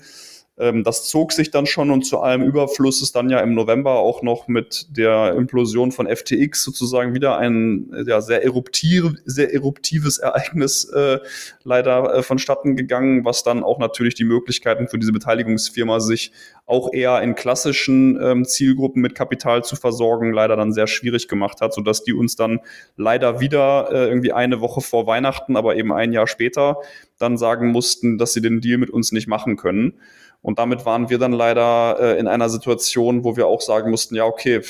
Ähm, 0.62 0.84
das 0.84 1.10
zog 1.10 1.32
sich 1.32 1.50
dann 1.50 1.66
schon 1.66 1.90
und 1.90 2.04
zu 2.04 2.20
allem 2.20 2.44
Überfluss 2.44 3.02
ist 3.02 3.16
dann 3.16 3.32
ja 3.32 3.40
im 3.40 3.56
November 3.56 3.96
auch 3.96 4.22
noch 4.22 4.48
mit 4.48 4.86
der 4.96 5.34
Implosion 5.34 5.92
von 5.92 6.08
FTX 6.08 6.64
sozusagen 6.64 7.16
wieder 7.16 7.38
ein 7.40 7.92
ja, 8.06 8.22
sehr, 8.22 8.44
eruptiv, 8.44 9.16
sehr 9.26 9.52
eruptives 9.52 10.20
Ereignis 10.20 10.86
äh, 10.86 11.18
leider 11.64 12.14
äh, 12.14 12.22
vonstatten 12.22 12.76
gegangen, 12.76 13.26
was 13.26 13.42
dann 13.44 13.64
auch 13.64 13.80
natürlich 13.80 14.14
die 14.14 14.24
Möglichkeiten 14.24 14.88
für 14.88 15.00
diese 15.00 15.12
Beteiligungsfirma 15.12 16.00
sich 16.00 16.32
auch 16.68 16.94
eher 16.94 17.22
in 17.24 17.34
klassischen 17.34 18.22
ähm, 18.22 18.46
Zielgruppen 18.46 19.02
mit 19.02 19.16
Kapital 19.16 19.64
zu 19.64 19.76
versorgen, 19.76 20.32
leider 20.32 20.56
dann 20.56 20.74
sehr 20.74 20.86
schwierig 20.86 21.28
gemacht 21.28 21.60
hat, 21.60 21.74
sodass 21.74 22.04
die 22.04 22.14
uns 22.14 22.36
dann 22.36 22.60
leider 22.96 23.40
wieder 23.40 23.90
äh, 23.92 24.08
irgendwie 24.08 24.32
eine 24.32 24.62
Woche 24.62 24.82
vor 24.82 25.08
Weihnachten, 25.08 25.58
aber 25.58 25.76
eben 25.76 25.92
ein 25.92 26.14
Jahr 26.14 26.28
später 26.28 26.78
dann 27.18 27.38
sagen 27.38 27.72
mussten, 27.72 28.20
dass 28.20 28.34
sie 28.34 28.42
den 28.42 28.62
Deal 28.62 28.78
mit 28.78 28.92
uns 28.92 29.12
nicht 29.12 29.28
machen 29.28 29.58
können. 29.58 30.00
Und 30.42 30.58
damit 30.58 30.86
waren 30.86 31.10
wir 31.10 31.20
dann 31.20 31.34
leider 31.34 31.98
äh, 32.00 32.20
in 32.20 32.28
einer 32.28 32.50
Situation, 32.50 33.24
wo 33.24 33.38
wir 33.38 33.48
auch 33.48 33.62
sagen 33.62 33.92
mussten, 33.92 34.16
ja, 34.16 34.26
okay, 34.26 34.62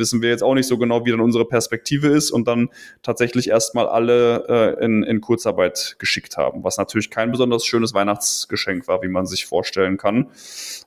wissen 0.00 0.22
wir 0.22 0.30
jetzt 0.30 0.42
auch 0.42 0.54
nicht 0.54 0.66
so 0.66 0.76
genau, 0.78 1.06
wie 1.06 1.12
dann 1.12 1.20
unsere 1.20 1.44
Perspektive 1.44 2.08
ist 2.08 2.32
und 2.32 2.48
dann 2.48 2.70
tatsächlich 3.02 3.50
erstmal 3.50 3.86
alle 3.86 4.76
äh, 4.80 4.84
in, 4.84 5.04
in 5.04 5.20
Kurzarbeit 5.20 5.94
geschickt 6.00 6.36
haben, 6.36 6.64
was 6.64 6.76
natürlich 6.76 7.10
kein 7.10 7.30
besonders 7.30 7.64
schönes 7.64 7.94
Weihnachtsgeschenk 7.94 8.88
war, 8.88 9.02
wie 9.02 9.08
man 9.08 9.26
sich 9.26 9.46
vorstellen 9.46 9.96
kann. 9.96 10.30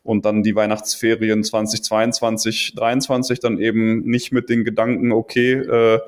Und 0.04 0.26
dann 0.26 0.43
die 0.43 0.56
Weihnachtsferien 0.56 1.45
2022, 1.45 2.73
2023 2.76 3.39
dann 3.39 3.60
eben 3.60 4.02
nicht 4.02 4.34
mit 4.34 4.49
den 4.49 4.65
Gedanken, 4.65 5.13
okay, 5.13 5.54
äh, 5.54 5.99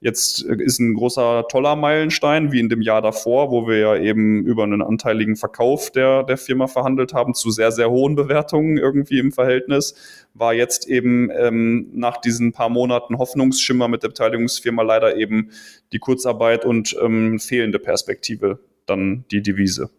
Jetzt 0.00 0.42
ist 0.42 0.78
ein 0.78 0.94
großer, 0.94 1.46
toller 1.48 1.74
Meilenstein, 1.74 2.52
wie 2.52 2.60
in 2.60 2.68
dem 2.68 2.82
Jahr 2.82 3.02
davor, 3.02 3.50
wo 3.50 3.66
wir 3.66 3.78
ja 3.78 3.96
eben 3.96 4.44
über 4.44 4.62
einen 4.62 4.80
anteiligen 4.80 5.34
Verkauf 5.34 5.90
der, 5.90 6.22
der 6.22 6.36
Firma 6.36 6.68
verhandelt 6.68 7.14
haben, 7.14 7.34
zu 7.34 7.50
sehr, 7.50 7.72
sehr 7.72 7.90
hohen 7.90 8.14
Bewertungen 8.14 8.78
irgendwie 8.78 9.18
im 9.18 9.32
Verhältnis, 9.32 9.96
war 10.38 10.54
jetzt 10.54 10.86
eben 10.88 11.30
ähm, 11.30 11.88
nach 11.94 12.18
diesen 12.18 12.52
paar 12.52 12.68
Monaten 12.68 13.18
Hoffnungsschimmer 13.18 13.88
mit 13.88 14.02
der 14.02 14.08
Beteiligungsfirma 14.08 14.82
leider 14.82 15.16
eben 15.16 15.50
die 15.92 15.98
Kurzarbeit 15.98 16.64
und 16.64 16.96
ähm, 17.02 17.38
fehlende 17.38 17.78
Perspektive 17.78 18.60
dann 18.86 19.24
die 19.30 19.42
Devise. 19.42 19.90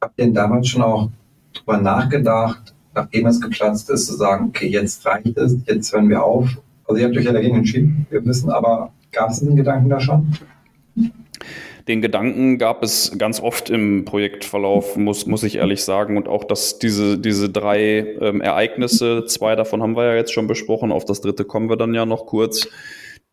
Habt 0.00 0.18
ihr 0.18 0.24
denn 0.26 0.34
damals 0.34 0.68
schon 0.68 0.82
auch 0.82 1.10
drüber 1.52 1.78
nachgedacht, 1.78 2.74
nachdem 2.94 3.26
es 3.26 3.40
geplatzt 3.40 3.88
ist, 3.90 4.06
zu 4.06 4.14
sagen, 4.14 4.48
okay, 4.48 4.68
jetzt 4.68 5.04
reicht 5.06 5.36
es, 5.38 5.56
jetzt 5.66 5.92
hören 5.92 6.08
wir 6.08 6.22
auf 6.22 6.56
also 6.86 7.00
ihr 7.00 7.06
habt 7.06 7.16
euch 7.16 7.24
ja 7.24 7.32
dagegen 7.32 7.56
entschieden, 7.56 8.06
wir 8.10 8.24
wissen, 8.24 8.50
aber 8.50 8.92
gab 9.10 9.30
es 9.30 9.40
den 9.40 9.56
Gedanken 9.56 9.88
da 9.88 9.98
schon? 9.98 10.32
Den 11.88 12.02
Gedanken 12.02 12.58
gab 12.58 12.82
es 12.82 13.16
ganz 13.16 13.40
oft 13.40 13.70
im 13.70 14.04
Projektverlauf, 14.04 14.96
muss, 14.96 15.26
muss 15.26 15.44
ich 15.44 15.56
ehrlich 15.56 15.84
sagen. 15.84 16.16
Und 16.16 16.26
auch, 16.26 16.42
dass 16.42 16.80
diese, 16.80 17.16
diese 17.16 17.48
drei 17.48 18.16
ähm, 18.20 18.40
Ereignisse, 18.40 19.24
zwei 19.26 19.54
davon 19.54 19.82
haben 19.82 19.96
wir 19.96 20.04
ja 20.04 20.16
jetzt 20.16 20.32
schon 20.32 20.48
besprochen, 20.48 20.90
auf 20.90 21.04
das 21.04 21.20
dritte 21.20 21.44
kommen 21.44 21.68
wir 21.68 21.76
dann 21.76 21.94
ja 21.94 22.04
noch 22.04 22.26
kurz, 22.26 22.66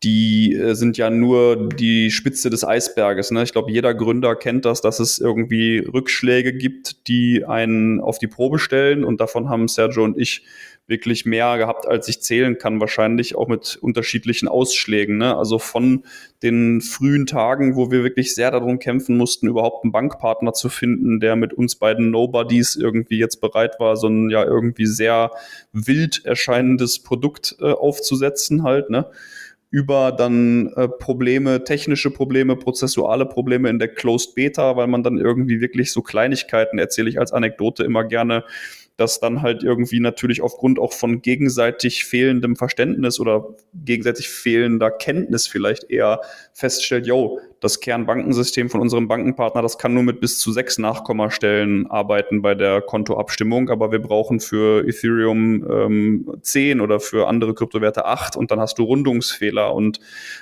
die 0.04 0.54
äh, 0.54 0.74
sind 0.74 0.98
ja 0.98 1.10
nur 1.10 1.68
die 1.68 2.12
Spitze 2.12 2.48
des 2.48 2.64
Eisberges. 2.64 3.32
Ne? 3.32 3.42
Ich 3.42 3.52
glaube, 3.52 3.72
jeder 3.72 3.92
Gründer 3.92 4.36
kennt 4.36 4.64
das, 4.66 4.80
dass 4.80 5.00
es 5.00 5.18
irgendwie 5.18 5.78
Rückschläge 5.78 6.52
gibt, 6.52 7.08
die 7.08 7.44
einen 7.44 8.00
auf 8.00 8.18
die 8.18 8.28
Probe 8.28 8.60
stellen. 8.60 9.02
Und 9.02 9.20
davon 9.20 9.48
haben 9.48 9.66
Sergio 9.66 10.04
und 10.04 10.18
ich 10.18 10.42
wirklich 10.86 11.24
mehr 11.24 11.56
gehabt, 11.56 11.86
als 11.86 12.08
ich 12.08 12.20
zählen 12.20 12.58
kann, 12.58 12.80
wahrscheinlich 12.80 13.36
auch 13.36 13.48
mit 13.48 13.78
unterschiedlichen 13.80 14.48
Ausschlägen. 14.48 15.16
Ne? 15.16 15.36
Also 15.36 15.58
von 15.58 16.04
den 16.42 16.82
frühen 16.82 17.24
Tagen, 17.24 17.74
wo 17.74 17.90
wir 17.90 18.02
wirklich 18.02 18.34
sehr 18.34 18.50
darum 18.50 18.78
kämpfen 18.78 19.16
mussten, 19.16 19.48
überhaupt 19.48 19.84
einen 19.84 19.92
Bankpartner 19.92 20.52
zu 20.52 20.68
finden, 20.68 21.20
der 21.20 21.36
mit 21.36 21.54
uns 21.54 21.76
beiden 21.76 22.10
Nobodies 22.10 22.76
irgendwie 22.76 23.18
jetzt 23.18 23.40
bereit 23.40 23.80
war, 23.80 23.96
so 23.96 24.08
ein 24.08 24.28
ja 24.28 24.44
irgendwie 24.44 24.86
sehr 24.86 25.30
wild 25.72 26.22
erscheinendes 26.24 27.02
Produkt 27.02 27.56
äh, 27.60 27.72
aufzusetzen 27.72 28.62
halt, 28.62 28.90
ne? 28.90 29.06
über 29.74 30.12
dann 30.12 30.68
äh, 30.76 30.86
Probleme, 30.86 31.64
technische 31.64 32.12
Probleme, 32.12 32.54
prozessuale 32.54 33.26
Probleme 33.26 33.68
in 33.68 33.80
der 33.80 33.88
Closed 33.88 34.36
Beta, 34.36 34.76
weil 34.76 34.86
man 34.86 35.02
dann 35.02 35.18
irgendwie 35.18 35.60
wirklich 35.60 35.92
so 35.92 36.00
Kleinigkeiten, 36.00 36.78
erzähle 36.78 37.08
ich 37.08 37.18
als 37.18 37.32
Anekdote 37.32 37.82
immer 37.82 38.04
gerne, 38.04 38.44
dass 38.96 39.18
dann 39.18 39.42
halt 39.42 39.64
irgendwie 39.64 39.98
natürlich 39.98 40.40
aufgrund 40.40 40.78
auch 40.78 40.92
von 40.92 41.20
gegenseitig 41.20 42.04
fehlendem 42.04 42.54
Verständnis 42.54 43.18
oder 43.18 43.54
gegenseitig 43.74 44.28
fehlender 44.28 44.90
Kenntnis 44.90 45.48
vielleicht 45.48 45.90
eher 45.90 46.20
feststellt, 46.52 47.06
yo, 47.06 47.40
das 47.64 47.80
Kernbankensystem 47.80 48.68
von 48.68 48.80
unserem 48.80 49.08
Bankenpartner, 49.08 49.62
das 49.62 49.78
kann 49.78 49.94
nur 49.94 50.02
mit 50.02 50.20
bis 50.20 50.38
zu 50.38 50.52
sechs 50.52 50.78
Nachkommastellen 50.78 51.90
arbeiten 51.90 52.42
bei 52.42 52.54
der 52.54 52.82
Kontoabstimmung, 52.82 53.70
aber 53.70 53.90
wir 53.90 54.00
brauchen 54.00 54.38
für 54.38 54.86
Ethereum 54.86 55.66
ähm, 55.68 56.38
10 56.42 56.80
oder 56.80 57.00
für 57.00 57.26
andere 57.26 57.54
Kryptowerte 57.54 58.04
8 58.04 58.36
und 58.36 58.50
dann 58.50 58.60
hast 58.60 58.78
du 58.78 58.84
Rundungsfehler. 58.84 59.74
Und 59.74 59.98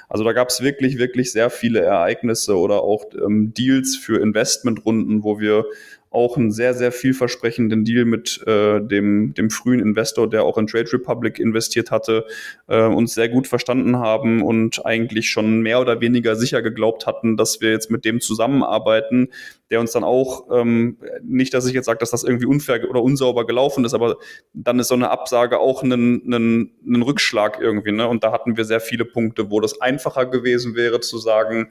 also 0.08 0.24
da 0.24 0.32
gab 0.32 0.48
es 0.48 0.62
wirklich, 0.62 0.98
wirklich 0.98 1.30
sehr 1.30 1.48
viele 1.48 1.80
Ereignisse 1.80 2.58
oder 2.58 2.82
auch 2.82 3.04
ähm, 3.14 3.54
Deals 3.54 3.96
für 3.96 4.20
Investmentrunden, 4.20 5.22
wo 5.22 5.38
wir 5.38 5.64
auch 6.12 6.36
einen 6.36 6.52
sehr, 6.52 6.74
sehr 6.74 6.92
vielversprechenden 6.92 7.84
Deal 7.84 8.04
mit 8.04 8.42
äh, 8.46 8.80
dem, 8.80 9.34
dem 9.34 9.50
frühen 9.50 9.80
Investor, 9.80 10.28
der 10.28 10.44
auch 10.44 10.58
in 10.58 10.66
Trade 10.66 10.92
Republic 10.92 11.38
investiert 11.38 11.90
hatte, 11.90 12.26
äh, 12.68 12.82
uns 12.82 13.14
sehr 13.14 13.28
gut 13.28 13.46
verstanden 13.46 13.98
haben 13.98 14.42
und 14.42 14.84
eigentlich 14.84 15.30
schon 15.30 15.60
mehr 15.60 15.80
oder 15.80 16.00
weniger 16.00 16.36
sicher 16.36 16.62
geglaubt 16.62 17.06
hatten, 17.06 17.36
dass 17.36 17.60
wir 17.60 17.70
jetzt 17.70 17.90
mit 17.90 18.04
dem 18.04 18.20
zusammenarbeiten, 18.20 19.28
der 19.70 19.80
uns 19.80 19.92
dann 19.92 20.04
auch, 20.04 20.48
ähm, 20.52 20.98
nicht, 21.22 21.54
dass 21.54 21.66
ich 21.66 21.72
jetzt 21.72 21.86
sage, 21.86 21.98
dass 21.98 22.10
das 22.10 22.24
irgendwie 22.24 22.46
unfair 22.46 22.88
oder 22.88 23.02
unsauber 23.02 23.46
gelaufen 23.46 23.84
ist, 23.84 23.94
aber 23.94 24.18
dann 24.52 24.78
ist 24.78 24.88
so 24.88 24.94
eine 24.94 25.10
Absage 25.10 25.58
auch 25.58 25.82
ein, 25.82 25.92
ein, 25.92 26.70
ein 26.86 27.02
Rückschlag 27.02 27.58
irgendwie. 27.60 27.92
Ne? 27.92 28.06
Und 28.06 28.22
da 28.22 28.32
hatten 28.32 28.56
wir 28.56 28.64
sehr 28.64 28.80
viele 28.80 29.06
Punkte, 29.06 29.50
wo 29.50 29.60
das 29.60 29.80
einfacher 29.80 30.26
gewesen 30.26 30.74
wäre 30.74 31.00
zu 31.00 31.16
sagen, 31.18 31.70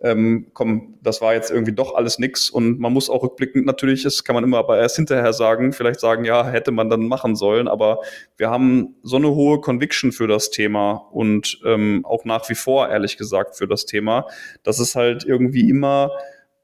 ähm, 0.00 0.46
komm, 0.52 0.94
das 1.02 1.20
war 1.20 1.34
jetzt 1.34 1.50
irgendwie 1.50 1.72
doch 1.72 1.94
alles 1.94 2.18
nix. 2.18 2.50
Und 2.50 2.78
man 2.78 2.92
muss 2.92 3.10
auch 3.10 3.22
rückblickend 3.22 3.66
natürlich, 3.66 4.04
das 4.04 4.22
kann 4.22 4.34
man 4.34 4.44
immer 4.44 4.58
aber 4.58 4.78
erst 4.78 4.96
hinterher 4.96 5.32
sagen, 5.32 5.72
vielleicht 5.72 6.00
sagen, 6.00 6.24
ja, 6.24 6.46
hätte 6.46 6.70
man 6.70 6.88
dann 6.88 7.08
machen 7.08 7.34
sollen. 7.34 7.66
Aber 7.66 8.00
wir 8.36 8.50
haben 8.50 8.96
so 9.02 9.16
eine 9.16 9.30
hohe 9.34 9.60
Conviction 9.60 10.12
für 10.12 10.28
das 10.28 10.50
Thema 10.50 10.92
und 10.92 11.60
ähm, 11.64 12.04
auch 12.04 12.24
nach 12.24 12.48
wie 12.48 12.54
vor, 12.54 12.88
ehrlich 12.88 13.16
gesagt, 13.16 13.56
für 13.56 13.66
das 13.66 13.86
Thema, 13.86 14.26
dass 14.62 14.78
es 14.78 14.94
halt 14.94 15.24
irgendwie 15.24 15.68
immer 15.68 16.12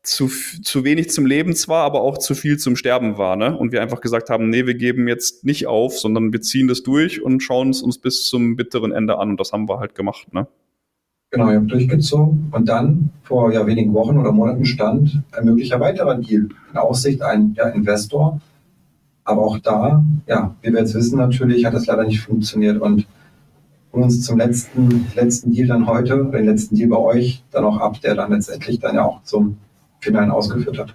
zu, 0.04 0.28
zu 0.28 0.84
wenig 0.84 1.10
zum 1.10 1.24
Leben 1.24 1.56
zwar, 1.56 1.84
aber 1.84 2.02
auch 2.02 2.18
zu 2.18 2.34
viel 2.34 2.58
zum 2.58 2.76
Sterben 2.76 3.16
war. 3.16 3.36
Ne? 3.36 3.56
Und 3.56 3.72
wir 3.72 3.82
einfach 3.82 4.02
gesagt 4.02 4.30
haben, 4.30 4.50
nee, 4.50 4.66
wir 4.66 4.74
geben 4.74 5.08
jetzt 5.08 5.44
nicht 5.44 5.66
auf, 5.66 5.98
sondern 5.98 6.32
wir 6.32 6.42
ziehen 6.42 6.68
das 6.68 6.82
durch 6.82 7.22
und 7.22 7.40
schauen 7.40 7.70
es 7.70 7.82
uns 7.82 7.98
bis 7.98 8.26
zum 8.26 8.54
bitteren 8.54 8.92
Ende 8.92 9.18
an. 9.18 9.30
Und 9.30 9.40
das 9.40 9.52
haben 9.52 9.68
wir 9.68 9.80
halt 9.80 9.94
gemacht. 9.94 10.32
Ne? 10.32 10.46
Genau, 11.34 11.50
ihr 11.50 11.56
habt 11.56 11.72
durchgezogen 11.72 12.46
und 12.52 12.68
dann 12.68 13.10
vor 13.24 13.52
ja, 13.52 13.66
wenigen 13.66 13.92
Wochen 13.92 14.18
oder 14.18 14.30
Monaten 14.30 14.64
stand 14.64 15.20
ein 15.32 15.44
möglicher 15.44 15.80
weiterer 15.80 16.14
Deal 16.14 16.46
in 16.70 16.78
Aussicht, 16.78 17.22
ein 17.22 17.54
ja, 17.56 17.70
Investor. 17.70 18.40
Aber 19.24 19.42
auch 19.42 19.58
da, 19.58 20.04
ja, 20.28 20.54
wie 20.62 20.72
wir 20.72 20.78
jetzt 20.78 20.94
wissen, 20.94 21.18
natürlich 21.18 21.64
hat 21.64 21.74
das 21.74 21.86
leider 21.86 22.04
nicht 22.04 22.20
funktioniert 22.20 22.80
und 22.80 23.08
holen 23.92 24.04
uns 24.04 24.22
zum 24.22 24.38
letzten, 24.38 25.08
letzten 25.16 25.50
Deal 25.50 25.66
dann 25.66 25.88
heute, 25.88 26.24
den 26.32 26.46
letzten 26.46 26.76
Deal 26.76 26.88
bei 26.88 26.98
euch, 26.98 27.42
dann 27.50 27.64
auch 27.64 27.78
ab, 27.78 28.00
der 28.00 28.14
dann 28.14 28.30
letztendlich 28.30 28.78
dann 28.78 28.94
ja 28.94 29.04
auch 29.04 29.24
zum 29.24 29.56
Finalen 29.98 30.30
ausgeführt 30.30 30.78
hat. 30.78 30.94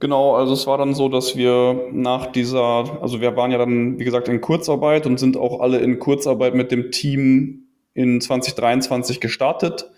Genau, 0.00 0.34
also 0.34 0.54
es 0.54 0.66
war 0.66 0.76
dann 0.76 0.94
so, 0.94 1.08
dass 1.08 1.36
wir 1.36 1.84
nach 1.92 2.26
dieser, 2.32 3.00
also 3.00 3.20
wir 3.20 3.36
waren 3.36 3.52
ja 3.52 3.58
dann, 3.58 4.00
wie 4.00 4.04
gesagt, 4.04 4.26
in 4.26 4.40
Kurzarbeit 4.40 5.06
und 5.06 5.20
sind 5.20 5.36
auch 5.36 5.60
alle 5.60 5.78
in 5.78 6.00
Kurzarbeit 6.00 6.56
mit 6.56 6.72
dem 6.72 6.90
Team 6.90 7.67
in 7.98 8.20
2023 8.20 9.20
gestartet, 9.20 9.90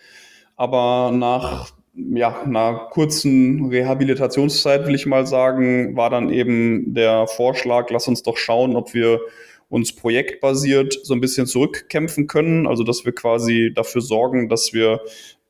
aber 0.56 1.12
nach 1.12 1.70
ja, 1.94 2.42
einer 2.42 2.88
kurzen 2.90 3.66
Rehabilitationszeit, 3.66 4.86
will 4.86 4.94
ich 4.94 5.04
mal 5.04 5.26
sagen, 5.26 5.96
war 5.96 6.08
dann 6.08 6.30
eben 6.30 6.94
der 6.94 7.26
Vorschlag, 7.26 7.90
lass 7.90 8.08
uns 8.08 8.22
doch 8.22 8.38
schauen, 8.38 8.74
ob 8.74 8.94
wir 8.94 9.20
uns 9.68 9.94
projektbasiert 9.94 10.98
so 11.02 11.12
ein 11.12 11.20
bisschen 11.20 11.46
zurückkämpfen 11.46 12.26
können. 12.26 12.66
Also, 12.66 12.84
dass 12.84 13.04
wir 13.04 13.14
quasi 13.14 13.70
dafür 13.74 14.00
sorgen, 14.00 14.48
dass 14.48 14.72
wir 14.72 15.00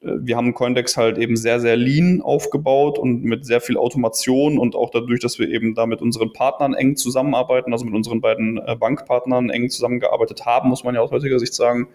äh, 0.02 0.12
wir 0.20 0.36
haben 0.36 0.54
Coindex 0.54 0.96
halt 0.96 1.18
eben 1.18 1.36
sehr, 1.36 1.60
sehr 1.60 1.76
lean 1.76 2.20
aufgebaut 2.22 2.98
und 2.98 3.22
mit 3.22 3.44
sehr 3.46 3.60
viel 3.60 3.76
Automation 3.76 4.58
und 4.58 4.74
auch 4.74 4.90
dadurch, 4.90 5.20
dass 5.20 5.38
wir 5.38 5.48
eben 5.48 5.74
da 5.74 5.86
mit 5.86 6.02
unseren 6.02 6.32
Partnern 6.32 6.74
eng 6.74 6.96
zusammenarbeiten, 6.96 7.72
also 7.72 7.84
mit 7.84 7.94
unseren 7.94 8.20
beiden 8.20 8.58
äh, 8.58 8.76
Bankpartnern 8.76 9.50
eng 9.50 9.70
zusammengearbeitet 9.70 10.46
haben, 10.46 10.68
muss 10.68 10.84
man 10.84 10.94
ja 10.94 11.00
aus 11.00 11.10
heutiger 11.10 11.38
Sicht 11.38 11.54
sagen, 11.54 11.88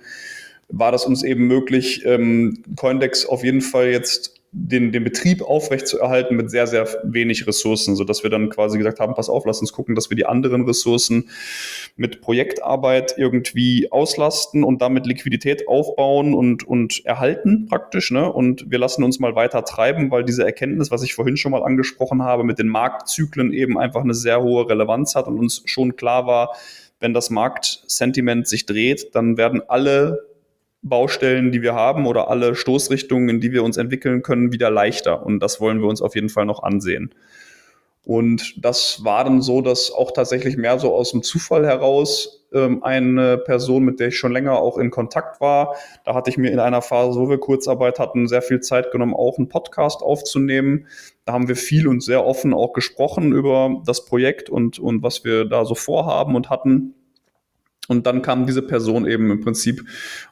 war 0.69 0.91
das 0.91 1.05
uns 1.05 1.23
eben 1.23 1.47
möglich, 1.47 2.03
ähm, 2.05 2.63
Coindex 2.75 3.25
auf 3.25 3.43
jeden 3.43 3.61
Fall 3.61 3.87
jetzt 3.87 4.35
den, 4.57 4.93
den 4.93 5.03
Betrieb 5.03 5.41
aufrechtzuerhalten 5.41 6.37
mit 6.37 6.49
sehr, 6.49 6.65
sehr 6.65 6.87
wenig 7.03 7.45
Ressourcen, 7.45 7.97
sodass 7.97 8.23
wir 8.23 8.29
dann 8.29 8.49
quasi 8.49 8.77
gesagt 8.77 9.01
haben, 9.01 9.13
pass 9.13 9.27
auf, 9.27 9.45
lass 9.45 9.59
uns 9.59 9.73
gucken, 9.73 9.95
dass 9.95 10.09
wir 10.09 10.15
die 10.15 10.25
anderen 10.25 10.63
Ressourcen 10.63 11.29
mit 11.97 12.21
Projektarbeit 12.21 13.15
irgendwie 13.17 13.91
auslasten 13.91 14.63
und 14.63 14.81
damit 14.81 15.05
Liquidität 15.07 15.67
aufbauen 15.67 16.33
und, 16.33 16.65
und 16.65 17.05
erhalten 17.05 17.65
praktisch. 17.65 18.11
Ne? 18.11 18.31
Und 18.31 18.71
wir 18.71 18.79
lassen 18.79 19.03
uns 19.03 19.19
mal 19.19 19.35
weiter 19.35 19.65
treiben, 19.65 20.09
weil 20.09 20.23
diese 20.23 20.45
Erkenntnis, 20.45 20.89
was 20.89 21.03
ich 21.03 21.13
vorhin 21.13 21.35
schon 21.35 21.51
mal 21.51 21.63
angesprochen 21.63 22.23
habe, 22.23 22.45
mit 22.45 22.57
den 22.57 22.69
Marktzyklen 22.69 23.51
eben 23.51 23.77
einfach 23.77 24.03
eine 24.03 24.13
sehr 24.13 24.41
hohe 24.41 24.69
Relevanz 24.69 25.15
hat 25.15 25.27
und 25.27 25.37
uns 25.37 25.63
schon 25.65 25.97
klar 25.97 26.27
war, 26.27 26.55
wenn 27.01 27.13
das 27.13 27.29
Marktsentiment 27.29 28.47
sich 28.47 28.65
dreht, 28.65 29.13
dann 29.15 29.35
werden 29.35 29.61
alle 29.67 30.34
Baustellen, 30.85 31.51
die 31.51 31.61
wir 31.61 31.73
haben 31.73 32.05
oder 32.05 32.29
alle 32.29 32.55
Stoßrichtungen, 32.55 33.27
in 33.27 33.41
die 33.41 33.51
wir 33.51 33.63
uns 33.63 33.77
entwickeln 33.77 34.21
können, 34.21 34.53
wieder 34.53 34.69
leichter. 34.69 35.25
Und 35.25 35.39
das 35.39 35.59
wollen 35.59 35.81
wir 35.81 35.87
uns 35.87 36.01
auf 36.01 36.15
jeden 36.15 36.29
Fall 36.29 36.45
noch 36.45 36.61
ansehen. 36.61 37.13
Und 38.05 38.63
das 38.63 39.03
war 39.03 39.23
dann 39.23 39.41
so, 39.41 39.61
dass 39.61 39.91
auch 39.91 40.11
tatsächlich 40.11 40.57
mehr 40.57 40.77
so 40.77 40.93
aus 40.93 41.09
dem 41.09 41.23
Zufall 41.23 41.65
heraus 41.65 42.45
ähm, 42.53 42.83
eine 42.83 43.39
Person, 43.39 43.83
mit 43.83 43.99
der 43.99 44.09
ich 44.09 44.17
schon 44.17 44.31
länger 44.31 44.59
auch 44.59 44.77
in 44.77 44.91
Kontakt 44.91 45.41
war, 45.41 45.75
da 46.05 46.13
hatte 46.13 46.29
ich 46.29 46.37
mir 46.37 46.51
in 46.51 46.59
einer 46.59 46.83
Phase, 46.83 47.19
wo 47.19 47.29
wir 47.31 47.39
Kurzarbeit 47.39 47.97
hatten, 47.97 48.27
sehr 48.27 48.43
viel 48.43 48.59
Zeit 48.59 48.91
genommen, 48.91 49.15
auch 49.15 49.39
einen 49.39 49.49
Podcast 49.49 50.03
aufzunehmen. 50.03 50.85
Da 51.25 51.33
haben 51.33 51.47
wir 51.47 51.55
viel 51.55 51.87
und 51.87 52.03
sehr 52.03 52.23
offen 52.23 52.53
auch 52.53 52.73
gesprochen 52.73 53.31
über 53.31 53.81
das 53.87 54.05
Projekt 54.05 54.51
und, 54.51 54.77
und 54.77 55.01
was 55.01 55.23
wir 55.23 55.45
da 55.45 55.65
so 55.65 55.73
vorhaben 55.73 56.35
und 56.35 56.51
hatten. 56.51 56.93
Und 57.87 58.07
dann 58.07 58.21
kam 58.21 58.47
diese 58.47 58.61
Person 58.61 59.05
eben 59.05 59.29
im 59.29 59.41
Prinzip 59.41 59.83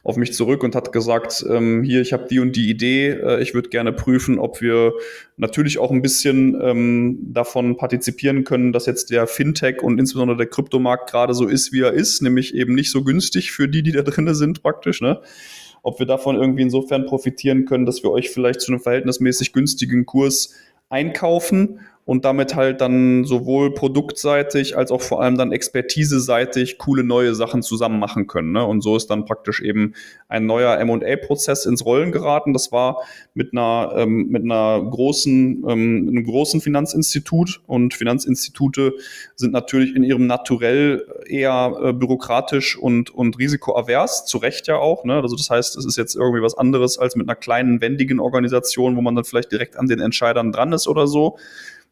auf 0.02 0.16
mich 0.16 0.32
zurück 0.32 0.62
und 0.64 0.74
hat 0.74 0.92
gesagt, 0.92 1.44
ähm, 1.48 1.82
hier, 1.84 2.00
ich 2.00 2.12
habe 2.12 2.26
die 2.28 2.40
und 2.40 2.56
die 2.56 2.68
Idee, 2.68 3.10
äh, 3.10 3.42
ich 3.42 3.54
würde 3.54 3.68
gerne 3.68 3.92
prüfen, 3.92 4.38
ob 4.38 4.60
wir 4.60 4.92
natürlich 5.36 5.78
auch 5.78 5.90
ein 5.90 6.02
bisschen 6.02 6.60
ähm, 6.60 7.18
davon 7.32 7.76
partizipieren 7.76 8.44
können, 8.44 8.72
dass 8.72 8.86
jetzt 8.86 9.10
der 9.10 9.26
Fintech 9.26 9.82
und 9.82 9.98
insbesondere 9.98 10.36
der 10.36 10.46
Kryptomarkt 10.46 11.10
gerade 11.10 11.34
so 11.34 11.46
ist, 11.46 11.72
wie 11.72 11.82
er 11.82 11.92
ist, 11.92 12.22
nämlich 12.22 12.54
eben 12.54 12.74
nicht 12.74 12.90
so 12.90 13.04
günstig 13.04 13.52
für 13.52 13.68
die, 13.68 13.82
die 13.82 13.92
da 13.92 14.02
drinnen 14.02 14.34
sind 14.34 14.62
praktisch. 14.62 15.00
Ne? 15.00 15.20
Ob 15.82 15.98
wir 15.98 16.06
davon 16.06 16.36
irgendwie 16.36 16.62
insofern 16.62 17.06
profitieren 17.06 17.66
können, 17.66 17.86
dass 17.86 18.02
wir 18.02 18.10
euch 18.10 18.30
vielleicht 18.30 18.62
zu 18.62 18.72
einem 18.72 18.80
verhältnismäßig 18.80 19.52
günstigen 19.52 20.06
Kurs 20.06 20.54
einkaufen 20.88 21.80
und 22.06 22.26
damit 22.26 22.54
halt 22.54 22.82
dann 22.82 23.24
sowohl 23.24 23.72
produktseitig 23.72 24.76
als 24.76 24.90
auch 24.90 25.00
vor 25.00 25.22
allem 25.22 25.38
dann 25.38 25.52
expertiseseitig 25.52 26.76
coole 26.76 27.02
neue 27.02 27.34
Sachen 27.34 27.62
zusammen 27.62 27.98
machen 27.98 28.26
können. 28.26 28.52
Ne? 28.52 28.64
Und 28.64 28.82
so 28.82 28.94
ist 28.94 29.06
dann 29.06 29.24
praktisch 29.24 29.62
eben 29.62 29.94
ein 30.28 30.44
neuer 30.44 30.76
M&A-Prozess 30.78 31.64
ins 31.64 31.86
Rollen 31.86 32.12
geraten. 32.12 32.52
Das 32.52 32.72
war 32.72 33.02
mit 33.32 33.52
einer, 33.52 33.94
ähm, 33.96 34.28
mit 34.28 34.44
einer 34.44 34.82
großen, 34.82 35.64
ähm, 35.66 36.08
einem 36.10 36.24
großen 36.24 36.60
Finanzinstitut 36.60 37.62
und 37.66 37.94
Finanzinstitute 37.94 38.92
sind 39.34 39.52
natürlich 39.52 39.96
in 39.96 40.02
ihrem 40.02 40.26
Naturell 40.26 41.06
eher 41.26 41.74
äh, 41.82 41.92
bürokratisch 41.94 42.76
und, 42.76 43.14
und 43.14 43.38
risikoavers, 43.38 44.26
zu 44.26 44.36
Recht 44.36 44.66
ja 44.66 44.76
auch. 44.76 45.04
Ne? 45.04 45.14
Also 45.14 45.36
das 45.36 45.48
heißt, 45.48 45.76
es 45.78 45.86
ist 45.86 45.96
jetzt 45.96 46.16
irgendwie 46.16 46.42
was 46.42 46.56
anderes 46.56 46.98
als 46.98 47.16
mit 47.16 47.26
einer 47.26 47.36
kleinen, 47.36 47.80
wendigen 47.80 48.20
Organisation, 48.20 48.94
wo 48.94 49.00
man 49.00 49.14
dann 49.14 49.24
vielleicht 49.24 49.52
direkt 49.52 49.78
an 49.78 49.86
den 49.86 50.00
Entscheidern 50.00 50.52
dran 50.52 50.74
ist 50.74 50.86
oder 50.86 51.06
so. 51.06 51.38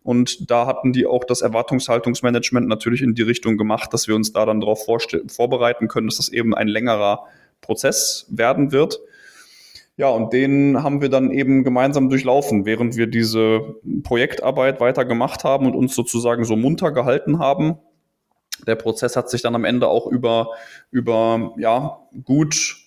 Und 0.02 0.50
da 0.50 0.66
hatten 0.66 0.92
die 0.92 1.06
auch 1.06 1.24
das 1.24 1.42
Erwartungshaltungsmanagement 1.42 2.66
natürlich 2.66 3.02
in 3.02 3.14
die 3.14 3.22
Richtung 3.22 3.56
gemacht, 3.56 3.92
dass 3.92 4.08
wir 4.08 4.16
uns 4.16 4.32
da 4.32 4.44
dann 4.44 4.60
darauf 4.60 4.84
vorbereiten 4.84 5.88
können, 5.88 6.08
dass 6.08 6.16
das 6.16 6.28
eben 6.28 6.54
ein 6.54 6.68
längerer 6.68 7.24
Prozess 7.60 8.26
werden 8.28 8.72
wird. 8.72 9.00
Ja, 9.96 10.08
und 10.08 10.32
den 10.32 10.82
haben 10.82 11.02
wir 11.02 11.10
dann 11.10 11.30
eben 11.30 11.64
gemeinsam 11.64 12.08
durchlaufen, 12.08 12.64
während 12.64 12.96
wir 12.96 13.06
diese 13.06 13.76
Projektarbeit 14.02 14.80
weiter 14.80 15.04
gemacht 15.04 15.44
haben 15.44 15.66
und 15.66 15.74
uns 15.74 15.94
sozusagen 15.94 16.44
so 16.44 16.56
munter 16.56 16.90
gehalten 16.90 17.38
haben. 17.38 17.78
Der 18.66 18.74
Prozess 18.74 19.16
hat 19.16 19.30
sich 19.30 19.42
dann 19.42 19.54
am 19.54 19.64
Ende 19.64 19.88
auch 19.88 20.06
über, 20.06 20.48
über 20.90 21.54
ja, 21.58 21.98
gut 22.24 22.81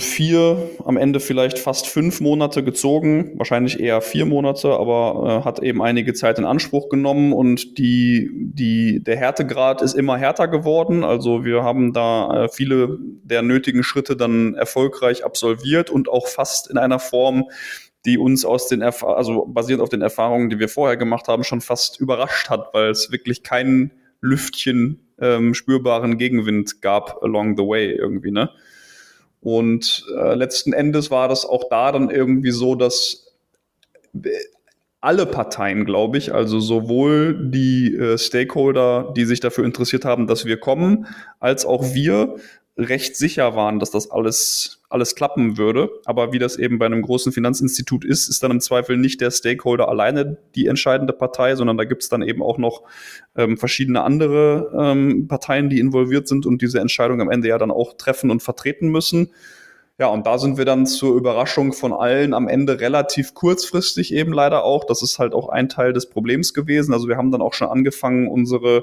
vier, 0.00 0.70
am 0.84 0.96
Ende 0.96 1.20
vielleicht 1.20 1.58
fast 1.58 1.86
fünf 1.86 2.20
Monate 2.20 2.64
gezogen, 2.64 3.32
wahrscheinlich 3.36 3.78
eher 3.78 4.00
vier 4.00 4.26
Monate, 4.26 4.70
aber 4.70 5.42
äh, 5.42 5.44
hat 5.44 5.62
eben 5.62 5.82
einige 5.82 6.14
Zeit 6.14 6.38
in 6.38 6.44
Anspruch 6.44 6.88
genommen 6.88 7.32
und 7.32 7.78
die, 7.78 8.28
die, 8.34 9.02
der 9.04 9.16
Härtegrad 9.16 9.82
ist 9.82 9.94
immer 9.94 10.18
härter 10.18 10.48
geworden. 10.48 11.04
Also 11.04 11.44
wir 11.44 11.62
haben 11.62 11.92
da 11.92 12.44
äh, 12.44 12.48
viele 12.48 12.98
der 13.00 13.42
nötigen 13.42 13.84
Schritte 13.84 14.16
dann 14.16 14.54
erfolgreich 14.54 15.24
absolviert 15.24 15.90
und 15.90 16.08
auch 16.08 16.26
fast 16.26 16.68
in 16.68 16.76
einer 16.76 16.98
Form, 16.98 17.44
die 18.06 18.18
uns 18.18 18.44
aus 18.44 18.66
den, 18.66 18.82
Erf 18.82 19.04
also 19.04 19.46
basierend 19.46 19.82
auf 19.82 19.90
den 19.90 20.02
Erfahrungen, 20.02 20.50
die 20.50 20.58
wir 20.58 20.68
vorher 20.68 20.96
gemacht 20.96 21.28
haben, 21.28 21.44
schon 21.44 21.60
fast 21.60 22.00
überrascht 22.00 22.50
hat, 22.50 22.70
weil 22.72 22.90
es 22.90 23.12
wirklich 23.12 23.44
keinen 23.44 23.92
Lüftchen 24.20 25.06
ähm, 25.20 25.54
spürbaren 25.54 26.18
Gegenwind 26.18 26.82
gab 26.82 27.22
along 27.22 27.56
the 27.56 27.62
way 27.62 27.92
irgendwie, 27.92 28.32
ne? 28.32 28.50
Und 29.40 30.04
äh, 30.16 30.34
letzten 30.34 30.72
Endes 30.72 31.10
war 31.10 31.28
das 31.28 31.46
auch 31.46 31.64
da 31.70 31.92
dann 31.92 32.10
irgendwie 32.10 32.50
so, 32.50 32.74
dass 32.74 33.26
alle 35.00 35.24
Parteien, 35.24 35.86
glaube 35.86 36.18
ich, 36.18 36.34
also 36.34 36.60
sowohl 36.60 37.50
die 37.50 37.94
äh, 37.94 38.18
Stakeholder, 38.18 39.14
die 39.16 39.24
sich 39.24 39.40
dafür 39.40 39.64
interessiert 39.64 40.04
haben, 40.04 40.26
dass 40.26 40.44
wir 40.44 40.58
kommen, 40.58 41.06
als 41.38 41.64
auch 41.64 41.94
wir 41.94 42.36
recht 42.80 43.16
sicher 43.16 43.54
waren, 43.54 43.78
dass 43.78 43.90
das 43.90 44.10
alles, 44.10 44.82
alles 44.88 45.14
klappen 45.14 45.58
würde. 45.58 45.90
Aber 46.04 46.32
wie 46.32 46.38
das 46.38 46.56
eben 46.56 46.78
bei 46.78 46.86
einem 46.86 47.02
großen 47.02 47.32
Finanzinstitut 47.32 48.04
ist, 48.04 48.28
ist 48.28 48.42
dann 48.42 48.50
im 48.50 48.60
Zweifel 48.60 48.96
nicht 48.96 49.20
der 49.20 49.30
Stakeholder 49.30 49.88
alleine 49.88 50.38
die 50.54 50.66
entscheidende 50.66 51.12
Partei, 51.12 51.54
sondern 51.56 51.76
da 51.76 51.84
gibt 51.84 52.02
es 52.02 52.08
dann 52.08 52.22
eben 52.22 52.42
auch 52.42 52.58
noch 52.58 52.82
ähm, 53.36 53.56
verschiedene 53.56 54.02
andere 54.02 54.72
ähm, 54.78 55.28
Parteien, 55.28 55.70
die 55.70 55.78
involviert 55.78 56.28
sind 56.28 56.46
und 56.46 56.62
diese 56.62 56.80
Entscheidung 56.80 57.20
am 57.20 57.30
Ende 57.30 57.48
ja 57.48 57.58
dann 57.58 57.70
auch 57.70 57.94
treffen 57.96 58.30
und 58.30 58.42
vertreten 58.42 58.88
müssen. 58.88 59.30
Ja, 60.00 60.06
und 60.06 60.26
da 60.26 60.38
sind 60.38 60.56
wir 60.56 60.64
dann 60.64 60.86
zur 60.86 61.14
Überraschung 61.14 61.74
von 61.74 61.92
allen 61.92 62.32
am 62.32 62.48
Ende 62.48 62.80
relativ 62.80 63.34
kurzfristig 63.34 64.14
eben 64.14 64.32
leider 64.32 64.64
auch. 64.64 64.84
Das 64.84 65.02
ist 65.02 65.18
halt 65.18 65.34
auch 65.34 65.50
ein 65.50 65.68
Teil 65.68 65.92
des 65.92 66.08
Problems 66.08 66.54
gewesen. 66.54 66.94
Also 66.94 67.06
wir 67.06 67.18
haben 67.18 67.30
dann 67.30 67.42
auch 67.42 67.52
schon 67.52 67.68
angefangen, 67.68 68.26
unsere 68.26 68.82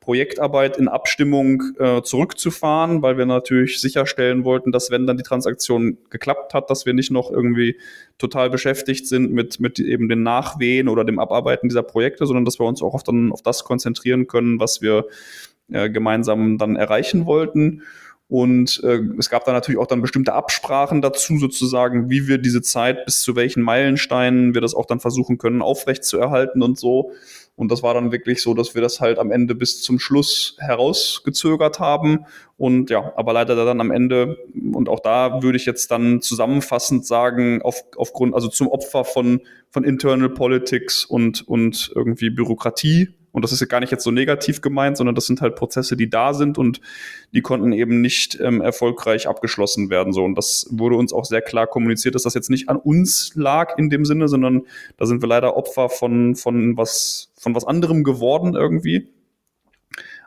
Projektarbeit 0.00 0.76
in 0.76 0.88
Abstimmung 0.88 1.62
äh, 1.78 2.02
zurückzufahren, 2.02 3.00
weil 3.00 3.16
wir 3.16 3.24
natürlich 3.24 3.80
sicherstellen 3.80 4.44
wollten, 4.44 4.70
dass 4.70 4.90
wenn 4.90 5.06
dann 5.06 5.16
die 5.16 5.22
Transaktion 5.22 5.96
geklappt 6.10 6.52
hat, 6.52 6.68
dass 6.68 6.84
wir 6.84 6.92
nicht 6.92 7.10
noch 7.10 7.30
irgendwie 7.30 7.78
total 8.18 8.50
beschäftigt 8.50 9.06
sind 9.06 9.32
mit, 9.32 9.60
mit 9.60 9.78
eben 9.78 10.10
den 10.10 10.22
Nachwehen 10.22 10.90
oder 10.90 11.06
dem 11.06 11.18
Abarbeiten 11.18 11.70
dieser 11.70 11.82
Projekte, 11.82 12.26
sondern 12.26 12.44
dass 12.44 12.60
wir 12.60 12.66
uns 12.66 12.82
auch 12.82 12.92
auf, 12.92 13.04
dann 13.04 13.32
auf 13.32 13.40
das 13.40 13.64
konzentrieren 13.64 14.26
können, 14.26 14.60
was 14.60 14.82
wir 14.82 15.06
äh, 15.72 15.88
gemeinsam 15.88 16.58
dann 16.58 16.76
erreichen 16.76 17.24
wollten. 17.24 17.84
Und 18.28 18.82
äh, 18.84 19.00
es 19.18 19.30
gab 19.30 19.46
da 19.46 19.52
natürlich 19.52 19.80
auch 19.80 19.86
dann 19.86 20.02
bestimmte 20.02 20.34
Absprachen 20.34 21.00
dazu, 21.00 21.38
sozusagen, 21.38 22.10
wie 22.10 22.28
wir 22.28 22.36
diese 22.36 22.60
Zeit 22.60 23.06
bis 23.06 23.22
zu 23.22 23.36
welchen 23.36 23.62
Meilensteinen 23.62 24.52
wir 24.52 24.60
das 24.60 24.74
auch 24.74 24.84
dann 24.84 25.00
versuchen 25.00 25.38
können, 25.38 25.62
aufrechtzuerhalten 25.62 26.62
und 26.62 26.78
so. 26.78 27.12
Und 27.56 27.72
das 27.72 27.82
war 27.82 27.94
dann 27.94 28.12
wirklich 28.12 28.42
so, 28.42 28.54
dass 28.54 28.74
wir 28.74 28.82
das 28.82 29.00
halt 29.00 29.18
am 29.18 29.32
Ende 29.32 29.54
bis 29.54 29.82
zum 29.82 29.98
Schluss 29.98 30.56
herausgezögert 30.60 31.80
haben. 31.80 32.26
Und 32.56 32.90
ja, 32.90 33.12
aber 33.16 33.32
leider 33.32 33.56
dann 33.56 33.80
am 33.80 33.90
Ende, 33.90 34.36
und 34.72 34.88
auch 34.88 35.00
da 35.00 35.42
würde 35.42 35.56
ich 35.56 35.66
jetzt 35.66 35.90
dann 35.90 36.20
zusammenfassend 36.20 37.06
sagen, 37.06 37.62
auf, 37.62 37.82
aufgrund, 37.96 38.34
also 38.34 38.48
zum 38.48 38.68
Opfer 38.68 39.04
von, 39.04 39.40
von 39.70 39.84
Internal 39.84 40.28
Politics 40.28 41.04
und, 41.04 41.48
und 41.48 41.90
irgendwie 41.96 42.30
Bürokratie 42.30 43.17
und 43.32 43.42
das 43.42 43.52
ist 43.52 43.60
ja 43.60 43.66
gar 43.66 43.80
nicht 43.80 43.90
jetzt 43.90 44.04
so 44.04 44.10
negativ 44.10 44.60
gemeint, 44.60 44.96
sondern 44.96 45.14
das 45.14 45.26
sind 45.26 45.40
halt 45.40 45.54
Prozesse, 45.54 45.96
die 45.96 46.08
da 46.08 46.34
sind 46.34 46.58
und 46.58 46.80
die 47.32 47.42
konnten 47.42 47.72
eben 47.72 48.00
nicht 48.00 48.38
ähm, 48.40 48.60
erfolgreich 48.60 49.28
abgeschlossen 49.28 49.90
werden. 49.90 50.12
So. 50.12 50.24
Und 50.24 50.34
das 50.34 50.66
wurde 50.70 50.96
uns 50.96 51.12
auch 51.12 51.24
sehr 51.24 51.42
klar 51.42 51.66
kommuniziert, 51.66 52.14
dass 52.14 52.22
das 52.22 52.34
jetzt 52.34 52.50
nicht 52.50 52.68
an 52.68 52.76
uns 52.76 53.32
lag 53.34 53.76
in 53.76 53.90
dem 53.90 54.04
Sinne, 54.04 54.28
sondern 54.28 54.62
da 54.96 55.06
sind 55.06 55.22
wir 55.22 55.28
leider 55.28 55.56
Opfer 55.56 55.88
von, 55.88 56.36
von 56.36 56.76
was, 56.76 57.30
von 57.36 57.54
was 57.54 57.64
anderem 57.64 58.02
geworden 58.02 58.54
irgendwie. 58.54 59.08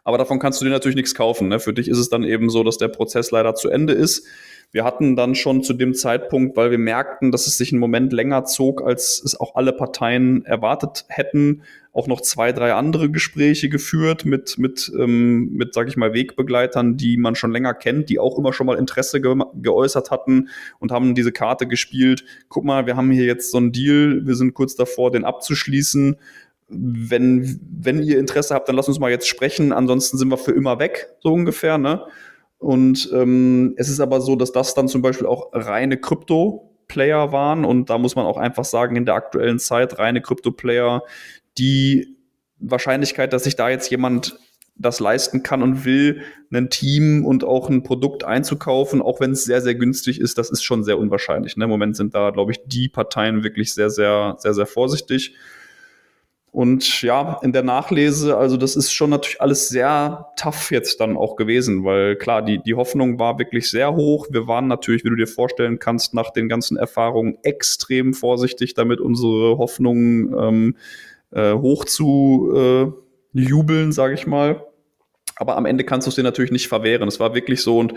Aber 0.03 0.17
davon 0.17 0.39
kannst 0.39 0.59
du 0.61 0.65
dir 0.65 0.71
natürlich 0.71 0.95
nichts 0.95 1.15
kaufen. 1.15 1.47
Ne? 1.47 1.59
Für 1.59 1.73
dich 1.73 1.87
ist 1.87 1.99
es 1.99 2.09
dann 2.09 2.23
eben 2.23 2.49
so, 2.49 2.63
dass 2.63 2.77
der 2.77 2.87
Prozess 2.87 3.31
leider 3.31 3.55
zu 3.55 3.69
Ende 3.69 3.93
ist. 3.93 4.25
Wir 4.73 4.85
hatten 4.85 5.17
dann 5.17 5.35
schon 5.35 5.63
zu 5.63 5.73
dem 5.73 5.93
Zeitpunkt, 5.93 6.55
weil 6.55 6.71
wir 6.71 6.77
merkten, 6.77 7.31
dass 7.31 7.45
es 7.45 7.57
sich 7.57 7.73
einen 7.73 7.81
Moment 7.81 8.13
länger 8.13 8.45
zog, 8.45 8.81
als 8.81 9.21
es 9.23 9.37
auch 9.37 9.55
alle 9.55 9.73
Parteien 9.73 10.45
erwartet 10.45 11.03
hätten, 11.09 11.63
auch 11.91 12.07
noch 12.07 12.21
zwei, 12.21 12.53
drei 12.53 12.73
andere 12.73 13.11
Gespräche 13.11 13.67
geführt 13.67 14.23
mit, 14.23 14.57
mit, 14.57 14.89
ähm, 14.97 15.49
mit 15.51 15.73
sage 15.73 15.89
ich 15.89 15.97
mal, 15.97 16.13
Wegbegleitern, 16.13 16.95
die 16.95 17.17
man 17.17 17.35
schon 17.35 17.51
länger 17.51 17.73
kennt, 17.73 18.09
die 18.09 18.17
auch 18.17 18.39
immer 18.39 18.53
schon 18.53 18.65
mal 18.65 18.77
Interesse 18.77 19.19
ge 19.19 19.35
geäußert 19.55 20.09
hatten 20.09 20.47
und 20.79 20.93
haben 20.93 21.15
diese 21.15 21.33
Karte 21.33 21.67
gespielt. 21.67 22.23
Guck 22.47 22.63
mal, 22.63 22.85
wir 22.85 22.95
haben 22.95 23.11
hier 23.11 23.25
jetzt 23.25 23.51
so 23.51 23.57
einen 23.57 23.73
Deal, 23.73 24.21
wir 24.25 24.35
sind 24.35 24.53
kurz 24.53 24.77
davor, 24.77 25.11
den 25.11 25.25
abzuschließen. 25.25 26.15
Wenn, 26.71 27.59
wenn 27.69 28.01
ihr 28.01 28.17
Interesse 28.17 28.55
habt, 28.55 28.69
dann 28.69 28.75
lasst 28.75 28.87
uns 28.87 28.99
mal 28.99 29.11
jetzt 29.11 29.27
sprechen. 29.27 29.73
Ansonsten 29.73 30.17
sind 30.17 30.29
wir 30.29 30.37
für 30.37 30.51
immer 30.51 30.79
weg, 30.79 31.09
so 31.19 31.33
ungefähr. 31.33 31.77
Ne? 31.77 32.05
Und 32.57 33.09
ähm, 33.13 33.73
es 33.77 33.89
ist 33.89 33.99
aber 33.99 34.21
so, 34.21 34.35
dass 34.35 34.51
das 34.51 34.73
dann 34.73 34.87
zum 34.87 35.01
Beispiel 35.01 35.27
auch 35.27 35.49
reine 35.51 35.97
Krypto-Player 35.97 37.31
waren. 37.31 37.65
Und 37.65 37.89
da 37.89 37.97
muss 37.97 38.15
man 38.15 38.25
auch 38.25 38.37
einfach 38.37 38.65
sagen, 38.65 38.95
in 38.95 39.05
der 39.05 39.15
aktuellen 39.15 39.59
Zeit 39.59 39.99
reine 39.99 40.21
Krypto-Player, 40.21 41.03
die 41.57 42.15
Wahrscheinlichkeit, 42.59 43.33
dass 43.33 43.43
sich 43.43 43.55
da 43.55 43.69
jetzt 43.69 43.89
jemand 43.89 44.37
das 44.75 44.99
leisten 44.99 45.43
kann 45.43 45.63
und 45.63 45.85
will, 45.85 46.21
ein 46.51 46.69
Team 46.69 47.25
und 47.25 47.43
auch 47.43 47.69
ein 47.69 47.83
Produkt 47.83 48.23
einzukaufen, 48.23 49.01
auch 49.01 49.19
wenn 49.19 49.31
es 49.31 49.43
sehr, 49.43 49.61
sehr 49.61 49.75
günstig 49.75 50.19
ist, 50.19 50.37
das 50.37 50.49
ist 50.49 50.63
schon 50.63 50.83
sehr 50.83 50.97
unwahrscheinlich. 50.97 51.57
Ne? 51.57 51.65
Im 51.65 51.69
Moment 51.69 51.95
sind 51.95 52.15
da, 52.15 52.31
glaube 52.31 52.51
ich, 52.51 52.59
die 52.65 52.89
Parteien 52.89 53.43
wirklich 53.43 53.73
sehr, 53.73 53.89
sehr, 53.89 54.35
sehr, 54.39 54.53
sehr 54.53 54.65
vorsichtig. 54.65 55.35
Und 56.51 57.01
ja, 57.01 57.39
in 57.43 57.53
der 57.53 57.63
Nachlese, 57.63 58.35
also 58.35 58.57
das 58.57 58.75
ist 58.75 58.91
schon 58.91 59.09
natürlich 59.09 59.39
alles 59.39 59.69
sehr 59.69 60.27
tough 60.35 60.69
jetzt 60.71 60.99
dann 60.99 61.15
auch 61.15 61.37
gewesen, 61.37 61.85
weil 61.85 62.17
klar, 62.17 62.41
die, 62.41 62.61
die 62.61 62.75
Hoffnung 62.75 63.19
war 63.19 63.39
wirklich 63.39 63.69
sehr 63.69 63.95
hoch. 63.95 64.27
Wir 64.31 64.47
waren 64.47 64.67
natürlich, 64.67 65.05
wie 65.05 65.09
du 65.09 65.15
dir 65.15 65.27
vorstellen 65.27 65.79
kannst, 65.79 66.13
nach 66.13 66.31
den 66.31 66.49
ganzen 66.49 66.75
Erfahrungen 66.75 67.37
extrem 67.43 68.13
vorsichtig 68.13 68.73
damit, 68.73 68.99
unsere 68.99 69.57
Hoffnungen 69.57 70.35
ähm, 70.37 70.75
äh, 71.31 71.53
hoch 71.53 71.85
zu 71.85 72.51
äh, 72.53 73.39
jubeln, 73.39 73.93
sage 73.93 74.15
ich 74.15 74.27
mal. 74.27 74.65
Aber 75.37 75.55
am 75.55 75.65
Ende 75.65 75.85
kannst 75.85 76.05
du 76.05 76.09
es 76.09 76.15
dir 76.15 76.23
natürlich 76.23 76.51
nicht 76.51 76.67
verwehren. 76.67 77.07
Es 77.07 77.21
war 77.21 77.33
wirklich 77.33 77.61
so 77.61 77.79
und 77.79 77.93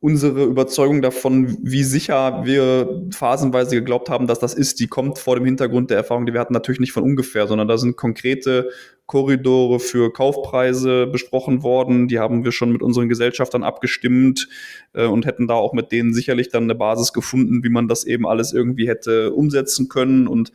unsere 0.00 0.44
Überzeugung 0.44 1.02
davon, 1.02 1.58
wie 1.60 1.82
sicher 1.82 2.42
wir 2.44 3.02
phasenweise 3.12 3.74
geglaubt 3.74 4.08
haben, 4.08 4.28
dass 4.28 4.38
das 4.38 4.54
ist, 4.54 4.78
die 4.78 4.86
kommt 4.86 5.18
vor 5.18 5.34
dem 5.34 5.44
Hintergrund 5.44 5.90
der 5.90 5.96
Erfahrung, 5.96 6.24
die 6.24 6.32
wir 6.32 6.40
hatten, 6.40 6.52
natürlich 6.52 6.78
nicht 6.78 6.92
von 6.92 7.02
ungefähr, 7.02 7.48
sondern 7.48 7.66
da 7.66 7.78
sind 7.78 7.96
konkrete 7.96 8.70
Korridore 9.06 9.80
für 9.80 10.12
Kaufpreise 10.12 11.08
besprochen 11.08 11.62
worden. 11.64 12.06
Die 12.06 12.20
haben 12.20 12.44
wir 12.44 12.52
schon 12.52 12.70
mit 12.70 12.82
unseren 12.82 13.08
Gesellschaftern 13.08 13.64
abgestimmt 13.64 14.48
äh, 14.92 15.06
und 15.06 15.26
hätten 15.26 15.48
da 15.48 15.54
auch 15.54 15.72
mit 15.72 15.90
denen 15.90 16.14
sicherlich 16.14 16.50
dann 16.50 16.64
eine 16.64 16.76
Basis 16.76 17.12
gefunden, 17.12 17.64
wie 17.64 17.70
man 17.70 17.88
das 17.88 18.04
eben 18.04 18.26
alles 18.26 18.52
irgendwie 18.52 18.88
hätte 18.88 19.32
umsetzen 19.32 19.88
können. 19.88 20.28
Und 20.28 20.52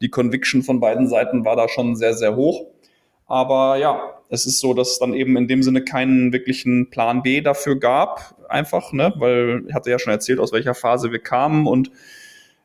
die 0.00 0.10
Conviction 0.10 0.62
von 0.62 0.78
beiden 0.78 1.08
Seiten 1.08 1.44
war 1.44 1.56
da 1.56 1.68
schon 1.68 1.96
sehr, 1.96 2.14
sehr 2.14 2.36
hoch. 2.36 2.66
Aber 3.26 3.76
ja, 3.76 4.14
es 4.28 4.46
ist 4.46 4.60
so, 4.60 4.74
dass 4.74 4.92
es 4.92 4.98
dann 4.98 5.14
eben 5.14 5.36
in 5.36 5.48
dem 5.48 5.62
Sinne 5.62 5.82
keinen 5.82 6.32
wirklichen 6.32 6.90
Plan 6.90 7.22
B 7.22 7.40
dafür 7.40 7.78
gab, 7.78 8.34
einfach, 8.48 8.92
ne? 8.92 9.14
weil 9.16 9.64
ich 9.68 9.74
hatte 9.74 9.90
ja 9.90 9.98
schon 9.98 10.12
erzählt, 10.12 10.40
aus 10.40 10.52
welcher 10.52 10.74
Phase 10.74 11.12
wir 11.12 11.20
kamen 11.20 11.66
und 11.66 11.90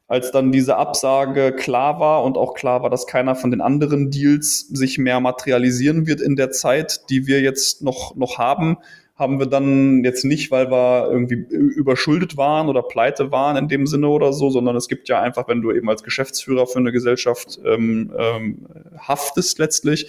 als 0.07 0.31
dann 0.31 0.51
diese 0.51 0.75
Absage 0.75 1.53
klar 1.55 1.99
war 1.99 2.23
und 2.23 2.35
auch 2.35 2.55
klar 2.55 2.81
war, 2.81 2.89
dass 2.89 3.05
keiner 3.05 3.35
von 3.35 3.51
den 3.51 3.61
anderen 3.61 4.09
Deals 4.09 4.61
sich 4.61 4.97
mehr 4.97 5.19
materialisieren 5.19 6.07
wird 6.07 6.19
in 6.19 6.35
der 6.35 6.49
Zeit, 6.49 7.09
die 7.11 7.27
wir 7.27 7.41
jetzt 7.41 7.83
noch, 7.83 8.15
noch 8.15 8.39
haben, 8.39 8.77
haben 9.19 9.37
wir 9.37 9.47
dann 9.47 10.05
jetzt 10.05 10.23
nicht, 10.23 10.49
weil 10.49 10.71
wir 10.71 11.09
irgendwie 11.11 11.35
überschuldet 11.35 12.37
waren 12.37 12.69
oder 12.69 12.81
pleite 12.81 13.31
waren 13.33 13.57
in 13.57 13.67
dem 13.67 13.85
Sinne 13.85 14.07
oder 14.07 14.31
so, 14.31 14.49
sondern 14.49 14.77
es 14.77 14.87
gibt 14.87 15.09
ja 15.09 15.21
einfach, 15.21 15.49
wenn 15.49 15.61
du 15.61 15.73
eben 15.73 15.89
als 15.89 16.03
Geschäftsführer 16.03 16.65
für 16.67 16.79
eine 16.79 16.93
Gesellschaft 16.93 17.59
ähm, 17.65 18.13
ähm, 18.17 18.65
haftest 18.97 19.59
letztlich, 19.59 20.07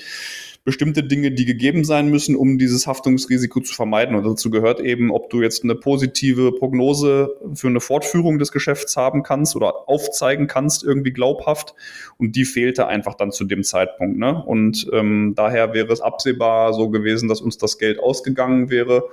bestimmte 0.62 1.02
Dinge, 1.02 1.32
die 1.32 1.46
gegeben 1.46 1.84
sein 1.84 2.10
müssen, 2.10 2.36
um 2.36 2.58
dieses 2.58 2.86
Haftungsrisiko 2.86 3.60
zu 3.60 3.74
vermeiden. 3.74 4.14
Und 4.14 4.24
dazu 4.24 4.50
gehört 4.50 4.80
eben, 4.80 5.10
ob 5.10 5.30
du 5.30 5.40
jetzt 5.40 5.64
eine 5.64 5.74
positive 5.74 6.52
Prognose 6.52 7.34
für 7.54 7.68
eine 7.68 7.80
Fortführung 7.80 8.38
des 8.38 8.52
Geschäfts 8.52 8.96
haben 8.96 9.22
kannst 9.22 9.56
oder 9.56 9.88
aufzeigen 9.88 10.46
kannst, 10.46 10.84
irgendwie 10.84 11.12
glaubhaft. 11.12 11.74
Und 12.18 12.36
die 12.36 12.44
fehlte 12.44 12.86
einfach 12.86 13.14
dann 13.14 13.32
zu 13.32 13.44
dem 13.44 13.64
Zeitpunkt. 13.64 14.18
Ne? 14.18 14.42
Und 14.44 14.86
ähm, 14.92 15.32
daher 15.34 15.72
wäre 15.72 15.92
es 15.92 16.02
absehbar 16.02 16.74
so 16.74 16.90
gewesen, 16.90 17.28
dass 17.28 17.40
uns 17.40 17.56
das 17.56 17.78
Geld 17.78 17.98
ausgegangen 17.98 18.68
wäre. 18.68 19.04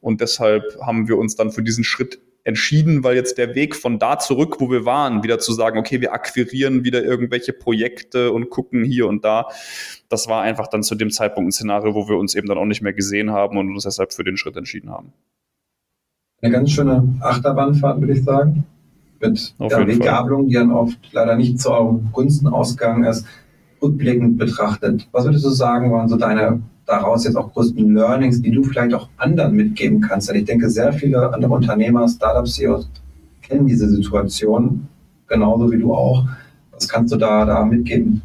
Und 0.00 0.20
deshalb 0.20 0.64
haben 0.80 1.06
wir 1.06 1.18
uns 1.18 1.36
dann 1.36 1.52
für 1.52 1.62
diesen 1.62 1.84
Schritt 1.84 2.20
entschieden, 2.46 3.02
weil 3.02 3.16
jetzt 3.16 3.38
der 3.38 3.56
Weg 3.56 3.74
von 3.74 3.98
da 3.98 4.18
zurück, 4.18 4.60
wo 4.60 4.70
wir 4.70 4.84
waren, 4.84 5.24
wieder 5.24 5.40
zu 5.40 5.52
sagen, 5.52 5.78
okay, 5.78 6.00
wir 6.00 6.12
akquirieren 6.12 6.84
wieder 6.84 7.02
irgendwelche 7.02 7.52
Projekte 7.52 8.30
und 8.30 8.50
gucken 8.50 8.84
hier 8.84 9.08
und 9.08 9.24
da, 9.24 9.46
das 10.08 10.28
war 10.28 10.42
einfach 10.42 10.68
dann 10.68 10.84
zu 10.84 10.94
dem 10.94 11.10
Zeitpunkt 11.10 11.48
ein 11.48 11.52
Szenario, 11.52 11.94
wo 11.94 12.08
wir 12.08 12.16
uns 12.16 12.36
eben 12.36 12.46
dann 12.46 12.56
auch 12.56 12.64
nicht 12.64 12.82
mehr 12.82 12.92
gesehen 12.92 13.32
haben 13.32 13.58
und 13.58 13.70
uns 13.74 13.82
deshalb 13.82 14.12
für 14.12 14.22
den 14.22 14.36
Schritt 14.36 14.56
entschieden 14.56 14.90
haben. 14.90 15.12
Eine 16.40 16.52
ganz 16.52 16.70
schöne 16.70 17.16
Achterbahnfahrt, 17.20 18.00
würde 18.00 18.12
ich 18.12 18.22
sagen. 18.22 18.64
Mit 19.20 19.54
Auf 19.58 19.74
der 19.74 19.88
Weggabelung, 19.88 20.46
die 20.46 20.54
dann 20.54 20.70
oft 20.70 20.98
leider 21.10 21.34
nicht 21.34 21.58
zu 21.58 21.72
eurem 21.72 22.10
Gunsten 22.12 22.46
ausgegangen 22.46 23.04
ist, 23.04 23.26
rückblickend 23.82 24.38
betrachtet. 24.38 25.08
Was 25.10 25.24
würdest 25.24 25.44
du 25.44 25.50
sagen, 25.50 25.90
waren 25.90 26.08
so 26.08 26.16
deine 26.16 26.60
daraus 26.86 27.24
jetzt 27.24 27.36
auch 27.36 27.52
größten 27.52 27.94
Learnings, 27.94 28.40
die 28.42 28.50
du 28.50 28.62
vielleicht 28.62 28.94
auch 28.94 29.08
anderen 29.16 29.54
mitgeben 29.54 30.00
kannst? 30.00 30.28
Denn 30.28 30.36
ich 30.36 30.44
denke, 30.44 30.70
sehr 30.70 30.92
viele 30.92 31.32
andere 31.32 31.52
Unternehmer, 31.52 32.08
Startup-CEOs 32.08 32.88
kennen 33.42 33.66
diese 33.66 33.88
Situation 33.88 34.88
genauso 35.28 35.70
wie 35.70 35.78
du 35.78 35.94
auch. 35.94 36.26
Was 36.72 36.88
kannst 36.88 37.12
du 37.12 37.16
da, 37.16 37.44
da 37.44 37.64
mitgeben? 37.64 38.22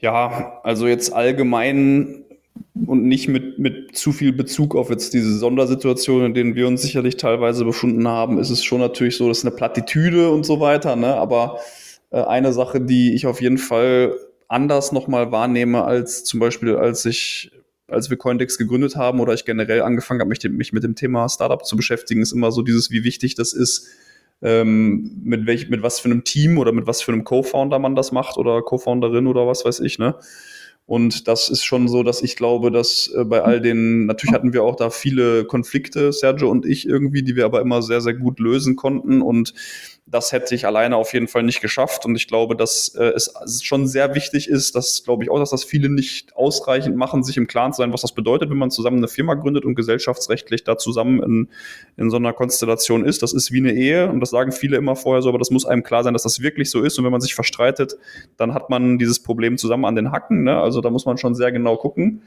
Ja, 0.00 0.60
also 0.62 0.86
jetzt 0.86 1.12
allgemein 1.12 2.24
und 2.86 3.04
nicht 3.04 3.28
mit, 3.28 3.58
mit 3.58 3.96
zu 3.96 4.12
viel 4.12 4.32
Bezug 4.32 4.74
auf 4.74 4.90
jetzt 4.90 5.12
diese 5.12 5.36
Sondersituation, 5.36 6.24
in 6.24 6.34
denen 6.34 6.54
wir 6.54 6.66
uns 6.66 6.82
sicherlich 6.82 7.16
teilweise 7.16 7.64
befunden 7.64 8.08
haben, 8.08 8.38
ist 8.38 8.50
es 8.50 8.64
schon 8.64 8.80
natürlich 8.80 9.16
so, 9.16 9.28
dass 9.28 9.38
ist 9.38 9.44
eine 9.44 9.54
Plattitüde 9.54 10.30
und 10.30 10.44
so 10.44 10.60
weiter, 10.60 10.96
ne? 10.96 11.14
aber 11.14 11.58
äh, 12.10 12.22
eine 12.22 12.52
Sache, 12.52 12.80
die 12.80 13.14
ich 13.14 13.26
auf 13.26 13.42
jeden 13.42 13.58
Fall 13.58 14.14
anders 14.50 14.92
nochmal 14.92 15.30
wahrnehme, 15.32 15.84
als 15.84 16.24
zum 16.24 16.40
Beispiel, 16.40 16.76
als 16.76 17.06
ich, 17.06 17.52
als 17.86 18.10
wir 18.10 18.16
Coindex 18.16 18.58
gegründet 18.58 18.96
haben 18.96 19.20
oder 19.20 19.32
ich 19.32 19.44
generell 19.44 19.82
angefangen 19.82 20.20
habe, 20.20 20.28
mich, 20.28 20.42
mich 20.44 20.72
mit 20.72 20.82
dem 20.82 20.96
Thema 20.96 21.28
Startup 21.28 21.64
zu 21.64 21.76
beschäftigen, 21.76 22.20
ist 22.20 22.32
immer 22.32 22.50
so 22.50 22.62
dieses, 22.62 22.90
wie 22.90 23.04
wichtig 23.04 23.36
das 23.36 23.52
ist, 23.52 23.88
ähm, 24.42 25.20
mit 25.22 25.46
welch, 25.46 25.68
mit 25.70 25.82
was 25.82 26.00
für 26.00 26.06
einem 26.06 26.24
Team 26.24 26.58
oder 26.58 26.72
mit 26.72 26.86
was 26.86 27.00
für 27.00 27.12
einem 27.12 27.24
Co-Founder 27.24 27.78
man 27.78 27.94
das 27.94 28.10
macht 28.10 28.38
oder 28.38 28.60
Co-Founderin 28.62 29.26
oder 29.26 29.46
was 29.46 29.64
weiß 29.64 29.80
ich, 29.80 29.98
ne? 29.98 30.16
Und 30.86 31.28
das 31.28 31.50
ist 31.50 31.62
schon 31.62 31.86
so, 31.86 32.02
dass 32.02 32.20
ich 32.20 32.34
glaube, 32.34 32.72
dass 32.72 33.12
äh, 33.16 33.24
bei 33.24 33.42
all 33.42 33.60
den, 33.60 34.06
natürlich 34.06 34.34
hatten 34.34 34.52
wir 34.52 34.64
auch 34.64 34.74
da 34.74 34.90
viele 34.90 35.44
Konflikte, 35.44 36.12
Sergio 36.12 36.50
und 36.50 36.66
ich 36.66 36.84
irgendwie, 36.88 37.22
die 37.22 37.36
wir 37.36 37.44
aber 37.44 37.60
immer 37.60 37.80
sehr, 37.80 38.00
sehr 38.00 38.14
gut 38.14 38.40
lösen 38.40 38.74
konnten. 38.74 39.22
Und 39.22 39.54
das 40.10 40.32
hätte 40.32 40.54
ich 40.56 40.66
alleine 40.66 40.96
auf 40.96 41.12
jeden 41.12 41.28
Fall 41.28 41.44
nicht 41.44 41.60
geschafft. 41.60 42.04
Und 42.04 42.16
ich 42.16 42.26
glaube, 42.26 42.56
dass 42.56 42.88
äh, 42.96 43.12
es 43.14 43.62
schon 43.62 43.86
sehr 43.86 44.14
wichtig 44.14 44.48
ist, 44.48 44.74
dass 44.74 45.04
glaube 45.04 45.22
ich 45.22 45.30
auch, 45.30 45.38
dass 45.38 45.50
das 45.50 45.62
viele 45.62 45.88
nicht 45.88 46.34
ausreichend 46.36 46.96
machen, 46.96 47.22
sich 47.22 47.36
im 47.36 47.46
Klaren 47.46 47.72
zu 47.72 47.78
sein, 47.78 47.92
was 47.92 48.00
das 48.00 48.12
bedeutet, 48.12 48.50
wenn 48.50 48.56
man 48.56 48.70
zusammen 48.70 48.96
eine 48.96 49.08
Firma 49.08 49.34
gründet 49.34 49.64
und 49.64 49.76
gesellschaftsrechtlich 49.76 50.64
da 50.64 50.76
zusammen 50.76 51.22
in, 51.22 51.48
in 51.96 52.10
so 52.10 52.16
einer 52.16 52.32
Konstellation 52.32 53.04
ist. 53.04 53.22
Das 53.22 53.32
ist 53.32 53.52
wie 53.52 53.58
eine 53.58 53.72
Ehe 53.72 54.10
und 54.10 54.20
das 54.20 54.30
sagen 54.30 54.50
viele 54.50 54.76
immer 54.76 54.96
vorher 54.96 55.22
so, 55.22 55.28
aber 55.28 55.38
das 55.38 55.50
muss 55.50 55.64
einem 55.64 55.84
klar 55.84 56.02
sein, 56.02 56.12
dass 56.12 56.24
das 56.24 56.40
wirklich 56.40 56.70
so 56.70 56.82
ist. 56.82 56.98
Und 56.98 57.04
wenn 57.04 57.12
man 57.12 57.20
sich 57.20 57.34
verstreitet, 57.34 57.96
dann 58.36 58.52
hat 58.52 58.68
man 58.68 58.98
dieses 58.98 59.22
Problem 59.22 59.58
zusammen 59.58 59.84
an 59.84 59.94
den 59.94 60.10
Hacken. 60.10 60.42
Ne? 60.42 60.58
Also 60.58 60.80
da 60.80 60.90
muss 60.90 61.06
man 61.06 61.18
schon 61.18 61.34
sehr 61.34 61.52
genau 61.52 61.76
gucken 61.76 62.22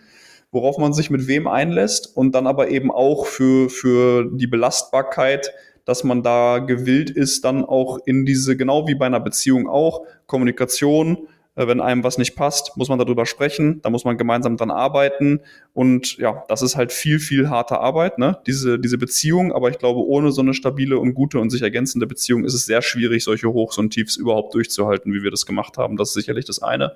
worauf 0.52 0.78
man 0.78 0.93
sich 0.93 1.10
mit 1.10 1.28
wem 1.28 1.48
einlässt 1.48 2.15
und 2.15 2.36
dann 2.36 2.46
aber 2.46 2.69
eben 2.69 2.91
auch 2.91 3.26
für, 3.26 3.72
für 3.72 4.30
die 4.32 4.46
Belastbarkeit 4.46 5.52
dass 5.86 6.04
man 6.04 6.24
da 6.24 6.60
gewillt 6.60 7.10
ist, 7.10 7.43
dann 7.46 7.65
auch 7.65 8.00
in 8.06 8.26
diese, 8.26 8.56
genau 8.56 8.88
wie 8.88 8.96
bei 8.96 9.06
einer 9.06 9.19
Beziehung 9.19 9.67
auch, 9.67 10.06
Kommunikation, 10.28 11.28
äh, 11.56 11.67
wenn 11.67 11.82
einem 11.82 12.04
was 12.04 12.17
nicht 12.17 12.36
passt, 12.36 12.78
muss 12.78 12.89
man 12.89 13.00
darüber 13.00 13.26
sprechen, 13.26 13.82
da 13.82 13.89
muss 13.89 14.06
man 14.06 14.17
gemeinsam 14.17 14.58
dran 14.58 14.72
arbeiten 14.72 15.41
und 15.74 16.17
ja, 16.17 16.43
das 16.48 16.62
ist 16.62 16.76
halt 16.76 16.91
viel, 16.91 17.19
viel 17.19 17.50
harte 17.50 17.80
Arbeit, 17.80 18.17
ne? 18.17 18.39
diese, 18.48 18.80
diese 18.80 18.98
Beziehung, 18.98 19.52
aber 19.52 19.69
ich 19.69 19.78
glaube, 19.78 20.00
ohne 20.00 20.32
so 20.32 20.41
eine 20.41 20.54
stabile 20.54 20.98
und 20.98 21.13
gute 21.13 21.39
und 21.39 21.50
sich 21.50 21.62
ergänzende 21.62 22.08
Beziehung 22.08 22.46
ist 22.46 22.54
es 22.54 22.65
sehr 22.65 22.82
schwierig, 22.82 23.24
solche 23.24 23.50
Hochs 23.50 23.78
und 23.78 23.91
Tiefs 23.91 24.15
überhaupt 24.15 24.54
durchzuhalten, 24.56 25.13
wie 25.13 25.24
wir 25.24 25.32
das 25.32 25.46
gemacht 25.46 25.78
haben. 25.78 25.98
Das 25.98 26.10
ist 26.10 26.15
sicherlich 26.15 26.46
das 26.46 26.62
eine. 26.62 26.96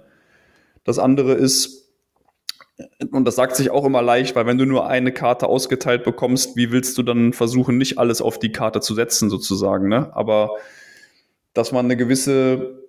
Das 0.83 0.99
andere 0.99 1.33
ist, 1.33 1.86
und 3.11 3.25
das 3.25 3.35
sagt 3.35 3.55
sich 3.55 3.71
auch 3.71 3.85
immer 3.85 4.01
leicht, 4.01 4.35
weil 4.35 4.45
wenn 4.45 4.57
du 4.57 4.65
nur 4.65 4.87
eine 4.87 5.11
Karte 5.11 5.47
ausgeteilt 5.47 6.03
bekommst, 6.03 6.55
wie 6.55 6.71
willst 6.71 6.97
du 6.97 7.03
dann 7.03 7.33
versuchen, 7.33 7.77
nicht 7.77 7.97
alles 7.97 8.21
auf 8.21 8.37
die 8.37 8.51
Karte 8.51 8.81
zu 8.81 8.93
setzen, 8.93 9.29
sozusagen, 9.29 9.87
ne? 9.87 10.15
Aber 10.15 10.51
dass 11.53 11.71
man 11.71 11.85
eine 11.85 11.97
gewisse 11.97 12.83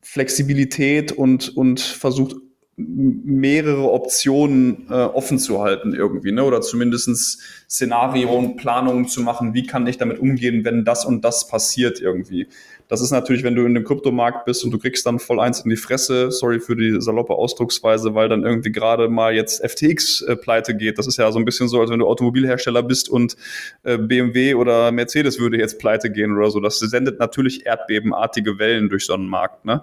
Flexibilität 0.00 1.12
und, 1.12 1.56
und 1.56 1.80
versucht, 1.80 2.36
mehrere 2.80 3.90
Optionen 3.90 4.86
äh, 4.88 4.94
offen 4.94 5.40
zu 5.40 5.60
halten 5.60 5.94
irgendwie, 5.94 6.32
ne? 6.32 6.44
Oder 6.44 6.60
zumindest 6.60 7.40
Szenario 7.68 8.30
und 8.30 8.56
Planungen 8.56 9.06
zu 9.06 9.22
machen, 9.22 9.54
wie 9.54 9.66
kann 9.66 9.86
ich 9.86 9.98
damit 9.98 10.18
umgehen, 10.18 10.64
wenn 10.64 10.84
das 10.84 11.04
und 11.04 11.24
das 11.24 11.48
passiert 11.48 12.00
irgendwie. 12.00 12.48
Das 12.88 13.02
ist 13.02 13.10
natürlich, 13.10 13.44
wenn 13.44 13.54
du 13.54 13.66
in 13.66 13.74
dem 13.74 13.84
Kryptomarkt 13.84 14.46
bist 14.46 14.64
und 14.64 14.70
du 14.70 14.78
kriegst 14.78 15.04
dann 15.04 15.18
voll 15.18 15.38
eins 15.40 15.60
in 15.60 15.68
die 15.68 15.76
Fresse, 15.76 16.30
sorry 16.30 16.58
für 16.58 16.74
die 16.74 17.00
saloppe 17.00 17.34
Ausdrucksweise, 17.34 18.14
weil 18.14 18.30
dann 18.30 18.44
irgendwie 18.44 18.72
gerade 18.72 19.08
mal 19.08 19.34
jetzt 19.34 19.62
FTX 19.62 20.22
äh, 20.22 20.36
pleite 20.36 20.74
geht. 20.74 20.98
Das 20.98 21.06
ist 21.06 21.18
ja 21.18 21.30
so 21.30 21.38
ein 21.38 21.44
bisschen 21.44 21.68
so, 21.68 21.80
als 21.80 21.90
wenn 21.90 21.98
du 21.98 22.06
Automobilhersteller 22.06 22.82
bist 22.82 23.10
und 23.10 23.36
äh, 23.82 23.98
BMW 23.98 24.54
oder 24.54 24.90
Mercedes 24.90 25.38
würde 25.38 25.58
jetzt 25.58 25.78
pleite 25.78 26.10
gehen 26.10 26.34
oder 26.34 26.50
so. 26.50 26.60
Das 26.60 26.78
sendet 26.78 27.18
natürlich 27.18 27.66
erdbebenartige 27.66 28.58
Wellen 28.58 28.88
durch 28.88 29.04
so 29.04 29.12
einen 29.12 29.28
Markt, 29.28 29.66
ne? 29.66 29.82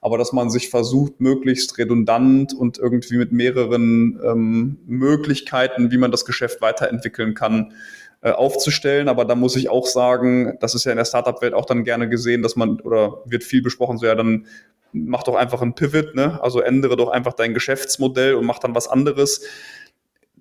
aber 0.00 0.18
dass 0.18 0.32
man 0.32 0.50
sich 0.50 0.70
versucht, 0.70 1.20
möglichst 1.20 1.78
redundant 1.78 2.54
und 2.54 2.78
irgendwie 2.78 3.16
mit 3.16 3.32
mehreren 3.32 4.20
ähm, 4.22 4.78
Möglichkeiten, 4.86 5.90
wie 5.90 5.98
man 5.98 6.12
das 6.12 6.24
Geschäft 6.24 6.60
weiterentwickeln 6.60 7.34
kann, 7.34 7.72
äh, 8.22 8.30
aufzustellen. 8.30 9.08
Aber 9.08 9.24
da 9.24 9.34
muss 9.34 9.56
ich 9.56 9.68
auch 9.68 9.86
sagen, 9.86 10.56
das 10.60 10.74
ist 10.74 10.84
ja 10.84 10.92
in 10.92 10.98
der 10.98 11.04
Startup-Welt 11.04 11.54
auch 11.54 11.66
dann 11.66 11.84
gerne 11.84 12.08
gesehen, 12.08 12.42
dass 12.42 12.56
man, 12.56 12.80
oder 12.80 13.22
wird 13.24 13.44
viel 13.44 13.62
besprochen, 13.62 13.98
so 13.98 14.06
ja, 14.06 14.14
dann 14.14 14.46
mach 14.92 15.22
doch 15.22 15.34
einfach 15.34 15.62
ein 15.62 15.74
Pivot, 15.74 16.14
ne? 16.14 16.42
Also 16.42 16.60
ändere 16.60 16.96
doch 16.96 17.10
einfach 17.10 17.34
dein 17.34 17.54
Geschäftsmodell 17.54 18.34
und 18.34 18.46
mach 18.46 18.58
dann 18.58 18.74
was 18.74 18.88
anderes 18.88 19.42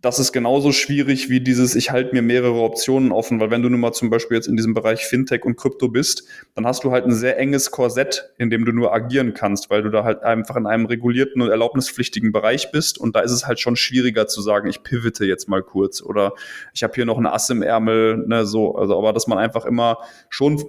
das 0.05 0.19
ist 0.19 0.31
genauso 0.31 0.71
schwierig 0.71 1.29
wie 1.31 1.41
dieses, 1.41 1.73
ich 1.73 1.89
halte 1.89 2.13
mir 2.13 2.21
mehrere 2.21 2.61
Optionen 2.61 3.11
offen, 3.11 3.39
weil 3.39 3.49
wenn 3.49 3.63
du 3.63 3.69
nun 3.69 3.79
mal 3.79 3.91
zum 3.91 4.11
Beispiel 4.11 4.37
jetzt 4.37 4.47
in 4.47 4.55
diesem 4.55 4.75
Bereich 4.75 5.03
Fintech 5.03 5.43
und 5.43 5.57
Krypto 5.57 5.87
bist, 5.87 6.27
dann 6.53 6.67
hast 6.67 6.83
du 6.83 6.91
halt 6.91 7.05
ein 7.05 7.11
sehr 7.11 7.39
enges 7.39 7.71
Korsett, 7.71 8.29
in 8.37 8.51
dem 8.51 8.65
du 8.65 8.71
nur 8.71 8.93
agieren 8.93 9.33
kannst, 9.33 9.71
weil 9.71 9.81
du 9.81 9.89
da 9.89 10.03
halt 10.03 10.21
einfach 10.21 10.57
in 10.57 10.67
einem 10.67 10.85
regulierten 10.85 11.41
und 11.41 11.49
erlaubnispflichtigen 11.49 12.31
Bereich 12.31 12.71
bist 12.71 12.99
und 12.99 13.15
da 13.15 13.21
ist 13.21 13.31
es 13.31 13.47
halt 13.47 13.59
schon 13.59 13.75
schwieriger 13.75 14.27
zu 14.27 14.43
sagen, 14.43 14.69
ich 14.69 14.83
pivote 14.83 15.25
jetzt 15.25 15.49
mal 15.49 15.63
kurz 15.63 16.03
oder 16.03 16.33
ich 16.71 16.83
habe 16.83 16.93
hier 16.93 17.05
noch 17.05 17.17
eine 17.17 17.33
Ass 17.33 17.49
im 17.49 17.63
Ärmel, 17.63 18.27
ne, 18.27 18.45
so, 18.45 18.75
also 18.75 18.95
aber 18.95 19.11
dass 19.11 19.25
man 19.25 19.39
einfach 19.39 19.65
immer 19.65 19.97
schon, 20.29 20.63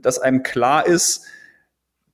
dass 0.00 0.18
einem 0.18 0.42
klar 0.42 0.86
ist, 0.86 1.26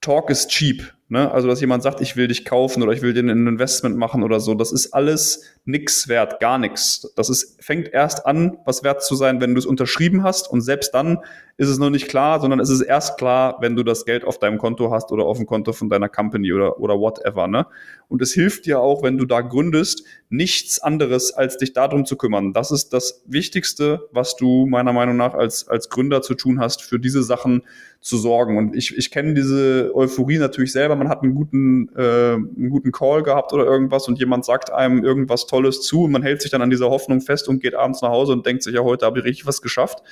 Talk 0.01 0.31
is 0.31 0.49
cheap. 0.49 0.96
Ne? 1.09 1.31
Also, 1.31 1.47
dass 1.47 1.61
jemand 1.61 1.85
sagt, 1.85 2.01
ich 2.01 2.17
will 2.17 2.27
dich 2.27 2.45
kaufen 2.45 2.83
oder 2.83 2.93
ich 2.93 3.01
will 3.01 3.15
dir 3.15 3.21
ein 3.21 3.47
Investment 3.47 3.97
machen 3.97 4.25
oder 4.25 4.41
so, 4.41 4.55
das 4.55 4.73
ist 4.73 4.93
alles 4.93 5.45
nix 5.65 6.09
wert, 6.09 6.41
gar 6.41 6.59
nichts. 6.59 7.13
Das 7.15 7.29
ist, 7.29 7.63
fängt 7.63 7.89
erst 7.93 8.27
an, 8.27 8.59
was 8.65 8.83
wert 8.83 9.05
zu 9.05 9.15
sein, 9.15 9.41
wenn 9.41 9.55
du 9.55 9.59
es 9.61 9.67
unterschrieben 9.67 10.25
hast 10.25 10.51
und 10.51 10.63
selbst 10.63 10.95
dann 10.95 11.19
ist 11.59 11.69
es 11.69 11.79
noch 11.79 11.91
nicht 11.91 12.09
klar, 12.09 12.41
sondern 12.41 12.61
es 12.61 12.69
ist 12.69 12.83
erst 12.83 13.17
klar, 13.17 13.57
wenn 13.61 13.77
du 13.77 13.83
das 13.83 14.05
Geld 14.05 14.25
auf 14.25 14.39
deinem 14.39 14.59
Konto 14.59 14.91
hast 14.91 15.11
oder 15.11 15.25
auf 15.25 15.39
dem 15.39 15.47
Konto 15.47 15.73
von 15.73 15.89
deiner 15.89 16.09
Company 16.09 16.53
oder, 16.53 16.79
oder 16.81 16.99
whatever. 16.99 17.49
Ne? 17.49 17.67
Und 18.09 18.21
es 18.21 18.35
hilft 18.35 18.67
dir 18.67 18.81
auch, 18.81 19.03
wenn 19.03 19.17
du 19.17 19.25
da 19.25 19.41
gründest, 19.41 20.05
nichts 20.29 20.81
anderes, 20.81 21.33
als 21.33 21.57
dich 21.57 21.73
darum 21.73 22.05
zu 22.05 22.17
kümmern. 22.17 22.53
Das 22.53 22.71
ist 22.71 22.93
das 22.93 23.23
Wichtigste, 23.27 24.07
was 24.13 24.37
du 24.37 24.67
meiner 24.67 24.93
Meinung 24.93 25.17
nach 25.17 25.33
als, 25.33 25.67
als 25.69 25.89
Gründer 25.89 26.21
zu 26.21 26.35
tun 26.35 26.61
hast, 26.61 26.83
für 26.83 26.99
diese 26.99 27.23
Sachen 27.23 27.63
zu 28.01 28.19
sorgen. 28.19 28.59
Und 28.59 28.77
ich, 28.77 28.97
ich 28.97 29.11
kenne 29.11 29.33
diese 29.33 29.93
Euphorie 29.95 30.39
natürlich 30.39 30.73
selber. 30.73 30.96
Man 30.97 31.09
hat 31.09 31.23
einen 31.23 31.35
guten, 31.35 31.89
äh, 31.97 32.35
einen 32.35 32.71
guten 32.71 32.93
Call 32.93 33.23
gehabt 33.23 33.53
oder 33.53 33.65
irgendwas 33.65 34.09
und 34.09 34.19
jemand 34.19 34.45
sagt 34.45 34.73
einem 34.73 35.05
irgendwas 35.05 35.47
Tolles 35.47 35.83
zu 35.83 36.05
und 36.05 36.13
man 36.13 36.23
hält 36.23 36.43
sich 36.43 36.51
dann 36.51 36.63
an 36.63 36.71
dieser 36.71 36.91
Hoffnung 36.91 37.21
fest 37.21 37.49
und 37.49 37.63
geht 37.63 37.75
abends 37.75 38.03
nach 38.03 38.11
Hause 38.11 38.33
und 38.33 38.47
denkt 38.47 38.63
sich, 38.63 38.75
ja, 38.75 38.83
heute 38.83 39.07
habe 39.07 39.19
ich 39.19 39.25
richtig 39.25 39.47
was 39.47 39.63
geschafft. 39.63 40.03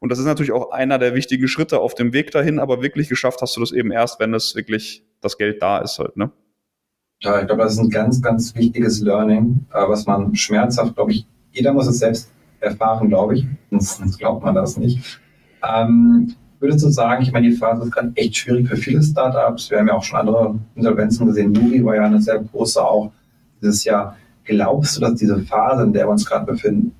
Und 0.00 0.10
das 0.10 0.18
ist 0.18 0.26
natürlich 0.26 0.52
auch 0.52 0.70
einer 0.70 0.98
der 0.98 1.14
wichtigen 1.14 1.48
Schritte 1.48 1.80
auf 1.80 1.94
dem 1.94 2.12
Weg 2.12 2.30
dahin, 2.30 2.58
aber 2.58 2.82
wirklich 2.82 3.08
geschafft 3.08 3.42
hast 3.42 3.56
du 3.56 3.60
das 3.60 3.72
eben 3.72 3.90
erst, 3.90 4.20
wenn 4.20 4.32
es 4.32 4.54
wirklich 4.54 5.04
das 5.20 5.38
Geld 5.38 5.60
da 5.62 5.78
ist 5.78 5.98
halt, 5.98 6.16
ne? 6.16 6.30
Ja, 7.20 7.40
ich 7.40 7.46
glaube, 7.48 7.62
das 7.62 7.72
ist 7.72 7.80
ein 7.80 7.90
ganz, 7.90 8.22
ganz 8.22 8.54
wichtiges 8.54 9.00
Learning, 9.00 9.66
äh, 9.72 9.88
was 9.88 10.06
man 10.06 10.36
schmerzhaft, 10.36 10.94
glaube 10.94 11.12
ich, 11.12 11.26
jeder 11.50 11.72
muss 11.72 11.88
es 11.88 11.98
selbst 11.98 12.30
erfahren, 12.60 13.08
glaube 13.08 13.34
ich, 13.34 13.46
sonst 13.70 14.18
glaubt 14.18 14.44
man 14.44 14.54
das 14.54 14.76
nicht. 14.76 15.20
Ähm, 15.62 16.34
würdest 16.60 16.84
du 16.84 16.88
sagen, 16.88 17.22
ich 17.22 17.32
meine, 17.32 17.48
die 17.48 17.56
Phase 17.56 17.84
ist 17.84 17.92
gerade 17.92 18.12
echt 18.14 18.36
schwierig 18.36 18.68
für 18.68 18.76
viele 18.76 19.02
Startups. 19.02 19.70
Wir 19.70 19.78
haben 19.78 19.88
ja 19.88 19.94
auch 19.94 20.02
schon 20.02 20.18
andere 20.18 20.58
Insolvenzen 20.74 21.26
gesehen. 21.26 21.52
Nuri 21.52 21.84
war 21.84 21.96
ja 21.96 22.04
eine 22.04 22.20
sehr 22.20 22.38
große 22.38 22.82
auch 22.82 23.12
dieses 23.60 23.84
Jahr. 23.84 24.16
Glaubst 24.44 24.96
du, 24.96 25.00
dass 25.00 25.14
diese 25.14 25.38
Phase, 25.40 25.82
in 25.82 25.92
der 25.92 26.06
wir 26.06 26.10
uns 26.10 26.26
gerade 26.26 26.46
befinden, 26.46 26.94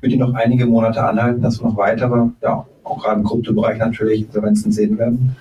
wird 0.00 0.12
die 0.12 0.18
noch 0.18 0.34
einige 0.34 0.66
Monate 0.66 1.02
anhalten, 1.02 1.42
dass 1.42 1.60
wir 1.60 1.68
noch 1.68 1.76
weitere, 1.76 2.28
ja, 2.42 2.66
auch 2.84 3.02
gerade 3.02 3.20
im 3.20 3.26
Kryptobereich 3.26 3.78
natürlich 3.78 4.22
Insolvenzen 4.22 4.72
sehen 4.72 4.98
werden? 4.98 5.36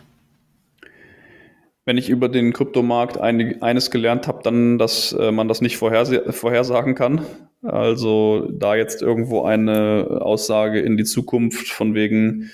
Wenn 1.86 1.98
ich 1.98 2.10
über 2.10 2.30
den 2.30 2.54
Kryptomarkt 2.54 3.20
einig, 3.20 3.64
eines 3.64 3.90
gelernt 3.90 4.28
habe, 4.28 4.42
dann, 4.44 4.78
dass 4.78 5.14
äh, 5.14 5.32
man 5.32 5.48
das 5.48 5.62
nicht 5.62 5.78
vorherse 5.78 6.32
vorhersagen 6.32 6.94
kann. 6.94 7.22
Also 7.64 8.48
da 8.52 8.76
jetzt 8.76 9.02
irgendwo 9.02 9.44
eine 9.44 10.20
Aussage 10.22 10.80
in 10.80 10.96
die 10.96 11.04
Zukunft 11.04 11.70
von 11.70 11.96
wegen, 11.96 12.52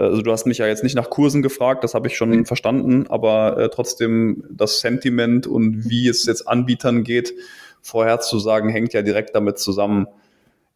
also 0.00 0.22
du 0.22 0.30
hast 0.30 0.46
mich 0.46 0.58
ja 0.58 0.66
jetzt 0.66 0.82
nicht 0.82 0.94
nach 0.94 1.10
Kursen 1.10 1.42
gefragt, 1.42 1.82
das 1.82 1.94
habe 1.94 2.08
ich 2.08 2.16
schon 2.16 2.30
mhm. 2.30 2.46
verstanden, 2.46 3.06
aber 3.08 3.58
äh, 3.58 3.68
trotzdem 3.70 4.44
das 4.50 4.80
Sentiment 4.80 5.46
und 5.46 5.88
wie 5.88 6.08
es 6.08 6.26
jetzt 6.26 6.46
Anbietern 6.46 7.02
geht, 7.02 7.34
vorherzusagen, 7.82 8.68
hängt 8.68 8.92
ja 8.92 9.02
direkt 9.02 9.34
damit 9.34 9.58
zusammen. 9.58 10.06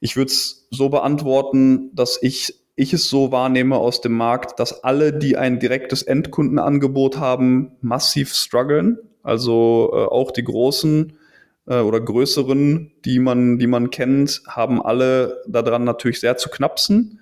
Ich 0.00 0.16
würde 0.16 0.30
es 0.30 0.66
so 0.70 0.88
beantworten, 0.88 1.90
dass 1.94 2.18
ich, 2.22 2.54
ich 2.76 2.92
es 2.92 3.10
so 3.10 3.32
wahrnehme 3.32 3.76
aus 3.76 4.00
dem 4.00 4.12
Markt, 4.12 4.58
dass 4.58 4.84
alle, 4.84 5.12
die 5.12 5.36
ein 5.36 5.58
direktes 5.58 6.02
Endkundenangebot 6.02 7.18
haben, 7.18 7.72
massiv 7.82 8.32
strugglen. 8.32 8.98
Also 9.22 9.90
äh, 9.92 9.96
auch 9.96 10.30
die 10.30 10.44
großen 10.44 11.12
äh, 11.66 11.80
oder 11.80 12.00
größeren, 12.00 12.92
die 13.04 13.18
man, 13.18 13.58
die 13.58 13.66
man 13.66 13.90
kennt, 13.90 14.42
haben 14.46 14.80
alle 14.80 15.42
daran 15.46 15.84
natürlich 15.84 16.20
sehr 16.20 16.38
zu 16.38 16.48
knapsen, 16.48 17.19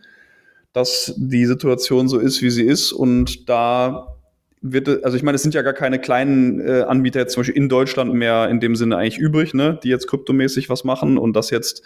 dass 0.73 1.15
die 1.17 1.47
Situation 1.47 2.09
so 2.09 2.19
ist, 2.19 2.43
wie 2.43 2.51
sie 2.51 2.65
ist. 2.65 2.93
Und 2.93 3.49
da 3.49 4.19
wird, 4.61 5.05
also 5.05 5.17
ich 5.17 5.23
meine, 5.23 5.37
es 5.37 5.43
sind 5.43 5.55
ja 5.55 5.63
gar 5.63 5.73
keine 5.73 6.01
kleinen 6.01 6.61
äh, 6.61 6.83
Anbieter 6.83 7.21
jetzt 7.21 7.35
zum 7.35 7.43
Beispiel 7.43 7.57
in 7.57 7.69
Deutschland 7.69 8.13
mehr 8.13 8.49
in 8.49 8.61
dem 8.61 8.75
Sinne 8.75 8.97
eigentlich 8.97 9.19
übrig, 9.19 9.55
ne, 9.55 9.79
die 9.83 9.89
jetzt 9.89 10.09
kryptomäßig 10.09 10.69
was 10.69 10.85
machen 10.85 11.17
und 11.17 11.35
dass 11.35 11.51
jetzt 11.51 11.83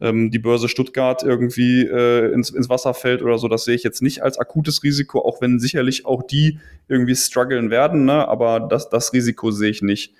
ähm, 0.00 0.30
die 0.30 0.38
Börse 0.38 0.68
Stuttgart 0.68 1.22
irgendwie 1.22 1.82
äh, 1.82 2.32
ins, 2.32 2.50
ins 2.50 2.68
Wasser 2.68 2.94
fällt 2.94 3.22
oder 3.22 3.38
so, 3.38 3.48
das 3.48 3.64
sehe 3.64 3.74
ich 3.74 3.82
jetzt 3.82 4.02
nicht 4.02 4.22
als 4.22 4.38
akutes 4.38 4.82
Risiko, 4.82 5.20
auch 5.20 5.40
wenn 5.40 5.58
sicherlich 5.58 6.06
auch 6.06 6.22
die 6.22 6.58
irgendwie 6.88 7.14
strugglen 7.14 7.70
werden, 7.70 8.04
ne, 8.04 8.26
aber 8.26 8.60
das, 8.60 8.88
das 8.88 9.12
Risiko 9.12 9.50
sehe 9.50 9.70
ich 9.70 9.82
nicht. 9.82 10.14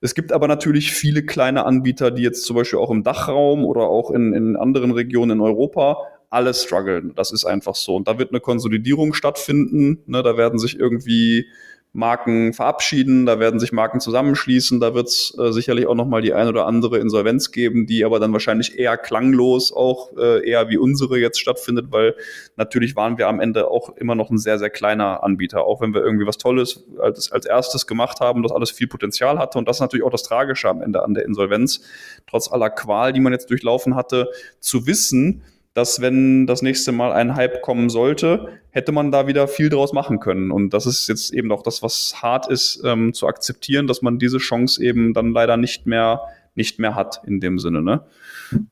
Es 0.00 0.14
gibt 0.14 0.32
aber 0.32 0.48
natürlich 0.48 0.92
viele 0.92 1.24
kleine 1.24 1.64
Anbieter, 1.64 2.10
die 2.10 2.22
jetzt 2.22 2.44
zum 2.44 2.56
Beispiel 2.56 2.80
auch 2.80 2.90
im 2.90 3.04
Dachraum 3.04 3.64
oder 3.64 3.82
auch 3.82 4.10
in, 4.10 4.32
in 4.32 4.56
anderen 4.56 4.90
Regionen 4.90 5.38
in 5.38 5.40
Europa 5.40 5.98
alle 6.32 6.54
strugglen. 6.54 7.12
Das 7.14 7.30
ist 7.30 7.44
einfach 7.44 7.74
so. 7.74 7.94
Und 7.94 8.08
da 8.08 8.18
wird 8.18 8.30
eine 8.30 8.40
Konsolidierung 8.40 9.12
stattfinden. 9.12 10.02
Ne? 10.06 10.22
Da 10.22 10.36
werden 10.36 10.58
sich 10.58 10.78
irgendwie 10.78 11.46
Marken 11.94 12.54
verabschieden, 12.54 13.26
da 13.26 13.38
werden 13.38 13.60
sich 13.60 13.70
Marken 13.70 14.00
zusammenschließen, 14.00 14.80
da 14.80 14.94
wird 14.94 15.08
es 15.08 15.36
äh, 15.38 15.52
sicherlich 15.52 15.86
auch 15.86 15.94
nochmal 15.94 16.22
die 16.22 16.32
ein 16.32 16.48
oder 16.48 16.66
andere 16.66 16.98
Insolvenz 16.98 17.50
geben, 17.50 17.86
die 17.86 18.06
aber 18.06 18.18
dann 18.18 18.32
wahrscheinlich 18.32 18.78
eher 18.78 18.96
klanglos 18.96 19.74
auch 19.74 20.16
äh, 20.16 20.48
eher 20.48 20.70
wie 20.70 20.78
unsere 20.78 21.18
jetzt 21.18 21.38
stattfindet, 21.38 21.88
weil 21.90 22.14
natürlich 22.56 22.96
waren 22.96 23.18
wir 23.18 23.28
am 23.28 23.40
Ende 23.40 23.68
auch 23.68 23.94
immer 23.96 24.14
noch 24.14 24.30
ein 24.30 24.38
sehr, 24.38 24.58
sehr 24.58 24.70
kleiner 24.70 25.22
Anbieter, 25.22 25.64
auch 25.64 25.82
wenn 25.82 25.92
wir 25.92 26.02
irgendwie 26.02 26.26
was 26.26 26.38
Tolles 26.38 26.82
als, 26.98 27.30
als 27.30 27.44
erstes 27.44 27.86
gemacht 27.86 28.20
haben, 28.20 28.42
das 28.42 28.52
alles 28.52 28.70
viel 28.70 28.86
Potenzial 28.86 29.38
hatte 29.38 29.58
und 29.58 29.68
das 29.68 29.76
ist 29.76 29.82
natürlich 29.82 30.06
auch 30.06 30.10
das 30.10 30.22
Tragische 30.22 30.70
am 30.70 30.80
Ende 30.80 31.02
an 31.02 31.12
der 31.12 31.26
Insolvenz, 31.26 31.82
trotz 32.26 32.50
aller 32.50 32.70
Qual, 32.70 33.12
die 33.12 33.20
man 33.20 33.34
jetzt 33.34 33.50
durchlaufen 33.50 33.96
hatte, 33.96 34.30
zu 34.60 34.86
wissen, 34.86 35.42
dass 35.74 36.00
wenn 36.00 36.46
das 36.46 36.62
nächste 36.62 36.92
Mal 36.92 37.12
ein 37.12 37.34
Hype 37.34 37.62
kommen 37.62 37.88
sollte, 37.88 38.60
hätte 38.70 38.92
man 38.92 39.10
da 39.10 39.26
wieder 39.26 39.48
viel 39.48 39.70
draus 39.70 39.92
machen 39.92 40.20
können. 40.20 40.50
Und 40.50 40.74
das 40.74 40.86
ist 40.86 41.08
jetzt 41.08 41.32
eben 41.32 41.50
auch 41.50 41.62
das, 41.62 41.82
was 41.82 42.22
hart 42.22 42.48
ist, 42.48 42.82
ähm, 42.84 43.14
zu 43.14 43.26
akzeptieren, 43.26 43.86
dass 43.86 44.02
man 44.02 44.18
diese 44.18 44.38
Chance 44.38 44.82
eben 44.82 45.14
dann 45.14 45.32
leider 45.32 45.56
nicht 45.56 45.86
mehr, 45.86 46.20
nicht 46.54 46.78
mehr 46.78 46.94
hat 46.94 47.22
in 47.26 47.40
dem 47.40 47.58
Sinne. 47.58 47.82
Ne? 47.82 48.04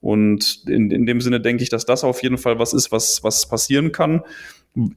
Und 0.01 0.65
in, 0.67 0.91
in 0.91 1.07
dem 1.07 1.21
Sinne 1.21 1.41
denke 1.41 1.63
ich, 1.63 1.71
dass 1.71 1.87
das 1.87 2.05
auf 2.05 2.23
jeden 2.23 2.39
Fall 2.39 2.59
was 2.59 2.75
ist, 2.75 2.93
was, 2.93 3.25
was 3.25 3.49
passieren 3.49 3.93
kann. 3.93 4.23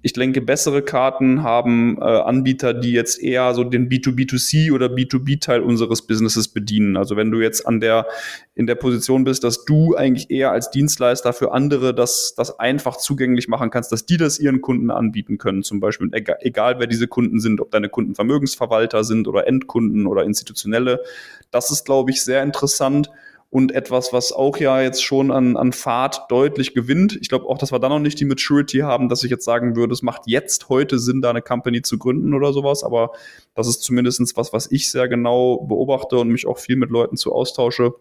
Ich 0.03 0.13
denke, 0.13 0.39
bessere 0.39 0.83
Karten 0.83 1.41
haben 1.41 1.97
äh, 1.97 2.03
Anbieter, 2.03 2.75
die 2.75 2.91
jetzt 2.91 3.19
eher 3.19 3.55
so 3.55 3.63
den 3.63 3.89
B2B2C 3.89 4.71
oder 4.71 4.85
B2B-Teil 4.85 5.61
unseres 5.61 6.03
Businesses 6.05 6.47
bedienen. 6.47 6.95
Also 6.95 7.15
wenn 7.15 7.31
du 7.31 7.41
jetzt 7.41 7.65
an 7.65 7.79
der, 7.79 8.05
in 8.53 8.67
der 8.67 8.75
Position 8.75 9.23
bist, 9.23 9.43
dass 9.43 9.65
du 9.65 9.95
eigentlich 9.95 10.29
eher 10.29 10.51
als 10.51 10.69
Dienstleister 10.69 11.33
für 11.33 11.53
andere 11.53 11.95
das, 11.95 12.35
das 12.37 12.59
einfach 12.59 12.97
zugänglich 12.97 13.47
machen 13.47 13.71
kannst, 13.71 13.91
dass 13.91 14.05
die 14.05 14.17
das 14.17 14.37
ihren 14.37 14.61
Kunden 14.61 14.91
anbieten 14.91 15.39
können, 15.39 15.63
zum 15.63 15.79
Beispiel, 15.79 16.07
egal, 16.11 16.37
egal 16.41 16.79
wer 16.79 16.87
diese 16.87 17.07
Kunden 17.07 17.39
sind, 17.39 17.59
ob 17.59 17.71
deine 17.71 17.89
Kunden 17.89 18.13
Vermögensverwalter 18.13 19.03
sind 19.03 19.27
oder 19.27 19.47
Endkunden 19.47 20.05
oder 20.05 20.23
institutionelle. 20.23 21.01
Das 21.49 21.71
ist, 21.71 21.83
glaube 21.83 22.11
ich, 22.11 22.23
sehr 22.23 22.43
interessant 22.43 23.09
und 23.53 23.71
etwas, 23.71 24.11
was 24.13 24.31
auch 24.31 24.57
ja 24.57 24.81
jetzt 24.81 25.03
schon 25.03 25.29
an, 25.29 25.57
an 25.57 25.73
Fahrt 25.73 26.23
deutlich 26.29 26.73
gewinnt. 26.73 27.19
Ich 27.21 27.29
glaube 27.29 27.45
auch, 27.45 27.59
dass 27.59 27.71
wir 27.71 27.77
da 27.77 27.87
noch 27.87 27.99
nicht 27.99 28.19
die 28.19 28.25
Maturity 28.25 28.79
haben, 28.79 29.09
dass 29.09 29.23
ich 29.23 29.29
jetzt 29.29 29.45
sagen 29.45 29.75
würde, 29.75 29.93
es 29.93 30.01
macht 30.01 30.23
jetzt 30.25 30.69
heute 30.69 30.97
Sinn, 30.97 31.21
da 31.21 31.29
eine 31.29 31.43
Company 31.43 31.83
zu 31.83 31.99
gründen 31.99 32.33
oder 32.33 32.51
sowas, 32.51 32.83
aber 32.83 33.11
das 33.53 33.67
ist 33.67 33.83
zumindest 33.83 34.35
was, 34.37 34.53
was 34.53 34.71
ich 34.71 34.89
sehr 34.89 35.07
genau 35.07 35.59
beobachte 35.67 36.17
und 36.17 36.29
mich 36.29 36.47
auch 36.47 36.57
viel 36.57 36.77
mit 36.77 36.89
Leuten 36.89 37.15
zu 37.15 37.31
austausche 37.31 37.93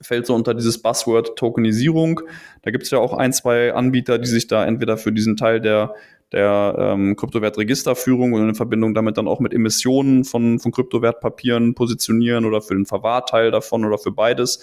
fällt 0.00 0.26
so 0.26 0.34
unter 0.34 0.54
dieses 0.54 0.80
Buzzword 0.80 1.36
Tokenisierung. 1.36 2.20
Da 2.62 2.70
gibt 2.70 2.84
es 2.84 2.92
ja 2.92 2.98
auch 2.98 3.12
ein, 3.12 3.32
zwei 3.32 3.74
Anbieter, 3.74 4.18
die 4.18 4.28
sich 4.28 4.46
da 4.46 4.64
entweder 4.64 4.96
für 4.96 5.10
diesen 5.10 5.36
Teil 5.36 5.60
der 5.60 5.94
der 6.32 6.74
ähm, 6.78 7.14
Kryptowertregisterführung 7.16 8.32
und 8.32 8.48
in 8.48 8.54
Verbindung 8.54 8.94
damit 8.94 9.18
dann 9.18 9.28
auch 9.28 9.40
mit 9.40 9.52
Emissionen 9.52 10.24
von, 10.24 10.58
von 10.58 10.72
Kryptowertpapieren 10.72 11.74
positionieren 11.74 12.44
oder 12.44 12.62
für 12.62 12.74
den 12.74 12.86
Verwahrteil 12.86 13.50
davon 13.50 13.84
oder 13.84 13.98
für 13.98 14.12
beides. 14.12 14.60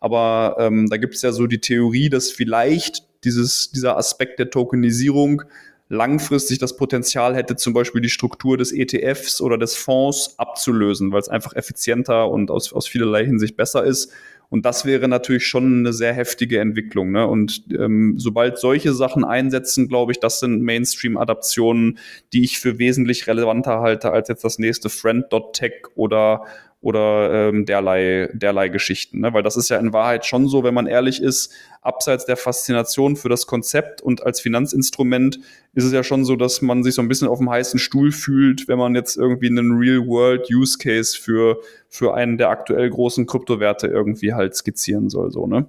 Aber 0.00 0.56
ähm, 0.58 0.88
da 0.90 0.96
gibt 0.96 1.14
es 1.14 1.22
ja 1.22 1.30
so 1.32 1.46
die 1.46 1.60
Theorie, 1.60 2.08
dass 2.08 2.30
vielleicht 2.30 3.06
dieses, 3.24 3.70
dieser 3.70 3.96
Aspekt 3.96 4.40
der 4.40 4.50
Tokenisierung 4.50 5.42
langfristig 5.88 6.58
das 6.58 6.76
Potenzial 6.76 7.36
hätte, 7.36 7.54
zum 7.54 7.74
Beispiel 7.74 8.00
die 8.00 8.08
Struktur 8.08 8.56
des 8.56 8.72
ETFs 8.72 9.40
oder 9.40 9.58
des 9.58 9.76
Fonds 9.76 10.34
abzulösen, 10.38 11.12
weil 11.12 11.20
es 11.20 11.28
einfach 11.28 11.54
effizienter 11.54 12.30
und 12.30 12.50
aus, 12.50 12.72
aus 12.72 12.88
vielerlei 12.88 13.24
Hinsicht 13.26 13.56
besser 13.56 13.84
ist. 13.84 14.10
Und 14.52 14.66
das 14.66 14.84
wäre 14.84 15.08
natürlich 15.08 15.46
schon 15.46 15.78
eine 15.78 15.94
sehr 15.94 16.12
heftige 16.12 16.58
Entwicklung. 16.60 17.10
Ne? 17.10 17.26
Und 17.26 17.64
ähm, 17.70 18.16
sobald 18.18 18.58
solche 18.58 18.92
Sachen 18.92 19.24
einsetzen, 19.24 19.88
glaube 19.88 20.12
ich, 20.12 20.20
das 20.20 20.40
sind 20.40 20.60
Mainstream-Adaptionen, 20.60 21.98
die 22.34 22.44
ich 22.44 22.58
für 22.58 22.78
wesentlich 22.78 23.26
relevanter 23.26 23.80
halte 23.80 24.12
als 24.12 24.28
jetzt 24.28 24.44
das 24.44 24.58
nächste 24.58 24.90
Friend.tech 24.90 25.72
oder 25.94 26.44
oder 26.82 27.48
ähm, 27.48 27.64
derlei, 27.64 28.28
derlei 28.34 28.68
Geschichten. 28.68 29.20
Ne? 29.20 29.32
Weil 29.32 29.44
das 29.44 29.56
ist 29.56 29.70
ja 29.70 29.78
in 29.78 29.92
Wahrheit 29.92 30.26
schon 30.26 30.48
so, 30.48 30.64
wenn 30.64 30.74
man 30.74 30.88
ehrlich 30.88 31.22
ist, 31.22 31.52
abseits 31.80 32.26
der 32.26 32.36
Faszination 32.36 33.14
für 33.14 33.28
das 33.28 33.46
Konzept 33.46 34.02
und 34.02 34.26
als 34.26 34.40
Finanzinstrument 34.40 35.38
ist 35.74 35.84
es 35.84 35.92
ja 35.92 36.02
schon 36.02 36.24
so, 36.24 36.34
dass 36.34 36.60
man 36.60 36.82
sich 36.82 36.94
so 36.94 37.02
ein 37.02 37.08
bisschen 37.08 37.28
auf 37.28 37.38
dem 37.38 37.48
heißen 37.48 37.78
Stuhl 37.78 38.10
fühlt, 38.10 38.66
wenn 38.66 38.78
man 38.78 38.96
jetzt 38.96 39.16
irgendwie 39.16 39.46
einen 39.46 39.78
Real-World-Use-Case 39.78 41.16
für, 41.18 41.60
für 41.88 42.14
einen 42.14 42.36
der 42.36 42.50
aktuell 42.50 42.90
großen 42.90 43.26
Kryptowerte 43.26 43.86
irgendwie 43.86 44.34
halt 44.34 44.56
skizzieren 44.56 45.08
soll. 45.08 45.30
So, 45.30 45.46
ne? 45.46 45.66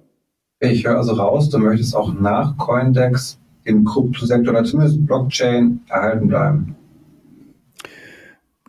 Ich 0.58 0.84
höre 0.84 0.96
also 0.96 1.12
raus, 1.12 1.48
du 1.48 1.58
möchtest 1.58 1.94
auch 1.94 2.12
nach 2.12 2.56
Coindex 2.58 3.38
im 3.62 3.84
Kryptosektor 3.84 4.52
oder 4.52 4.64
zumindest 4.64 5.06
Blockchain 5.06 5.80
erhalten 5.88 6.28
bleiben. 6.28 6.76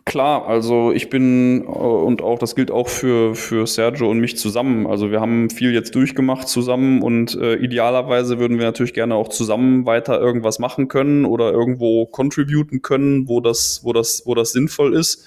Klar, 0.06 0.46
also 0.46 0.92
ich 0.92 1.10
bin 1.10 1.64
äh, 1.64 1.66
und 1.66 2.22
auch 2.22 2.38
das 2.38 2.54
gilt 2.54 2.70
auch 2.70 2.88
für, 2.88 3.34
für 3.34 3.66
Sergio 3.66 4.08
und 4.08 4.20
mich 4.20 4.38
zusammen. 4.38 4.86
Also 4.86 5.10
wir 5.10 5.20
haben 5.20 5.50
viel 5.50 5.74
jetzt 5.74 5.96
durchgemacht 5.96 6.46
zusammen 6.46 7.02
und 7.02 7.34
äh, 7.34 7.56
idealerweise 7.56 8.38
würden 8.38 8.56
wir 8.58 8.66
natürlich 8.66 8.94
gerne 8.94 9.16
auch 9.16 9.26
zusammen 9.28 9.84
weiter 9.84 10.20
irgendwas 10.20 10.60
machen 10.60 10.86
können 10.86 11.24
oder 11.24 11.50
irgendwo 11.50 12.06
contributen 12.06 12.82
können, 12.82 13.26
wo 13.26 13.40
das, 13.40 13.80
wo 13.82 13.92
das, 13.92 14.22
wo 14.26 14.36
das 14.36 14.52
sinnvoll 14.52 14.94
ist. 14.94 15.26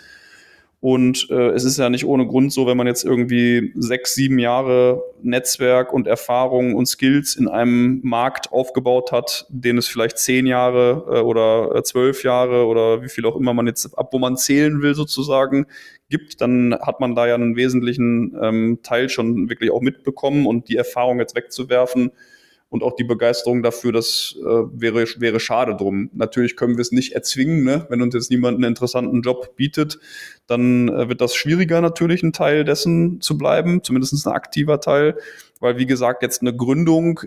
Und 0.82 1.28
äh, 1.30 1.50
es 1.50 1.66
ist 1.66 1.78
ja 1.78 1.90
nicht 1.90 2.06
ohne 2.06 2.26
Grund 2.26 2.54
so, 2.54 2.66
wenn 2.66 2.78
man 2.78 2.88
jetzt 2.88 3.04
irgendwie 3.04 3.74
sechs, 3.76 4.16
sieben 4.16 4.40
Jahre 4.40 5.04
Netzwerk 5.22 5.92
und 5.92 6.08
Erfahrung 6.08 6.74
und 6.74 6.86
Skills 6.86 7.36
in 7.36 7.50
einem 7.50 8.00
Markt 8.02 8.54
aufgebaut 8.54 9.12
hat, 9.12 9.46
den 9.50 9.78
es 9.78 9.90
vielleicht 9.90 10.20
zehn 10.20 10.48
Jahre 10.48 11.06
äh, 11.10 11.20
oder 11.20 11.76
äh, 11.76 11.84
zwölf 11.84 12.24
Jahre 12.24 12.66
oder 12.66 13.04
wie 13.04 13.10
viel 13.10 13.26
auch 13.26 13.36
immer 13.36 13.54
man 13.54 13.68
jetzt, 13.68 13.98
ab 13.98 14.14
wo 14.14 14.20
man 14.20 14.38
zählen 14.38 14.82
will 14.82 14.96
sozusagen, 14.96 15.66
gibt, 16.10 16.40
dann 16.40 16.74
hat 16.82 17.02
man 17.02 17.14
da 17.14 17.28
ja 17.28 17.36
einen 17.36 17.58
wesentlichen 17.58 18.38
ähm, 18.42 18.80
Teil 18.82 19.10
schon 19.10 19.50
wirklich 19.50 19.72
auch 19.72 19.82
mitbekommen 19.82 20.48
und 20.48 20.70
die 20.70 20.78
Erfahrung 20.78 21.20
jetzt 21.20 21.36
wegzuwerfen, 21.36 22.12
und 22.70 22.84
auch 22.84 22.96
die 22.96 23.04
Begeisterung 23.04 23.64
dafür, 23.64 23.92
das 23.92 24.36
äh, 24.40 24.44
wäre, 24.46 25.06
wäre 25.18 25.40
schade 25.40 25.76
drum. 25.76 26.10
Natürlich 26.14 26.56
können 26.56 26.78
wir 26.78 26.82
es 26.82 26.92
nicht 26.92 27.14
erzwingen, 27.14 27.64
ne? 27.64 27.88
wenn 27.90 28.02
uns 28.02 28.14
jetzt 28.14 28.30
niemand 28.30 28.56
einen 28.56 28.66
interessanten 28.66 29.22
Job 29.22 29.56
bietet, 29.56 30.00
dann 30.46 30.88
äh, 30.90 31.10
wird 31.10 31.20
das 31.20 31.36
schwieriger 31.36 31.82
natürlich 31.82 32.22
ein 32.22 32.34
Teil 32.34 32.64
dessen 32.64 33.22
zu 33.22 33.38
bleiben, 33.38 33.84
zumindest 33.84 34.26
ein 34.26 34.34
aktiver 34.34 34.80
Teil, 34.80 35.18
weil 35.60 35.78
wie 35.78 35.88
gesagt 35.88 36.22
jetzt 36.22 36.42
eine 36.42 36.56
Gründung 36.56 37.22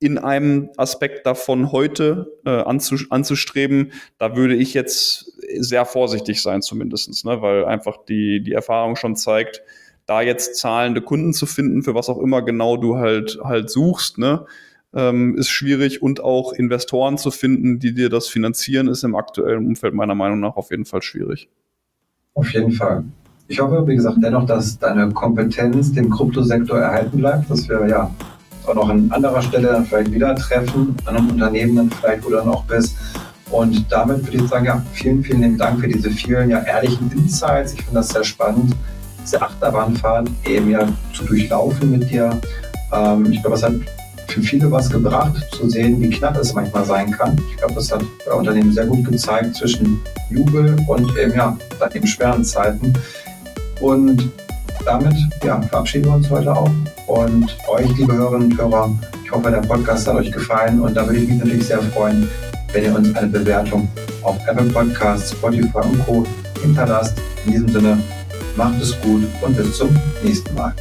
in 0.00 0.18
einem 0.18 0.70
Aspekt 0.76 1.26
davon 1.26 1.72
heute 1.72 2.32
äh, 2.44 2.50
anzustreben, 2.50 3.92
da 4.18 4.36
würde 4.36 4.54
ich 4.54 4.74
jetzt 4.74 5.32
sehr 5.58 5.84
vorsichtig 5.86 6.42
sein 6.42 6.62
zumindestens, 6.62 7.24
ne? 7.24 7.40
weil 7.40 7.64
einfach 7.64 8.04
die, 8.08 8.42
die 8.42 8.52
Erfahrung 8.52 8.96
schon 8.96 9.16
zeigt, 9.16 9.62
da 10.06 10.22
jetzt 10.22 10.56
zahlende 10.56 11.02
Kunden 11.02 11.34
zu 11.34 11.46
finden, 11.46 11.82
für 11.82 11.94
was 11.94 12.08
auch 12.08 12.18
immer 12.18 12.42
genau 12.42 12.76
du 12.76 12.96
halt 12.96 13.38
halt 13.44 13.70
suchst, 13.70 14.16
ne, 14.16 14.46
ähm, 14.94 15.36
ist 15.36 15.50
schwierig 15.50 16.02
und 16.02 16.20
auch 16.20 16.52
Investoren 16.52 17.18
zu 17.18 17.30
finden, 17.30 17.78
die 17.78 17.94
dir 17.94 18.08
das 18.08 18.28
finanzieren, 18.28 18.88
ist 18.88 19.04
im 19.04 19.14
aktuellen 19.14 19.66
Umfeld 19.66 19.94
meiner 19.94 20.14
Meinung 20.14 20.40
nach 20.40 20.56
auf 20.56 20.70
jeden 20.70 20.84
Fall 20.84 21.02
schwierig. 21.02 21.48
Auf 22.34 22.50
jeden 22.52 22.72
Fall. 22.72 23.04
Ich 23.48 23.60
hoffe, 23.60 23.86
wie 23.86 23.96
gesagt, 23.96 24.18
dennoch, 24.22 24.46
dass 24.46 24.78
deine 24.78 25.10
Kompetenz 25.10 25.92
dem 25.92 26.10
Kryptosektor 26.10 26.78
erhalten 26.78 27.18
bleibt, 27.18 27.50
dass 27.50 27.68
wir 27.68 27.88
ja 27.88 28.14
auch 28.66 28.74
noch 28.74 28.88
an 28.90 29.10
anderer 29.10 29.40
Stelle 29.40 29.68
dann 29.68 29.86
vielleicht 29.86 30.12
wieder 30.12 30.34
treffen, 30.34 30.94
an 31.06 31.16
einem 31.16 31.30
Unternehmen 31.30 31.76
dann 31.76 31.90
vielleicht, 31.90 32.24
wo 32.24 32.28
du 32.28 32.36
dann 32.36 32.48
auch 32.48 32.64
bist. 32.64 32.96
Und 33.50 33.90
damit 33.90 34.26
würde 34.26 34.36
ich 34.36 34.48
sagen, 34.50 34.66
ja, 34.66 34.82
vielen, 34.92 35.24
vielen 35.24 35.56
Dank 35.56 35.80
für 35.80 35.88
diese 35.88 36.10
vielen 36.10 36.50
ja 36.50 36.60
ehrlichen 36.60 37.10
Insights. 37.12 37.72
Ich 37.72 37.80
finde 37.80 37.94
das 37.94 38.10
sehr 38.10 38.24
spannend, 38.24 38.76
diese 39.22 39.40
Achterbahnfahrt 39.40 40.28
eben 40.44 40.70
ja 40.70 40.86
zu 41.14 41.24
durchlaufen 41.24 41.90
mit 41.90 42.10
dir. 42.10 42.38
Ähm, 42.92 43.32
ich 43.32 43.40
glaube, 43.40 43.56
es 43.56 43.62
hat 43.62 43.72
für 44.28 44.42
viele 44.42 44.70
was 44.70 44.90
gebracht, 44.90 45.34
zu 45.52 45.68
sehen, 45.68 46.00
wie 46.00 46.10
knapp 46.10 46.36
es 46.36 46.54
manchmal 46.54 46.84
sein 46.84 47.10
kann. 47.10 47.36
Ich 47.50 47.56
glaube, 47.56 47.74
das 47.74 47.90
hat 47.90 48.04
bei 48.26 48.32
Unternehmen 48.32 48.72
sehr 48.72 48.86
gut 48.86 49.04
gezeigt 49.04 49.56
zwischen 49.56 50.00
Jubel 50.30 50.76
und 50.86 51.16
eben, 51.16 51.34
ja, 51.34 51.56
dann 51.80 51.92
eben 51.92 52.06
schweren 52.06 52.44
Zeiten. 52.44 52.92
Und 53.80 54.30
damit 54.84 55.14
ja, 55.44 55.60
verabschieden 55.62 56.06
wir 56.06 56.14
uns 56.14 56.30
heute 56.30 56.54
auch. 56.54 56.70
Und 57.06 57.56
euch, 57.68 57.88
liebe 57.96 58.14
Hörerinnen 58.14 58.52
und 58.52 58.58
Hörer, 58.58 58.98
ich 59.24 59.32
hoffe, 59.32 59.50
der 59.50 59.58
Podcast 59.58 60.06
hat 60.06 60.16
euch 60.16 60.30
gefallen. 60.30 60.80
Und 60.80 60.94
da 60.94 61.06
würde 61.06 61.20
ich 61.20 61.28
mich 61.28 61.38
natürlich 61.38 61.66
sehr 61.66 61.80
freuen, 61.80 62.28
wenn 62.72 62.84
ihr 62.84 62.94
uns 62.94 63.14
eine 63.16 63.28
Bewertung 63.28 63.88
auf 64.22 64.36
Apple 64.46 64.66
Podcasts, 64.66 65.32
Spotify 65.32 65.78
und 65.78 66.04
Co. 66.04 66.24
hinterlasst. 66.62 67.18
In 67.46 67.52
diesem 67.52 67.68
Sinne, 67.68 67.98
macht 68.56 68.80
es 68.82 69.00
gut 69.00 69.22
und 69.40 69.56
bis 69.56 69.78
zum 69.78 69.88
nächsten 70.22 70.54
Mal. 70.54 70.74